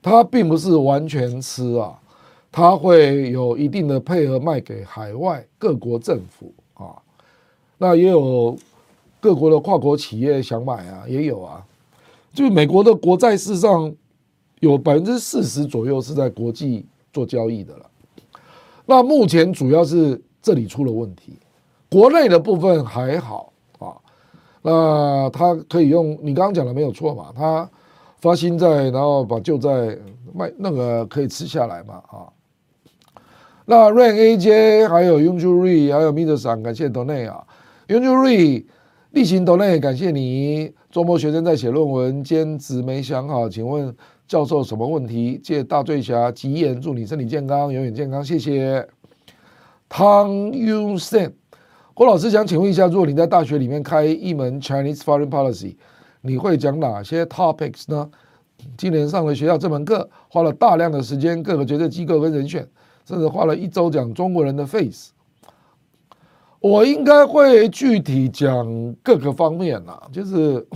[0.00, 1.98] 它并不是完全吃啊，
[2.52, 6.94] 它会有一定的配合卖给海外各国政府啊，
[7.76, 8.56] 那也有
[9.18, 11.60] 各国的跨国企业想买啊，也有啊，
[12.32, 13.92] 就美国的国债事实上
[14.60, 17.90] 有百分之四十左右是在国际做交易的了。
[18.86, 21.38] 那目前主要是这里出了问题，
[21.90, 23.96] 国内的部分还好啊。
[24.60, 27.32] 那他可以用你刚刚讲的没有错嘛？
[27.34, 27.68] 他
[28.20, 29.70] 发新债，然后把旧债
[30.34, 31.94] 卖，那个可以吃下来嘛？
[32.10, 32.28] 啊。
[33.64, 37.44] 那 Rain AJ 还有 Yunjuri 还有 Middleton 感谢 Donate 啊。
[37.88, 38.64] Yunjuri
[39.12, 40.72] 例行 Donate 感谢你。
[40.90, 43.94] 周末学生在写论文，兼职没想好，请问。
[44.26, 45.38] 教授，什么问题？
[45.42, 48.88] 借大醉侠吉言，祝你身体健康，永远健康，谢谢。
[49.88, 51.30] 汤 use
[51.92, 55.76] 郭老师想请问一下，如果你在大学里面开一门 Chinese Foreign Policy，
[56.22, 58.10] 你会讲哪些 topics 呢？
[58.78, 62.66] 今年上了学校这门课，花了大量的时间，各个决策机构跟人选，
[63.04, 65.10] 甚至花了一周讲中国人的 face。
[66.60, 70.66] 我应该会具体讲各个方面啦，就是。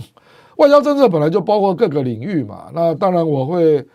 [0.59, 3.87] 外交政策本来就包括各个领域嘛，那当然我会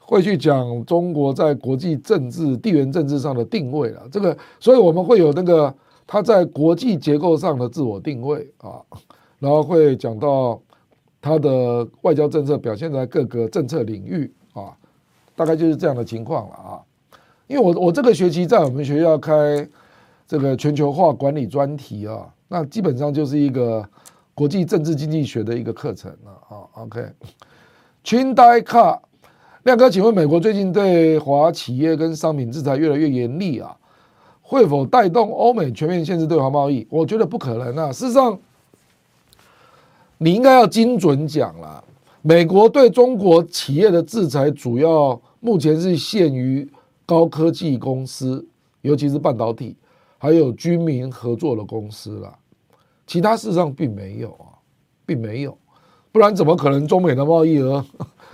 [0.00, 4.02] 会去讲中国在国际政治、地缘政治上的定位了。
[4.10, 5.72] 这个，所以我们会有那个
[6.08, 8.82] 它在国际结构上的自我定位啊，
[9.38, 10.60] 然后会讲到
[11.22, 14.74] 它的外交政策表现在各个政策领域啊，
[15.36, 16.82] 大概就是这样的情况了啊。
[17.46, 19.64] 因为我我这个学期在我们学校开
[20.26, 23.88] 这个全球化管理专题啊，那基本上就是一个。
[24.40, 27.06] 国际政治经济学的一个课程了啊，OK。
[28.02, 28.98] 清代卡
[29.64, 33.76] 亮哥，请问美国最近对华企业跟商品制裁越来越严厉啊，
[34.40, 36.86] 会否带动欧美全面限制对华贸易？
[36.88, 37.92] 我觉得不可能啊。
[37.92, 38.40] 事实上，
[40.16, 41.84] 你应该要精准讲了。
[42.22, 46.66] 美国对中国企业的制裁主要目前是限于
[47.04, 48.42] 高科技公司，
[48.80, 49.76] 尤其是半导体，
[50.16, 52.38] 还有军民合作的公司了。
[53.10, 54.54] 其他事实上并没有啊，
[55.04, 55.58] 并没有，
[56.12, 57.84] 不然怎么可能中美的贸易额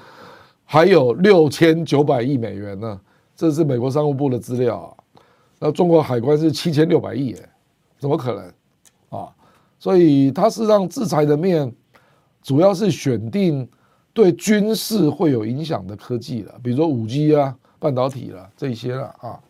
[0.66, 3.00] 还有六千九百亿美元呢？
[3.34, 4.92] 这是美国商务部的资料啊。
[5.58, 7.48] 那中国海关是七千六百亿，哎，
[7.98, 9.34] 怎么可能啊？
[9.78, 11.74] 所以它事实上制裁的面
[12.42, 13.66] 主要是选定
[14.12, 19.40] 对军事会有影响的科技了，比如说五 G 啊、半导体了这些了啊。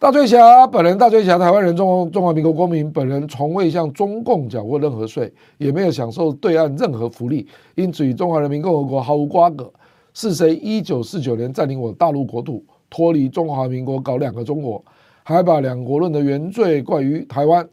[0.00, 9.70] 大醉侠本人，大醉侠，台湾人，中中华民国公民，本人从未向中共缴过任何税，也没有享受对岸任何福利，因此与中华人民共和国毫无瓜葛。
[10.14, 14.82] 是谁一九四九年占领我大陆国土，脱离中华民国，搞两个中国，
[15.22, 17.68] 还把两国论的原罪怪于台湾？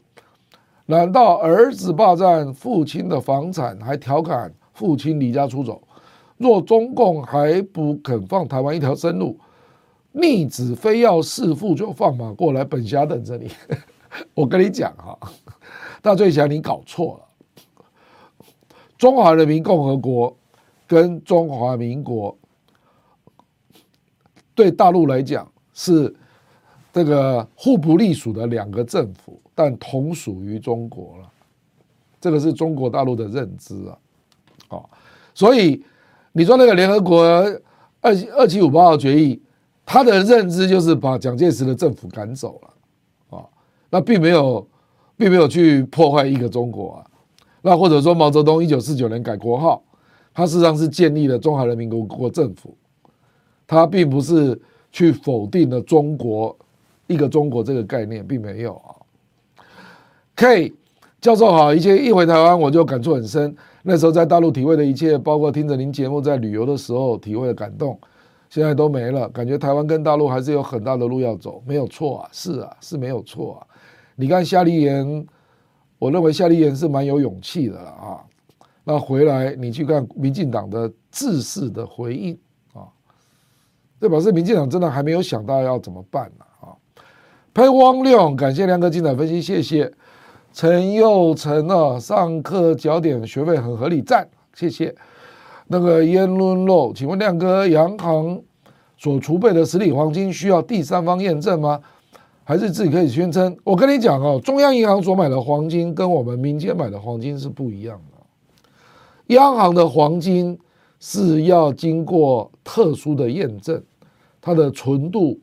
[0.84, 5.80] 难道儿子霸占父亲的房产，还调侃父亲离家出走？
[6.36, 9.38] 若中共还不肯放台湾一条生路，
[10.20, 13.50] 逆子非要弑父就放马过来，本侠等着你。
[14.34, 15.18] 我跟你讲哈，
[16.02, 17.24] 大醉侠，你搞错了。
[18.96, 20.36] 中华人民共和国
[20.86, 22.36] 跟中华民国
[24.54, 26.14] 对大陆来讲是
[26.92, 31.30] 这个互不隶属的两个政府，但同属于中国了。
[32.20, 33.98] 这个是中国大陆的认知啊，
[34.76, 34.84] 啊，
[35.34, 35.84] 所以。
[36.30, 37.24] 你说那个联合国
[38.00, 39.42] 二二七五八号决议，
[39.90, 43.44] 他的认知就是把蒋介石的政府赶走了啊，
[43.88, 44.68] 那并没有，
[45.16, 47.06] 并没有去破坏一个中国啊，
[47.62, 49.82] 那或者说毛泽东一九四九年改国号，
[50.34, 52.76] 他事实上是建立了中华人民共和国政府，
[53.66, 54.60] 他并不是
[54.92, 56.54] 去否定了中国
[57.06, 58.92] 一个中国这个概念，并没有啊。
[60.36, 60.70] K
[61.18, 63.56] 教授好，一切一回台湾我就感触很深。
[63.82, 67.98] 那时候在大陆体会的一切，包括听着您节目在旅游的时候体会的感动，
[68.48, 69.28] 现在都没了。
[69.28, 73.66] 感觉台湾跟大陆还是有很大的路要走，没有错啊，是啊，是没有错啊。
[74.16, 75.26] 你看夏立言，
[75.98, 78.24] 我认为夏立言是蛮有勇气的了啊。
[78.84, 82.38] 那回来你去看民进党的制式的回应
[82.72, 82.88] 啊，
[84.00, 86.72] 这表示民进党真的还没有想到要怎么办呢啊。
[87.52, 89.92] 潘汪亮，感谢亮哥精彩分析，谢谢。
[90.50, 94.94] 陈佑成啊，上课缴点学费很合理，赞，谢谢。
[95.68, 98.40] 那个烟伦肉，请问亮哥，央行
[98.96, 101.80] 所储备的实体黄金需要第三方验证吗？
[102.42, 103.54] 还是自己可以宣称？
[103.62, 109.34] 我跟你讲哦，中央银行所买的黄金跟我们民间买的黄金是不一样的。
[109.34, 110.58] 央行的黄金
[110.98, 113.82] 是要经过特殊的验证，
[114.40, 115.38] 它的纯度，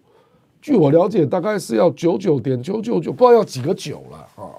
[0.60, 4.58] 据我了解，大概是要九九点九九九，不知道要几个九了啊。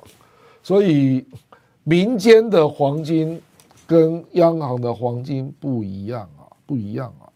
[0.62, 1.26] 所以，
[1.82, 3.43] 民间的黄金
[3.86, 7.30] 跟央行的黄金不一样啊，不一样啊。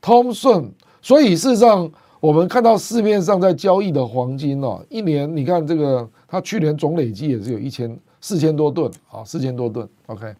[0.00, 0.70] 通顺，
[1.02, 1.90] 所以事实上，
[2.20, 9.88] 我们看到市面上在交易的黄金哦，一年你看这个，它去年总累计也是有一千四千多吨啊，四千多吨。
[10.06, 10.32] OK，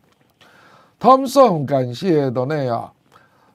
[0.98, 2.92] 通顺，感谢斗内啊，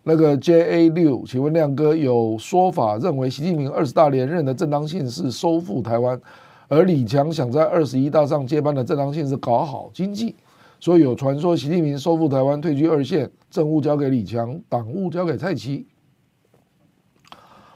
[0.03, 6.19] 那个 JA 六，请问亮哥有说法认为习近平二十大连任的正当性是收复台湾？
[6.67, 10.35] 而李强想在二十一大上接班的正当性是搞好经济，
[10.81, 15.87] 所以有传说习近平收复台湾，退居二线，政务交给李强，党务交给蔡奇。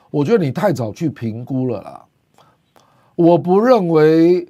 [0.10, 2.04] 我觉得你太早去评估了啦。
[3.16, 4.46] 我不认为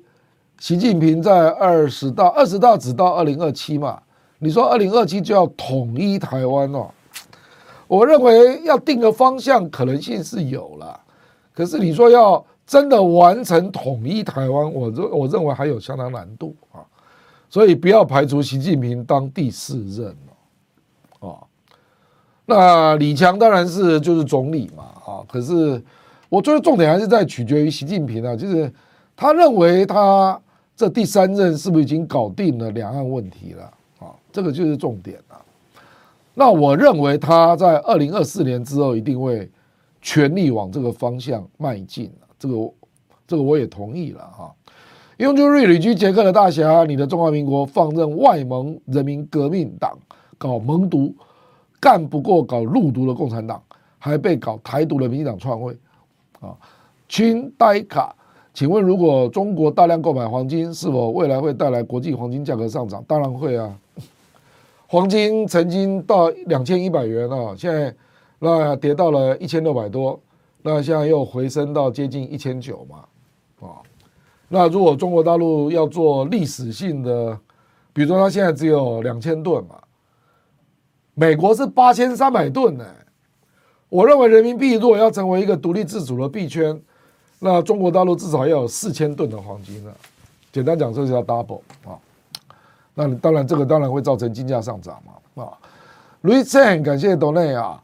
[0.59, 4.01] 习近平在二十大，二十大只到二零二七嘛？
[4.39, 6.89] 你说二零二七就要统一台湾哦？
[7.87, 10.99] 我认为要定个方向可能性是有了，
[11.53, 12.43] 可是你说要。
[12.67, 16.81] 真的完成统一台湾，我认我认为还有相当难度啊，
[17.55, 20.13] 所以不要排除习近平当第四任
[21.21, 21.41] 哦。
[22.45, 25.81] 那李强当然是就是总理嘛啊，可是
[26.27, 28.69] 我觉得重点还是在取决于习近平啊，就是
[29.15, 30.37] 他认为他
[30.75, 33.63] 这第三任是不是已经搞定了两岸问题了
[33.99, 34.11] 啊？
[34.33, 35.39] 这个就是重点啊。
[36.33, 39.49] 那我认为他在二零二四年之后一定会
[40.01, 42.11] 全力往这个方向迈进。
[42.37, 42.73] 这个，
[43.25, 44.53] 这个我也同意了哈。
[45.17, 49.97] 雍正瑞旅居捷克的大侠，你的中华民国放任外蒙人民革命党
[50.37, 51.15] 搞蒙独，
[51.79, 53.61] 干不过搞陆独的共产党，
[53.97, 55.73] 还被搞台独的民进党篡位
[56.41, 56.53] 啊。
[57.07, 58.13] 清呆卡，
[58.53, 63.01] 请问如果中国大量购买黄金，是否未来会带来国际黄金价格上涨？
[63.07, 63.73] 当然会啊。
[64.87, 67.95] 黄金曾经到两千一百元啊，现在
[68.39, 70.19] 那跌到了一千六百多。
[70.61, 73.05] 那现在又回升到接近一千九嘛，
[73.61, 73.79] 啊，
[74.47, 77.35] 那如果中国大陆要做历史性的，
[77.91, 79.75] 比如说它现在只有两千吨嘛，
[81.15, 82.85] 美国是八千三百吨呢，
[83.89, 86.79] 我认为人民币如果要成为一个独立自主的币圈，
[87.39, 89.93] 那中国大陆至少要有四千吨的黄金了，
[90.51, 91.97] 简单讲这就叫 double 啊，
[92.93, 95.01] 那当然这个当然会造成金价上涨
[95.33, 95.57] 嘛，啊
[96.21, 97.81] ，Louis Chen 感谢斗内啊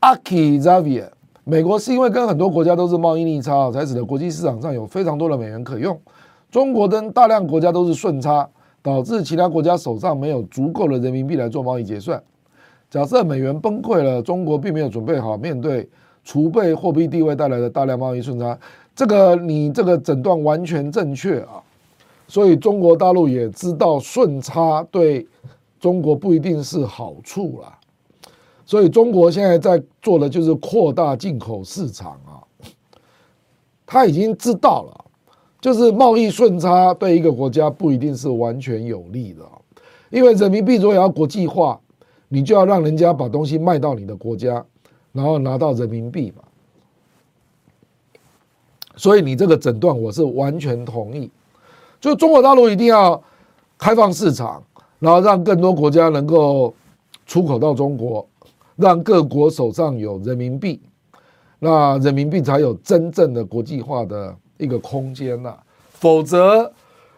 [0.00, 1.11] ，Aki Xavier。
[1.44, 5.98] 美国是因为跟很多国家都是贸易逆差，才使得国际市场上有非常多的美元可用。
[6.50, 8.48] 中国跟大量国家都是顺差，
[8.80, 12.22] 导致其他国家手上没有足够的人民币来做贸易结算。
[12.88, 15.88] 假设美元崩溃了，中国并没有准备好面对
[16.22, 18.56] 储备货币地位带来的大量贸易顺差。
[18.94, 21.58] 这个你这个诊断完全正确啊！
[22.28, 25.26] 所以中国大陆也知道顺差对
[25.80, 27.78] 中国不一定是好处啦。
[28.64, 32.40] 所以中国现在在做的就是扩大进口市场啊，
[33.84, 35.04] 他已经知道了，
[35.60, 39.42] 就是贸易顺差对一个国家不一定是完全有利的，
[40.10, 41.78] 因为人民币如果要国际化，
[42.28, 44.64] 你就要让人家把东西卖到你的国家，
[45.12, 46.42] 然后拿到人民币嘛。
[48.96, 51.30] 所以你这个诊断我是完全同意，
[52.00, 53.20] 就中国大陆一定要
[53.76, 54.62] 开放市场，
[54.98, 56.72] 然后让更多国家能够
[57.26, 58.26] 出口到中国，
[58.82, 60.82] 让各国手上有人民币，
[61.58, 64.36] 那人民币才有真正的国际化的。
[64.58, 65.52] 一个空间呐、
[65.90, 66.70] 否则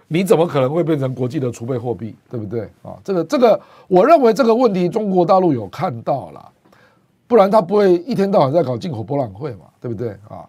[0.09, 2.97] 你怎么可能会变成国际的储备货币，对不对啊？
[3.05, 6.49] 这个这个，我认为这个问题中国大陆有看到了，
[7.27, 10.49] 不然他不会一天到晚在搞进口博览会嘛，对不对啊？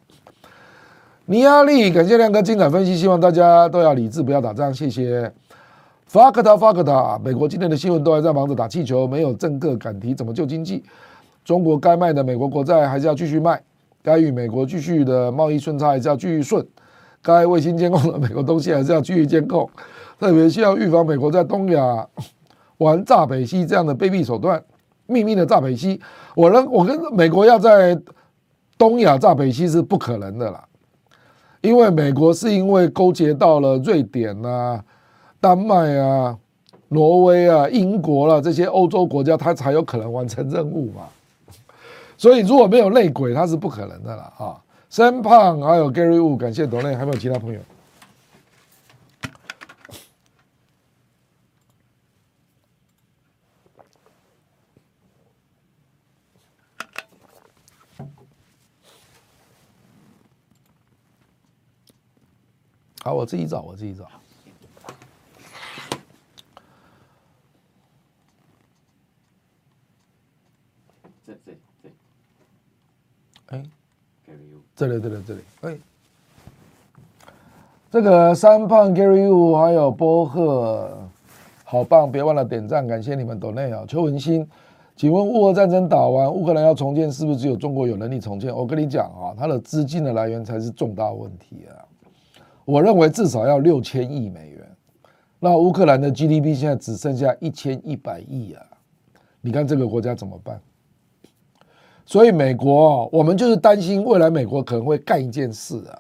[1.26, 5.30] 尼亚利，感谢亮哥精彩分析，希望大家都要理智，不要打仗，谢谢。
[6.06, 10.84] 法克塔，法克塔，美国今天的新闻都还在忙着打气球，没有政客敢提怎么救经济。
[11.44, 13.62] 中国该卖的美国国债还是要继续卖，
[14.04, 16.66] 该与美国继续的贸易顺差还是要继续顺。
[17.24, 19.68] 该卫星监控的美国东西还是要继续监控，
[20.20, 22.08] 特别需要预防美国在东亚
[22.78, 24.64] 玩诈北西这样的卑鄙手段，
[25.08, 26.00] 秘密的诈北西。
[26.36, 28.00] 我认我跟美国要在
[28.78, 30.64] 东亚诈北西是不可能的啦，
[31.62, 34.84] 因为美国是因为勾结到了瑞典啊、
[35.46, 36.40] 丹麦啊、
[36.88, 41.08] 挪威啊、英国啦、啊、这些欧洲国家，它才有可能完成任务嘛。
[42.18, 44.60] 所以如果没有内鬼，它是不可能的了啊。
[44.90, 47.60] 三胖还有 Gary Wu，感谢抖内，还有没有其他朋友？
[63.04, 64.10] 好，我自己找，我自己找。
[71.24, 71.52] 这这
[71.84, 71.90] 这，
[73.48, 73.64] 哎。
[74.76, 75.78] 这里，这里，这里，哎，
[77.90, 80.92] 这个三胖 Gary Wu 还有波赫，
[81.64, 82.12] 好棒！
[82.12, 83.86] 别忘了点赞，感谢你们抖内啊。
[83.88, 84.46] 邱文新，
[84.98, 88.54] 请问乌俄战争打完，乌克兰要重建，是不是只有中国有能力重建？
[88.54, 91.80] 我跟你讲啊，它的资金的来源才是重大问题啊。
[92.66, 94.60] 我认为至少要六千亿美元，
[95.40, 98.62] 那乌克兰的 GDP 现在只剩下一千一百亿啊，
[99.40, 100.60] 你看这个国家怎么办？
[102.06, 105.98] 所以美国，我们就是担心未来美国可能会干一件事啊，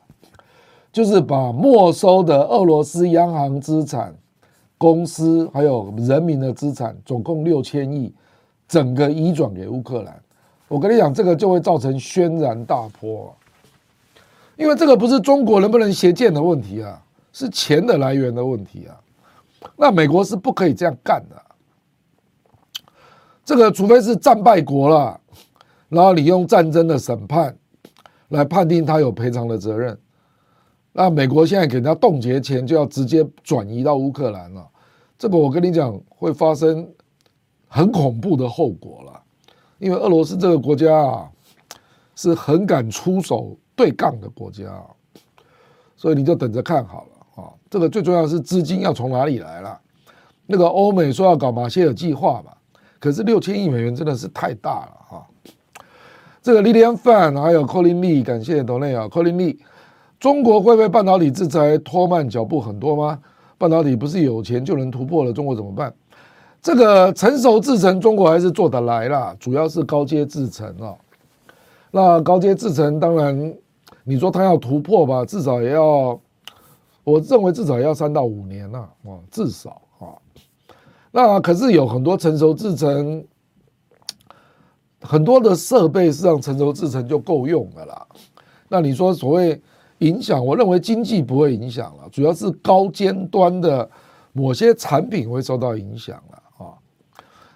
[0.91, 4.15] 就是把没收的俄罗斯央行资产、
[4.77, 8.13] 公司还有人民的资产，总共六千亿，
[8.67, 10.15] 整个移转给乌克兰。
[10.67, 13.35] 我跟你讲，这个就会造成轩然大波，
[14.57, 17.01] 因为这个不是中国能不能协建的问题啊，
[17.33, 18.93] 是钱的来源的问题啊。
[19.75, 21.41] 那美国是不可以这样干的，
[23.43, 25.19] 这个除非是战败国了。
[25.89, 27.55] 然后你用战争的审判
[28.29, 29.97] 来判定他有赔偿的责任，
[30.91, 34.67] 那美国现在给他冻结钱，就要直接转移到乌克兰了。
[35.17, 36.87] 这个我跟你讲会发生
[37.67, 39.21] 很恐怖的后果了，
[39.77, 41.29] 因为俄罗斯这个国家啊
[42.15, 44.63] 是很敢出手对抗的国家，
[45.95, 47.53] 所以你就等着看好了啊。
[47.69, 49.79] 这个最重要的是资金要从哪里来了？
[50.47, 52.51] 那个欧美说要搞马歇尔计划嘛，
[52.99, 55.27] 可是六千亿美元真的是太大了啊。
[56.45, 59.57] 这个 Lilian Fan 还有 Colin Lee，感谢董内啊，Colin Lee，
[60.19, 63.19] 中国会被半导体制裁拖慢脚步很多吗？
[63.57, 65.91] 半导体不是有钱就能突破了，中国怎么办？
[66.61, 70.93] 这个成熟制程中国还是做得来啦，主要是高阶制程啊。
[71.89, 73.55] 那高阶制程当然，
[74.03, 76.19] 你说它要突破吧，至少也要，
[77.03, 80.13] 我认为至少要三到五年呐，啊，至少啊。
[81.09, 83.25] 那可是有很多成熟制程。
[85.05, 88.05] 很多的设备是让成熟制程就够用的啦。
[88.67, 89.61] 那你说所谓
[89.99, 93.87] 影响，我认为经济不会影响了，主要是高尖端的
[94.33, 96.73] 某些产品会受到影响了啊。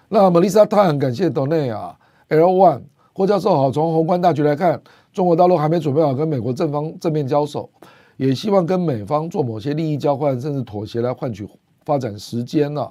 [0.08, 1.94] 那么丽莎太很感谢斗内啊
[2.28, 2.82] ，L One
[3.12, 4.80] 郭教授好，从宏观大局来看，
[5.12, 7.68] 中国大陆还没准备好跟美国正方正面交手，
[8.16, 11.46] 也希望跟美方做某些利益交换，甚至妥协来换取
[11.84, 12.90] 发展时间了。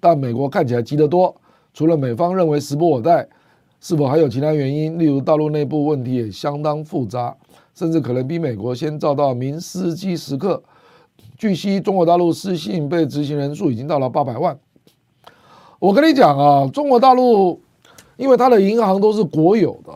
[0.00, 1.34] 但美国看起来急得多，
[1.74, 3.28] 除了美方认为时不我待。
[3.80, 4.98] 是否还有其他原因？
[4.98, 7.34] 例如大陆内部问题也相当复杂，
[7.74, 10.62] 甚至可能比美国先遭到明斯基时刻。
[11.38, 14.58] 据悉，中国大陆失信被执行人数已经到了八百万。
[15.78, 17.58] 我跟你讲啊，中国大陆
[18.18, 19.92] 因为它的银行都是国有的，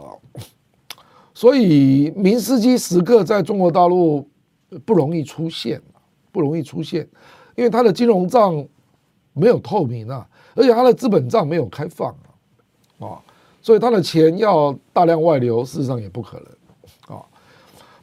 [1.34, 4.26] 所以明斯基时刻在中国大陆
[4.86, 5.78] 不容易出现，
[6.32, 7.06] 不容易出现，
[7.54, 8.66] 因为它的金融账
[9.34, 12.08] 没有透明啊，而且它的资本账没有开放
[12.98, 13.20] 啊，啊。
[13.64, 17.24] 所以他的钱要大量外流，事实上也不可能啊。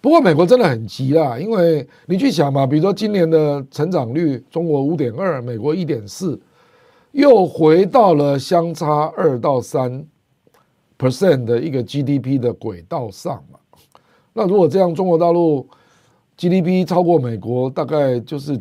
[0.02, 6.42] 不过美国真的很急啦，因为你去想嘛，比如说今年的成长率，中国五点二，美国一点四，
[7.12, 10.04] 又回到了相差二到三
[10.98, 13.60] percent 的一个 GDP 的轨道上嘛。
[14.34, 15.68] 那如果这样，中国大陆
[16.40, 18.60] GDP 超过美国，大概就是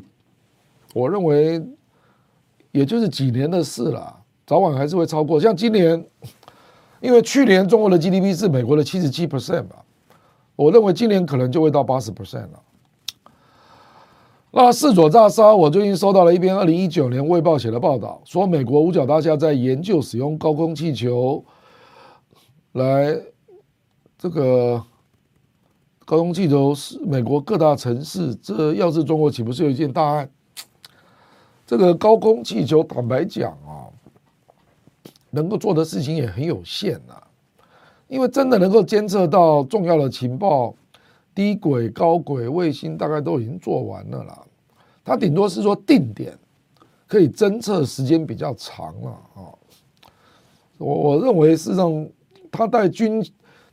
[0.92, 1.64] 我认为，
[2.72, 4.14] 也就是几年的事了，
[4.46, 5.40] 早晚还是会超过。
[5.40, 6.04] 像今年。
[7.00, 9.84] 因为去年中国的 GDP 是美国的七十七 percent 吧，
[10.54, 12.62] 我认为今年可能就会到八十 percent 了。
[14.52, 21.44] 那四座炸烧，我最近收到了一篇二零一九年《卫报》写的报道，说美国五角大厦在研究使用高空气球
[22.72, 23.16] 来
[24.18, 24.84] 这个
[26.04, 30.28] 高空气球是美国各大城市，这要是中国岂不是有一件大案？
[31.64, 33.56] 这个高空气球，坦白讲。
[35.30, 37.14] 能够做的事情也很有限呐，
[38.08, 40.74] 因为真的能够监测到重要的情报，
[41.34, 44.42] 低轨、高轨卫星大概都已经做完了啦。
[45.04, 46.36] 它顶多是说定点
[47.06, 49.40] 可以侦测时间比较长了啊。
[50.78, 52.08] 我我认为事实上，
[52.50, 53.24] 它在军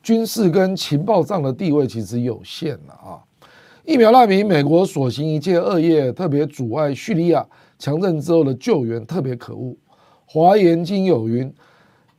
[0.04, 3.24] 军事跟情报上的地位其实有限了啊。
[3.86, 7.48] 一秒难民，美国所行一切恶业，特别阻碍叙利亚
[7.80, 9.76] 强震之后的救援，特别可恶。
[10.30, 11.54] 华严经有云：“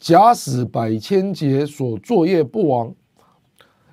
[0.00, 2.94] 假使百千劫所作业不亡，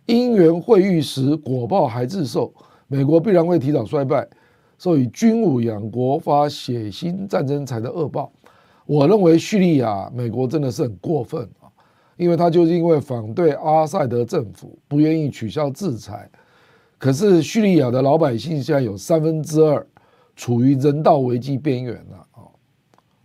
[0.06, 2.54] 因缘会遇时，果报还自受。
[2.88, 4.26] 美国必然会提早衰败，
[4.78, 8.32] 受以军武养国、发血腥战争财的恶报。”
[8.88, 11.68] 我认为叙利亚，美国真的是很过分啊，
[12.16, 16.30] 因为他就是因为反对阿塞德政府，不愿意取消制裁。
[16.98, 19.86] 可是叙利亚的老百姓现在有三分之二
[20.38, 22.25] 处于人道危机边缘了。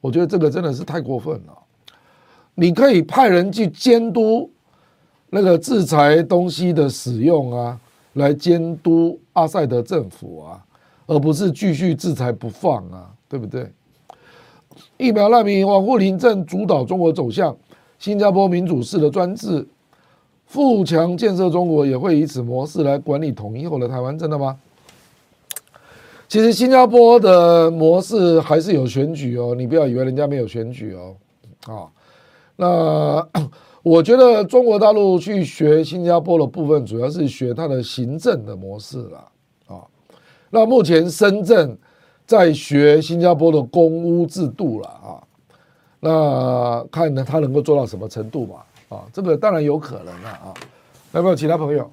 [0.00, 1.58] 我觉得这个真的是太过分了。
[2.54, 4.50] 你可以派人去监督
[5.30, 7.80] 那个制裁东西的使用啊，
[8.14, 10.64] 来监督阿塞德政府啊，
[11.06, 13.70] 而不是继续制裁不放啊，对不对？
[14.96, 17.56] 疫苗难民王沪宁正主导中国走向
[17.98, 19.66] 新加坡民主式的专制，
[20.46, 24.58] 富强建设中国也会以此模式来管理统一后的台湾，真的吗？
[26.30, 31.16] 其实新加坡的模式还是有选举哦，你不要以为人家没有选举哦，
[31.66, 31.90] 啊，
[32.54, 33.28] 那
[33.82, 39.18] 我觉得中国大陆去学新加坡的部分，主要是学它的行政的模式了
[39.66, 39.82] 啊。
[40.50, 41.76] 那目前深圳
[42.24, 45.18] 在学新加坡的公屋制度了啊，
[45.98, 48.64] 那看呢他能够做到什么程度吧？
[48.90, 50.54] 啊，这个当然有可能了啊。
[51.12, 51.90] 有没有其他朋友？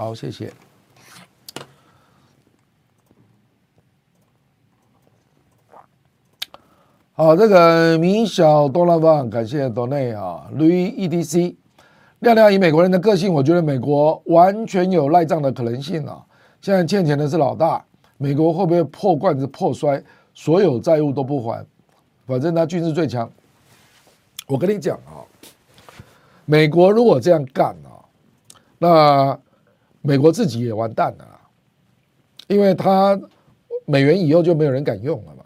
[0.00, 0.50] 好，谢谢。
[7.12, 11.54] 好，这个米小多拉方，感谢多内啊绿 EDC，
[12.20, 16.24] 亮亮以美国人的个性，我觉得美国完全有赖账的可能性啊。
[16.62, 17.84] 现在欠钱的是老大，
[18.16, 20.02] 美国会不会破罐子破摔，
[20.32, 21.62] 所有债务都不还？
[22.26, 23.30] 反正他军事最强。
[24.46, 25.20] 我跟你讲啊，
[26.46, 28.00] 美国如果这样干啊，
[28.78, 29.38] 那。
[30.02, 31.26] 美国自己也完蛋了，
[32.48, 33.20] 因为它
[33.86, 35.44] 美元以后就没有人敢用了嘛。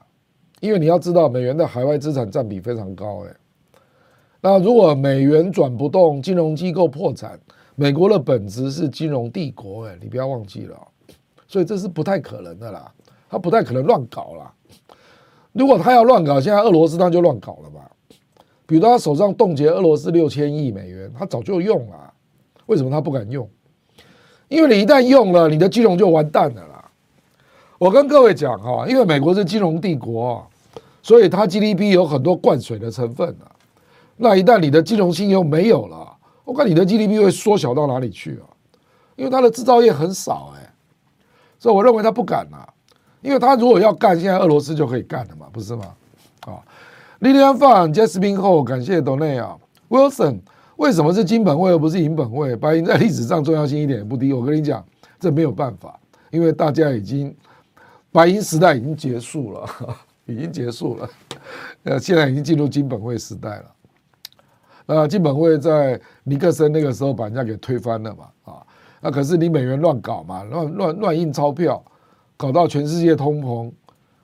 [0.61, 3.35] 因为你要知道，美元的海外资产占比非常高哎。
[4.41, 7.39] 那如果美元转不动，金融机构破产，
[7.75, 10.77] 美国的本质是金融帝国哎，你不要忘记了。
[11.47, 12.93] 所以这是不太可能的啦，
[13.29, 14.55] 他不太可能乱搞啦。
[15.53, 17.91] 如果他要乱搞，现在俄罗斯他就乱搞了吧？
[18.67, 22.13] 比如他手上冻结俄罗斯六千亿美元，他早就用了，
[22.67, 23.49] 为什么他不敢用？
[24.49, 26.85] 因为你一旦用了，你的金融就完蛋了啦。
[27.79, 30.47] 我跟各位讲哈，因为美国是金融帝国，
[31.03, 33.51] 所以它 GDP 有很多灌水的成分啊。
[34.17, 38.47] 那一旦你的金融信用没有了，我看你的 GDP 会缩小到哪里去啊？
[39.17, 40.73] 因为它的制造业很少哎，
[41.59, 42.69] 所以我认为他不敢啊。
[43.23, 45.85] 因为他如果要干，现在俄罗斯就可以干了嘛，不是吗？
[46.47, 46.61] 啊
[47.21, 49.57] ，Lilian Fan、Jasmine Ho，感谢 Donate 啊
[49.89, 50.41] ，Wilson。
[50.77, 52.57] 为什么是金本位而不是银本位？
[52.57, 54.33] 白银在历史上重要性一点也不低。
[54.33, 54.85] 我跟你讲，
[55.21, 55.99] 这没有办法，
[56.31, 57.35] 因为大家已经
[58.11, 59.69] 白银时代已经结束了，
[60.27, 61.09] 已经结束了。
[61.85, 63.65] 呃，现在已经进入金本位时代了。
[64.87, 68.53] 那金本位在尼克森那个时候把人家给推翻了嘛？
[68.53, 68.67] 啊，
[69.01, 71.83] 那可是你美元乱搞嘛，乱乱乱印钞票，
[72.37, 73.73] 搞到全世界通膨，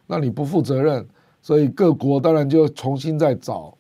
[0.07, 1.07] 那你不负责任，
[1.41, 3.75] 所以各国当然就重新再找。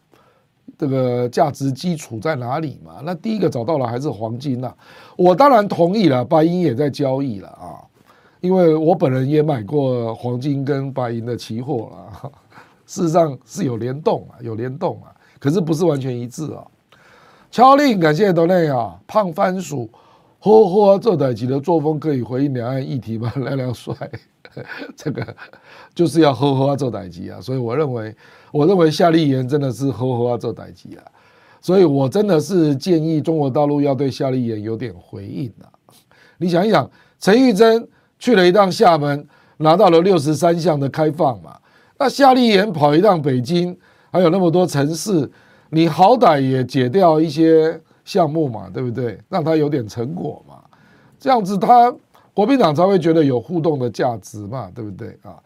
[0.80, 3.02] 这个价值基础在哪里嘛？
[3.04, 4.74] 那第一个找到了还是黄金呐、
[5.14, 7.84] 我当然同意了，白银也在交易了啊，
[8.40, 12.32] 因为我本人也买过黄金跟白银的期货了，
[12.86, 16.66] 事实上是有联动啊，有联动啊，可是不是完全一致啊。
[17.50, 19.86] 敲令，感谢斗内啊，胖番薯，
[20.38, 23.30] 呵呵，这代级的作风可以回应两岸议题吗？
[23.36, 23.94] 亮亮帅，
[24.96, 25.36] 这个
[25.94, 28.16] 就是要呵呵这代级啊，所以我认为，
[28.52, 31.04] 我认为夏立言真的是呵呵这代机啊，
[31.60, 35.68] 所以我真的是建议中国大陆要对夏立言有点回应啊。
[36.38, 37.86] 你想一想，陈玉珍
[38.18, 39.26] 去了一趟厦门，
[39.58, 41.56] 拿到了六十三项的开放嘛，
[41.98, 43.76] 那夏立言跑一趟北京，
[44.10, 45.30] 还有那么多城市。
[45.72, 49.16] 你好歹也解掉一些项目嘛，对不对？
[49.28, 50.56] 让他有点成果嘛，
[51.16, 51.94] 这样子他
[52.34, 55.38] 国民党才会觉得有互动的价值嘛，对不对啊？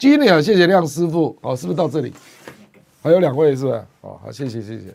[0.00, 2.10] 今天啊，谢谢亮师傅，哦，是不是到这里？
[3.02, 3.86] 还有两位是吧？
[4.00, 4.94] 哦，好，谢谢谢谢。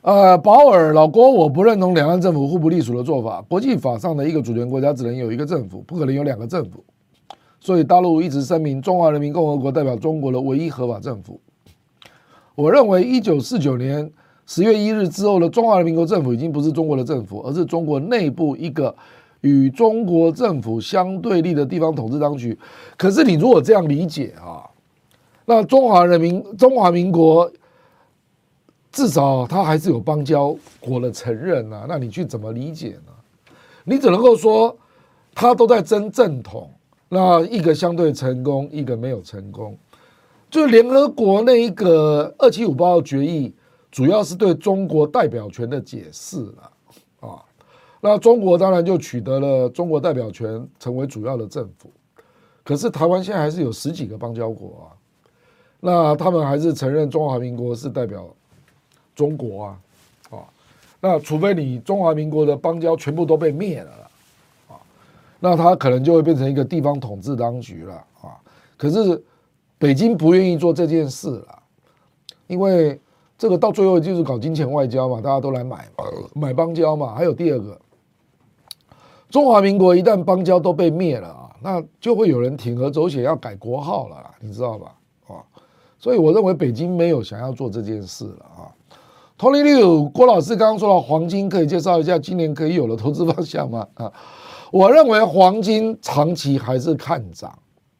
[0.00, 3.40] 呃，保尔老郭，我不认同两岸政府互不隶属的做法。
[3.42, 6.84] 国际法上的一个主权国家只能有一个政府，不可能有两个政府。
[7.60, 11.40] 所以大陆一直声明，中华人民共和国代表中国的唯一合法政府。
[12.56, 14.10] 我认为，一九四九年
[14.46, 18.94] 十月一日之后的中华人民共和国政府已经不是中国的政府，而是中国内部一个
[19.40, 22.58] 与中国政府相对立的地方统治当局。
[22.96, 24.64] 可是，你如果这样理解啊，
[25.44, 27.50] 那中华人民中华民国。
[28.92, 33.12] 至少他还是有邦交国的承认啊，那你去怎么理解呢？
[33.84, 34.74] 你只能够说
[35.34, 36.70] 他都在争正统，
[37.10, 39.76] 那一个相对成功，一个没有成功。
[40.48, 43.52] 就联合国那一个二七五八号决议，
[43.90, 46.70] 主要是对中国代表权的解释了
[47.20, 47.42] 啊。
[48.00, 51.90] 那中国当然就取得了中国代表权，成为主要的政府。
[52.62, 54.86] 可是台湾现在还是有十几个邦交国啊，
[55.80, 58.26] 那他们还是承认中华民国是代表。
[59.14, 59.80] 中国啊，
[60.28, 60.36] 啊，
[61.00, 63.90] 那除非你中华民国的邦交全部都被灭了
[64.68, 64.76] 啊，
[65.40, 68.36] 那它可能就会变成一个地方统治当局了啊。
[68.76, 69.24] 可是
[69.78, 71.62] 北京不愿意做这件事了，
[72.46, 73.00] 因为
[73.38, 76.04] 这个到最后就是搞金钱外交嘛，大家都来买嘛，
[76.34, 77.14] 买邦交嘛。
[77.14, 77.78] 还有第二个，
[79.28, 84.94] 中华民国一旦邦交都被灭了啊，那就会有人铤而走险要改国号了，你知道吧？
[85.28, 85.44] 啊，
[85.98, 88.72] 所以我认为北京没有想要做这件事了啊。
[89.38, 93.86] Tony Liu 郭老师刚刚说到黄金，可以介绍一下今年可以有的投资方向吗？
[93.94, 94.10] 啊，
[94.72, 97.50] 我认为黄金长期还是看涨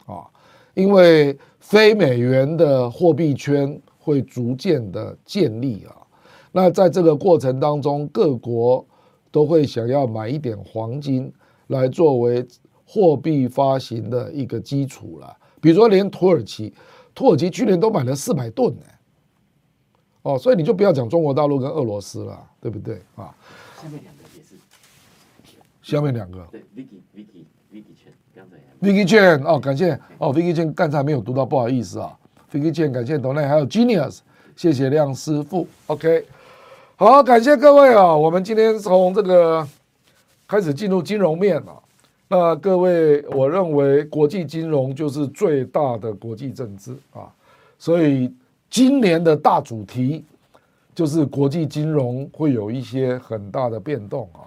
[0.06, 0.24] 啊，
[0.72, 5.96] 因为非美元的货币圈会逐渐的建立啊。
[6.52, 8.86] 那在这个过程当中，各国
[9.32, 11.32] 都会想要买一点黄金
[11.66, 12.46] 来作为
[12.86, 15.36] 货币发行的一个基础了。
[15.60, 16.72] 比如说，连土耳其，
[17.12, 18.86] 土耳其去年都买了四百吨呢。
[20.22, 23.34] 哦，所以你就不要讲中国大陆跟俄罗斯了，对不对啊？
[23.82, 24.54] 下面两个也是。
[25.82, 26.46] 下面两个。
[26.52, 28.56] 对，Vicky Vicky Vicky Chen 刚才。
[28.80, 32.16] Vicky Chen 哦，感谢哦，Vicky Chen 刚才没有读到，不好意思啊。
[32.52, 34.18] Vicky Chen 感谢董内，还有 Genius，
[34.56, 35.66] 谢谢亮师傅。
[35.86, 36.24] OK，
[36.96, 38.14] 好，感谢各位啊。
[38.14, 39.66] 我们今天从这个
[40.46, 41.82] 开始进入金融面了。
[42.28, 47.32] 那各位，我认为国际金融就是最大的国际政治啊，
[47.78, 48.32] 所以。
[48.68, 50.24] 今年的大主题
[50.92, 54.42] 就是国际金融会有一些很大的变动啊，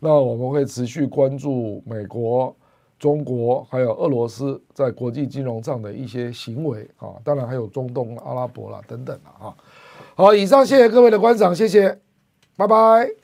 [0.00, 2.54] 那我们会持续关注美国、
[3.00, 9.56] 中国还有俄罗斯在国际金融上的一些行为啊，当然还有中东、阿拉伯啦等等啊。
[10.14, 11.98] 好，以上谢谢各位的观赏，谢谢，
[12.56, 13.19] 拜拜。